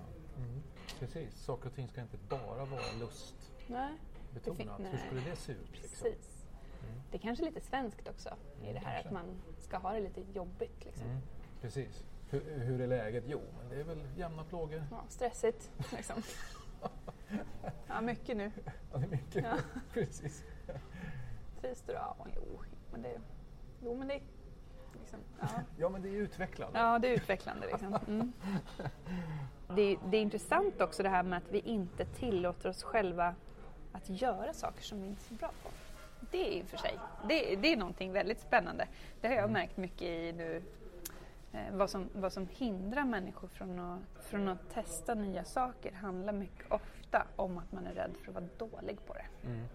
Precis, 0.99 1.43
saker 1.43 1.69
och 1.69 1.75
ting 1.75 1.87
ska 1.87 2.01
inte 2.01 2.17
bara 2.29 2.65
vara 2.65 2.81
lustbetonat. 2.99 4.79
Hur 4.91 4.97
skulle 4.97 5.21
det 5.29 5.35
se 5.35 5.51
ut? 5.51 5.71
Liksom? 5.71 5.89
precis. 5.89 6.45
Mm. 6.83 7.01
Det 7.11 7.17
är 7.17 7.21
kanske 7.21 7.45
lite 7.45 7.61
svenskt 7.61 8.07
också 8.07 8.29
i 8.63 8.73
det 8.73 8.79
här 8.79 8.93
kanske. 8.93 9.07
att 9.07 9.13
man 9.13 9.41
ska 9.59 9.77
ha 9.77 9.93
det 9.93 9.99
lite 9.99 10.21
jobbigt. 10.33 10.85
Liksom. 10.85 11.07
Mm. 11.07 11.21
Precis. 11.61 12.05
Hur, 12.29 12.59
hur 12.59 12.81
är 12.81 12.87
läget? 12.87 13.23
Jo, 13.27 13.41
men 13.57 13.69
det 13.69 13.75
är 13.75 13.83
väl 13.83 14.03
jämna 14.17 14.43
plågor. 14.43 14.83
Ja, 14.91 15.03
stressigt 15.09 15.71
liksom. 15.91 16.23
ja, 17.87 18.01
mycket 18.01 18.37
nu. 18.37 18.51
Ja, 18.91 18.97
det 18.97 19.05
är 19.05 19.09
mycket. 19.09 19.43
Ja. 19.43 19.57
Precis. 19.93 20.43
Trivs 21.61 21.81
du? 21.81 21.93
Ja, 21.93 22.15
jo, 22.35 22.61
men 22.91 23.01
det, 23.01 23.21
jo, 23.83 23.95
men 23.95 24.07
det 24.07 24.21
liksom, 24.99 25.19
ja. 25.39 25.47
Ja, 25.77 25.89
men 25.89 26.01
det 26.01 26.09
är 26.09 26.13
utvecklande. 26.13 26.79
Ja, 26.79 26.99
det 26.99 27.07
är 27.07 27.13
utvecklande. 27.13 27.67
Liksom. 27.67 27.97
Mm. 28.07 28.33
Det, 29.75 29.97
det 30.05 30.17
är 30.17 30.21
intressant 30.21 30.81
också 30.81 31.03
det 31.03 31.09
här 31.09 31.23
med 31.23 31.37
att 31.37 31.51
vi 31.51 31.59
inte 31.59 32.05
tillåter 32.05 32.69
oss 32.69 32.83
själva 32.83 33.35
att 33.91 34.09
göra 34.09 34.53
saker 34.53 34.83
som 34.83 35.01
vi 35.01 35.07
inte 35.07 35.21
är 35.21 35.27
så 35.27 35.33
bra 35.33 35.51
på. 35.63 35.69
Det 36.31 36.47
är 36.47 36.59
i 36.59 36.63
och 36.63 36.67
för 36.67 36.77
sig, 36.77 36.99
det, 37.27 37.55
det 37.55 37.73
är 37.73 37.77
någonting 37.77 38.11
väldigt 38.11 38.39
spännande. 38.39 38.87
Det 39.21 39.27
har 39.27 39.35
jag 39.35 39.49
märkt 39.49 39.77
mycket 39.77 40.01
i 40.01 40.31
nu, 40.31 40.61
eh, 41.51 41.59
vad, 41.71 41.89
som, 41.89 42.09
vad 42.13 42.33
som 42.33 42.47
hindrar 42.47 43.05
människor 43.05 43.47
från 43.47 43.79
att, 43.79 44.25
från 44.25 44.47
att 44.47 44.73
testa 44.73 45.13
nya 45.13 45.43
saker 45.43 45.91
handlar 45.91 46.33
mycket 46.33 46.71
ofta 46.71 47.27
om 47.35 47.57
att 47.57 47.71
man 47.71 47.87
är 47.87 47.93
rädd 47.93 48.11
för 48.23 48.31
att 48.31 48.35
vara 48.35 48.69
dålig 48.69 49.05
på 49.05 49.13
det. 49.13 49.47
Mm. 49.47 49.65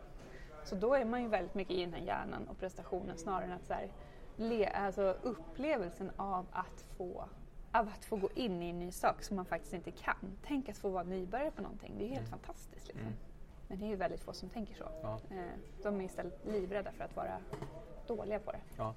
Så 0.64 0.74
då 0.74 0.94
är 0.94 1.04
man 1.04 1.22
ju 1.22 1.28
väldigt 1.28 1.54
mycket 1.54 1.76
i 1.76 1.84
den 1.84 1.94
här 1.94 2.00
hjärnan 2.00 2.48
och 2.48 2.58
prestationen 2.58 3.18
snarare 3.18 3.44
än 3.44 3.52
att 3.52 3.66
så 3.66 3.72
här, 3.72 3.88
le, 4.36 4.66
alltså 4.66 5.16
upplevelsen 5.22 6.10
av 6.16 6.46
att 6.50 6.84
få 6.96 7.24
av 7.72 7.88
att 7.88 8.04
få 8.04 8.16
gå 8.16 8.28
in 8.34 8.62
i 8.62 8.70
en 8.70 8.78
ny 8.78 8.90
sak 8.92 9.22
som 9.22 9.36
man 9.36 9.44
faktiskt 9.44 9.72
inte 9.72 9.90
kan. 9.90 10.36
Tänk 10.46 10.68
att 10.68 10.78
få 10.78 10.90
vara 10.90 11.02
nybörjare 11.02 11.50
på 11.50 11.62
någonting, 11.62 11.94
det 11.98 12.04
är 12.04 12.08
ju 12.08 12.14
helt 12.14 12.28
fantastiskt. 12.28 12.86
Liksom. 12.86 13.06
Mm. 13.06 13.18
Men 13.68 13.78
det 13.78 13.84
är 13.84 13.88
ju 13.88 13.96
väldigt 13.96 14.20
få 14.20 14.32
som 14.32 14.48
tänker 14.48 14.74
så. 14.74 14.88
Ja. 15.02 15.20
Eh, 15.30 15.44
de 15.82 16.00
är 16.00 16.04
istället 16.04 16.46
livrädda 16.46 16.92
för 16.92 17.04
att 17.04 17.16
vara 17.16 17.38
dåliga 18.06 18.38
på 18.38 18.52
det. 18.52 18.60
Ja. 18.76 18.94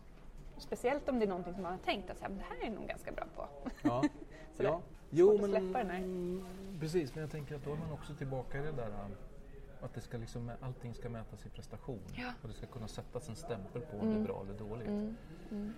Speciellt 0.58 1.10
om 1.10 1.20
det 1.20 1.26
är 1.26 1.30
någonting 1.30 1.54
som 1.54 1.64
man 1.64 1.72
har 1.72 1.80
tänkt 1.80 2.10
att 2.10 2.20
så 2.20 2.26
det 2.28 2.44
här 2.50 2.68
är 2.68 2.76
nog 2.76 2.88
ganska 2.88 3.12
bra 3.12 3.26
på. 3.36 3.48
Ja. 3.82 4.04
Sådär. 4.56 4.70
ja. 4.70 4.82
Jo, 5.10 5.38
men, 5.48 5.76
mm, 5.90 6.46
Precis, 6.80 7.16
men 7.16 7.22
jag 7.22 7.32
tänker 7.32 7.56
att 7.56 7.66
då 7.66 7.74
är 7.74 7.78
man 7.78 7.92
också 7.92 8.14
tillbaka 8.14 8.58
i 8.58 8.62
det 8.62 8.72
där 8.72 8.88
um, 8.88 9.16
att 9.82 9.94
det 9.94 10.02
ska 10.02 10.18
liksom, 10.18 10.52
allting 10.62 10.94
ska 10.94 11.10
mätas 11.10 11.46
i 11.46 11.50
prestation. 11.50 12.02
Ja. 12.16 12.32
Och 12.42 12.48
det 12.48 12.54
ska 12.54 12.68
kunna 12.68 12.88
sättas 12.88 13.30
en 13.30 13.36
stämpel 13.36 13.82
på 13.82 13.98
om 13.98 14.02
Mm. 14.02 14.14
det 14.14 14.20
är 14.20 14.24
bra 14.24 14.42
eller 14.44 14.54
dåligt. 14.60 14.88
Mm, 14.88 15.18
mm. 15.52 15.74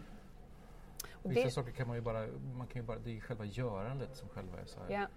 Vissa 1.24 1.46
det- 1.46 1.52
saker 1.52 1.72
kan 1.72 1.88
man 1.88 1.96
ju 1.98 2.02
bara, 2.02 2.28
man 2.58 2.68
kan 2.68 2.82
ju 2.82 2.88
bara, 2.88 3.00
det 3.00 3.10
är 3.10 3.14
ju 3.14 3.22
själva 3.22 3.46
görandet 3.46 4.16
som 4.18 4.30
själva 4.30 4.60
är 4.60 4.66
så 4.66 4.80
här. 4.80 4.90
Ja. 4.90 5.08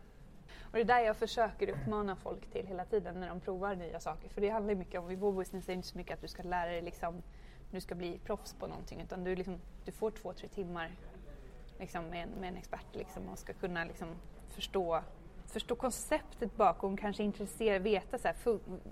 Och 0.63 0.73
det 0.73 0.81
är 0.81 0.85
där 0.85 1.01
jag 1.01 1.17
försöker 1.17 1.69
uppmana 1.69 2.17
folk 2.17 2.47
till 2.51 2.67
hela 2.67 2.85
tiden 2.85 3.21
när 3.21 3.29
de 3.29 3.41
provar 3.41 3.75
nya 3.77 4.01
saker. 4.01 4.29
För 4.29 4.41
det 4.41 4.49
handlar 4.49 4.75
mycket 4.75 5.01
om, 5.01 5.11
i 5.11 5.17
vår 5.17 5.33
business 5.33 5.65
är 5.65 5.73
det 5.73 5.77
inte 5.77 5.89
så 5.89 5.99
mycket 5.99 6.15
att 6.15 6.21
du 6.21 6.29
ska 6.29 6.43
lära 6.43 6.71
dig 6.71 6.83
liksom, 6.83 7.23
du 7.71 7.81
ska 7.81 7.95
bli 7.95 8.19
proffs 8.19 8.55
på 8.55 8.67
någonting 8.67 9.01
utan 9.01 9.25
du, 9.25 9.37
liksom, 9.37 9.59
du 9.85 9.93
får 9.93 10.11
två, 10.11 10.33
tre 10.33 10.49
timmar 10.49 10.91
liksom, 11.79 12.05
med, 12.05 12.23
en, 12.23 12.29
med 12.41 12.49
en 12.49 12.57
expert 12.57 12.87
liksom, 12.95 13.29
och 13.29 13.39
ska 13.39 13.53
kunna 13.53 13.85
liksom, 13.85 14.09
förstå, 14.49 15.03
förstå 15.47 15.75
konceptet 15.75 16.57
bakom, 16.57 16.97
kanske 16.97 17.23
intressera, 17.23 17.79
veta 17.79 18.19
så 18.19 18.29
här, 18.29 18.37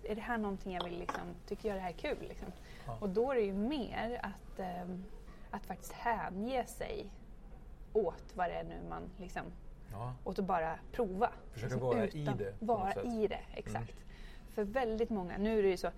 är 0.05 0.15
det 0.15 0.21
här 0.21 0.39
någonting 0.39 0.75
jag 0.75 0.85
vill, 0.85 0.99
liksom, 0.99 1.23
tycker 1.47 1.69
jag 1.69 1.77
det 1.77 1.81
här 1.81 1.89
är 1.89 1.93
kul? 1.93 2.29
Liksom. 2.29 2.49
Ja. 2.87 2.97
Och 3.01 3.09
då 3.09 3.31
är 3.31 3.35
det 3.35 3.41
ju 3.41 3.53
mer 3.53 4.21
att, 4.23 4.59
ehm, 4.59 5.05
att 5.51 5.67
faktiskt 5.67 5.93
hänge 5.93 6.67
sig 6.67 7.07
åt 7.93 8.25
vad 8.35 8.51
det 8.51 8.55
är 8.55 8.65
nu 8.65 8.77
man 8.89 9.03
liksom, 9.19 9.43
Ja. 9.93 10.15
och 10.25 10.39
att 10.39 10.45
bara 10.45 10.79
prova. 10.93 11.31
Försöka 11.53 11.77
vara 11.77 12.07
i 12.07 12.25
det 12.25 12.55
Vara 12.59 13.03
i 13.03 13.27
det, 13.27 13.41
exakt. 13.55 13.95
För 14.55 14.65
väldigt 14.65 15.11
många, 15.11 15.39
nu 15.39 15.59
är 15.59 15.63
det 15.63 15.69
ju 15.69 15.77
så, 15.77 15.89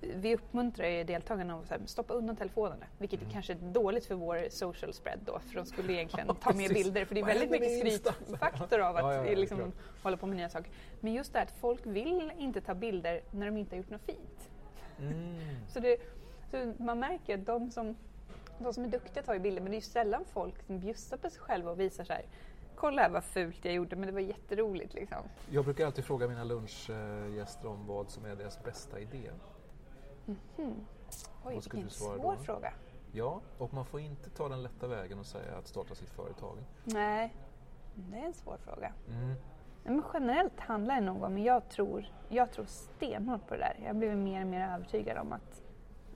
vi 0.00 0.34
uppmuntrar 0.34 0.88
ju 0.88 1.04
deltagarna 1.04 1.62
att 1.68 1.90
stoppa 1.90 2.14
undan 2.14 2.36
telefonerna, 2.36 2.86
vilket 2.98 3.20
Mm. 3.20 3.28
är 3.30 3.32
kanske 3.32 3.54
dåligt 3.54 4.06
för 4.06 4.14
vår 4.14 4.46
social 4.50 4.92
spread 4.92 5.18
då, 5.24 5.38
för 5.38 5.54
de 5.54 5.66
skulle 5.66 5.92
egentligen 5.92 6.26
ta 6.40 6.52
med 6.52 6.70
bilder, 6.74 7.04
för 7.04 7.14
det 7.14 7.20
är 7.20 7.24
väldigt 7.24 7.50
mycket 7.50 7.78
skrytfaktor 7.78 8.80
av 8.80 8.96
att 8.96 9.02
Ja, 9.02 9.14
ja, 9.14 9.26
ja, 9.26 9.36
liksom, 9.36 9.72
hålla 10.02 10.16
på 10.16 10.26
med 10.26 10.36
nya 10.36 10.48
saker. 10.48 10.70
Men 11.00 11.12
just 11.12 11.32
det 11.32 11.38
här 11.38 11.46
att 11.46 11.52
folk 11.60 11.86
vill 11.86 12.32
inte 12.38 12.60
ta 12.60 12.74
bilder 12.74 13.20
när 13.30 13.46
de 13.46 13.56
inte 13.56 13.76
har 13.76 13.78
gjort 13.78 13.90
något 13.90 14.02
fint. 14.02 14.50
Mm. 15.00 15.38
Så, 15.68 15.80
det, 15.80 15.96
så 16.50 16.74
man 16.78 17.00
märker 17.00 17.38
att 17.38 17.46
de 17.46 17.70
som, 17.70 17.96
de 18.58 18.72
som 18.74 18.84
är 18.84 18.88
duktiga 18.88 19.22
tar 19.22 19.34
ju 19.34 19.40
bilder 19.40 19.62
men 19.62 19.70
det 19.70 19.74
är 19.74 19.80
ju 19.80 19.86
sällan 19.86 20.24
folk 20.32 20.62
som 20.66 20.78
bjussar 20.78 21.16
på 21.16 21.30
sig 21.30 21.40
själva 21.40 21.70
och 21.70 21.80
visar 21.80 22.04
så 22.04 22.12
här 22.12 22.22
kolla 22.74 23.02
här 23.02 23.10
vad 23.10 23.24
fult 23.24 23.64
jag 23.64 23.74
gjorde 23.74 23.96
men 23.96 24.06
det 24.06 24.12
var 24.12 24.20
jätteroligt 24.20 24.94
liksom. 24.94 25.18
Jag 25.50 25.64
brukar 25.64 25.86
alltid 25.86 26.04
fråga 26.04 26.28
mina 26.28 26.44
lunchgäster 26.44 27.68
om 27.68 27.86
vad 27.86 28.10
som 28.10 28.24
är 28.24 28.36
deras 28.36 28.64
bästa 28.64 29.00
idé. 29.00 29.30
Oj, 30.28 31.54
Vad 31.54 31.62
skulle 31.64 31.82
vilken 31.82 31.90
svår 31.90 32.18
då? 32.22 32.36
fråga. 32.36 32.72
Ja, 33.12 33.40
och 33.58 33.74
man 33.74 33.84
får 33.84 34.00
inte 34.00 34.30
ta 34.30 34.48
den 34.48 34.62
lätta 34.62 34.86
vägen 34.86 35.18
och 35.18 35.26
säga 35.26 35.56
att 35.56 35.66
starta 35.66 35.94
sitt 35.94 36.10
företag. 36.10 36.58
Nej, 36.84 37.34
det 37.94 38.18
är 38.18 38.22
en 38.26 38.32
svår 38.34 38.56
fråga. 38.56 38.92
Mm. 39.08 39.26
Nej, 39.28 39.36
men 39.94 40.02
generellt 40.14 40.60
handlar 40.60 40.94
det 40.94 41.00
nog 41.00 41.22
om, 41.22 41.34
men 41.34 41.42
jag 41.42 41.68
tror, 41.68 42.12
jag 42.28 42.52
tror 42.52 42.64
stenhårt 42.64 43.46
på 43.46 43.54
det 43.54 43.60
där. 43.60 43.80
Jag 43.86 43.96
blivit 43.96 44.18
mer 44.18 44.40
och 44.40 44.46
mer 44.46 44.68
övertygad 44.74 45.18
om 45.18 45.32
att 45.32 45.62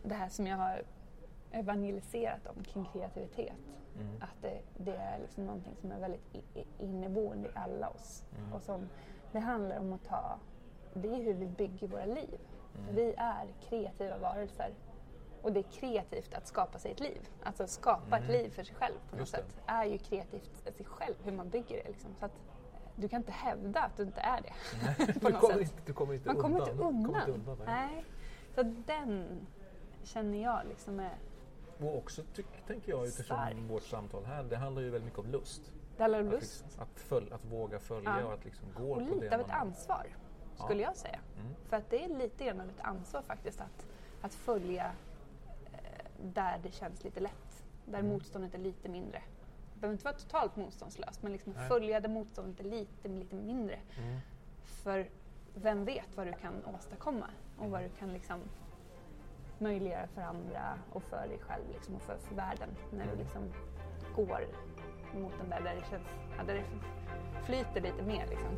det 0.02 0.14
här 0.14 0.28
som 0.28 0.46
jag 0.46 0.56
har 0.56 0.82
evangeliserat 1.50 2.46
om 2.46 2.64
kring 2.64 2.84
kreativitet, 2.92 3.52
Mm. 4.00 4.16
att 4.22 4.42
det, 4.42 4.60
det 4.76 4.96
är 4.96 5.18
liksom 5.18 5.46
någonting 5.46 5.76
som 5.80 5.92
är 5.92 6.00
väldigt 6.00 6.36
inneboende 6.78 7.48
i 7.48 7.52
alla 7.54 7.88
oss. 7.88 8.24
Mm. 8.38 8.52
Och 8.52 8.62
som, 8.62 8.88
det 9.32 9.38
handlar 9.40 9.78
om 9.78 9.92
att 9.92 10.04
ta, 10.04 10.38
det 10.94 11.08
är 11.08 11.22
hur 11.22 11.34
vi 11.34 11.46
bygger 11.46 11.88
våra 11.88 12.04
liv. 12.04 12.38
Mm. 12.78 12.94
Vi 12.94 13.14
är 13.16 13.46
kreativa 13.68 14.18
varelser. 14.18 14.74
Och 15.42 15.52
det 15.52 15.60
är 15.60 15.64
kreativt 15.80 16.34
att 16.34 16.46
skapa 16.46 16.78
sig 16.78 16.92
ett 16.92 17.00
liv. 17.00 17.28
Alltså 17.42 17.66
skapa 17.66 18.18
ett 18.18 18.28
liv 18.30 18.50
för 18.50 18.64
sig 18.64 18.74
själv 18.74 18.94
på 18.94 19.00
något 19.00 19.12
Mm. 19.12 19.20
Just 19.20 19.32
det. 19.32 19.38
sätt. 19.38 19.54
är 19.66 19.84
ju 19.84 19.98
kreativt 19.98 20.50
i 20.52 20.72
sig 20.72 20.84
själv, 20.84 21.14
hur 21.24 21.32
man 21.32 21.48
bygger 21.48 21.82
det. 21.84 21.88
Liksom. 21.88 22.14
Så 22.18 22.24
att, 22.24 22.32
eh, 22.32 22.80
du 22.96 23.08
kan 23.08 23.16
inte 23.20 23.32
hävda 23.32 23.80
att 23.80 23.96
du 23.96 24.02
inte 24.02 24.20
är 24.20 24.40
det. 24.42 24.52
Du 25.20 25.20
kommer, 25.20 25.40
sätt. 25.52 25.60
inte, 25.60 25.82
du 25.86 25.92
kommer 25.92 26.14
inte 26.14 26.26
Man 26.28 26.36
kommer 26.36 26.60
undan. 26.60 26.70
inte 26.72 26.82
undan. 26.84 27.04
Kommer 27.04 27.18
inte 27.20 27.50
undan 27.50 27.58
nej. 27.66 28.04
Så 28.54 28.62
den 28.62 29.46
känner 30.04 30.42
jag 30.42 30.60
liksom 30.68 31.00
är... 31.00 31.14
Och 31.80 31.96
också 31.98 32.22
tyck, 32.34 32.66
tänker 32.66 32.92
jag 32.92 33.06
utifrån 33.06 33.24
Stark. 33.38 33.56
vårt 33.68 33.82
samtal 33.82 34.24
här, 34.24 34.42
det 34.42 34.56
handlar 34.56 34.82
ju 34.82 34.90
väldigt 34.90 35.04
mycket 35.04 35.18
om 35.18 35.26
lust. 35.30 35.72
Det 35.96 36.02
handlar 36.02 36.20
om 36.20 36.26
Att, 36.28 36.32
lust 36.34 36.62
liksom, 36.64 36.82
att, 36.82 37.00
följ, 37.00 37.32
att 37.32 37.44
våga 37.44 37.78
följa 37.78 38.16
Ja. 38.20 38.26
och 38.26 38.32
att 38.32 38.44
liksom 38.44 38.66
gå 38.76 38.90
och 38.92 38.98
på 39.08 39.14
lite 39.14 39.28
det 39.28 39.34
av 39.34 39.40
ett 39.40 39.46
man... 39.48 39.56
ansvar, 39.60 40.06
skulle 40.56 40.82
jag 40.82 40.96
säga. 40.96 41.18
Mm. 41.40 41.54
För 41.68 41.76
att 41.76 41.90
det 41.90 42.04
är 42.04 42.08
lite 42.08 42.44
grann 42.44 42.60
av 42.60 42.68
ett 42.68 42.80
ansvar 42.80 43.22
faktiskt 43.22 43.60
att, 43.60 43.86
att 44.22 44.34
följa 44.34 44.92
eh, 45.72 46.06
där 46.22 46.58
det 46.62 46.70
känns 46.74 47.04
lite 47.04 47.20
lätt. 47.20 47.64
Där 47.84 47.98
Mm. 47.98 48.12
motståndet 48.12 48.54
är 48.54 48.58
lite 48.58 48.88
mindre. 48.88 49.22
Det 49.74 49.80
behöver 49.80 49.92
inte 49.92 50.04
vara 50.04 50.14
totalt 50.14 50.56
motståndslöst 50.56 51.22
men 51.22 51.32
liksom 51.32 51.52
Nej. 51.52 51.68
följa 51.68 52.00
där 52.00 52.08
motståndet 52.08 52.60
är 52.60 52.64
lite, 52.64 53.08
lite 53.08 53.34
mindre. 53.36 53.78
Mm. 53.98 54.18
För 54.64 55.08
vem 55.54 55.84
vet 55.84 56.16
vad 56.16 56.26
du 56.26 56.32
kan 56.32 56.64
åstadkomma 56.74 57.26
och 57.58 57.70
vad 57.70 57.82
du 57.82 57.88
kan 57.88 58.12
liksom 58.12 58.40
möjliggöra 59.58 60.06
för 60.06 60.20
andra 60.22 60.78
och 60.92 61.02
för 61.02 61.28
dig 61.28 61.38
själv 61.40 61.64
liksom, 61.72 61.94
och 61.94 62.02
för, 62.02 62.16
för 62.18 62.34
världen 62.34 62.68
när 62.92 63.06
du 63.06 63.16
liksom 63.16 63.42
går 64.16 64.46
mot 65.14 65.32
den 65.40 65.50
där 65.50 65.60
där 65.60 65.74
det 65.74 65.86
känns, 65.90 66.06
ja, 66.38 66.44
där 66.44 66.54
det 66.54 66.64
flyter 67.44 67.80
lite 67.80 68.02
mer 68.02 68.26
liksom. 68.26 68.56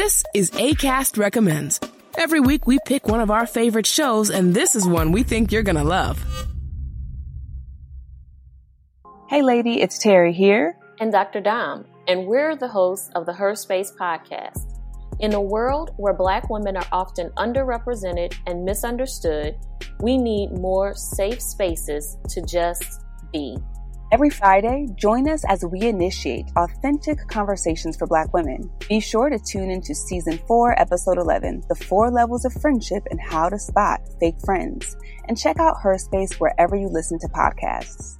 This 0.00 0.24
is 0.32 0.50
ACAST 0.52 1.18
Recommends. 1.18 1.78
Every 2.16 2.40
week 2.40 2.66
we 2.66 2.78
pick 2.86 3.06
one 3.06 3.20
of 3.20 3.30
our 3.30 3.46
favorite 3.46 3.86
shows, 3.86 4.30
and 4.30 4.54
this 4.54 4.74
is 4.74 4.88
one 4.88 5.12
we 5.12 5.22
think 5.22 5.52
you're 5.52 5.62
gonna 5.62 5.84
love. 5.84 6.24
Hey, 9.28 9.42
lady, 9.42 9.82
it's 9.82 9.98
Terry 9.98 10.32
here. 10.32 10.78
and 11.00 11.12
Dr. 11.12 11.42
Dom, 11.42 11.84
and 12.08 12.26
we're 12.26 12.56
the 12.56 12.66
hosts 12.66 13.10
of 13.14 13.26
the 13.26 13.34
Her 13.34 13.54
Space 13.54 13.92
podcast. 14.00 14.72
In 15.18 15.34
a 15.34 15.40
world 15.40 15.90
where 15.98 16.14
Black 16.14 16.48
women 16.48 16.78
are 16.78 16.88
often 16.92 17.28
underrepresented 17.36 18.34
and 18.46 18.64
misunderstood, 18.64 19.54
we 20.00 20.16
need 20.16 20.50
more 20.52 20.94
safe 20.94 21.42
spaces 21.42 22.16
to 22.30 22.40
just 22.40 23.02
be. 23.34 23.58
Every 24.12 24.30
Friday, 24.30 24.88
join 24.96 25.28
us 25.28 25.44
as 25.48 25.64
we 25.64 25.82
initiate 25.82 26.46
authentic 26.56 27.28
conversations 27.28 27.96
for 27.96 28.08
Black 28.08 28.34
women. 28.34 28.68
Be 28.88 28.98
sure 28.98 29.30
to 29.30 29.38
tune 29.38 29.70
into 29.70 29.94
season 29.94 30.40
4, 30.48 30.80
episode 30.80 31.16
11, 31.16 31.62
The 31.68 31.76
Four 31.76 32.10
Levels 32.10 32.44
of 32.44 32.52
Friendship 32.54 33.06
and 33.12 33.20
How 33.20 33.48
to 33.48 33.56
Spot 33.56 34.00
Fake 34.18 34.40
Friends. 34.44 34.96
And 35.28 35.38
check 35.38 35.60
out 35.60 35.80
Her 35.82 35.96
Space 35.96 36.40
wherever 36.40 36.74
you 36.74 36.88
listen 36.88 37.20
to 37.20 37.28
podcasts. 37.28 38.18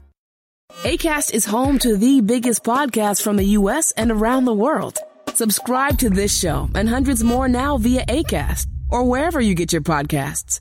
ACAST 0.85 1.35
is 1.35 1.45
home 1.47 1.81
to 1.81 1.97
the 1.97 2.21
biggest 2.21 2.63
podcasts 2.63 3.21
from 3.21 3.35
the 3.35 3.47
U.S. 3.59 3.91
and 3.97 4.13
around 4.13 4.45
the 4.45 4.55
world. 4.55 5.01
Subscribe 5.35 5.99
to 5.99 6.09
this 6.09 6.39
show 6.39 6.71
and 6.77 6.89
hundreds 6.89 7.25
more 7.25 7.49
now 7.49 7.79
via 7.79 8.07
ACAST 8.07 8.69
or 8.91 9.03
wherever 9.03 9.41
you 9.41 9.57
get 9.57 9.73
your 9.73 9.83
podcasts. 9.83 10.61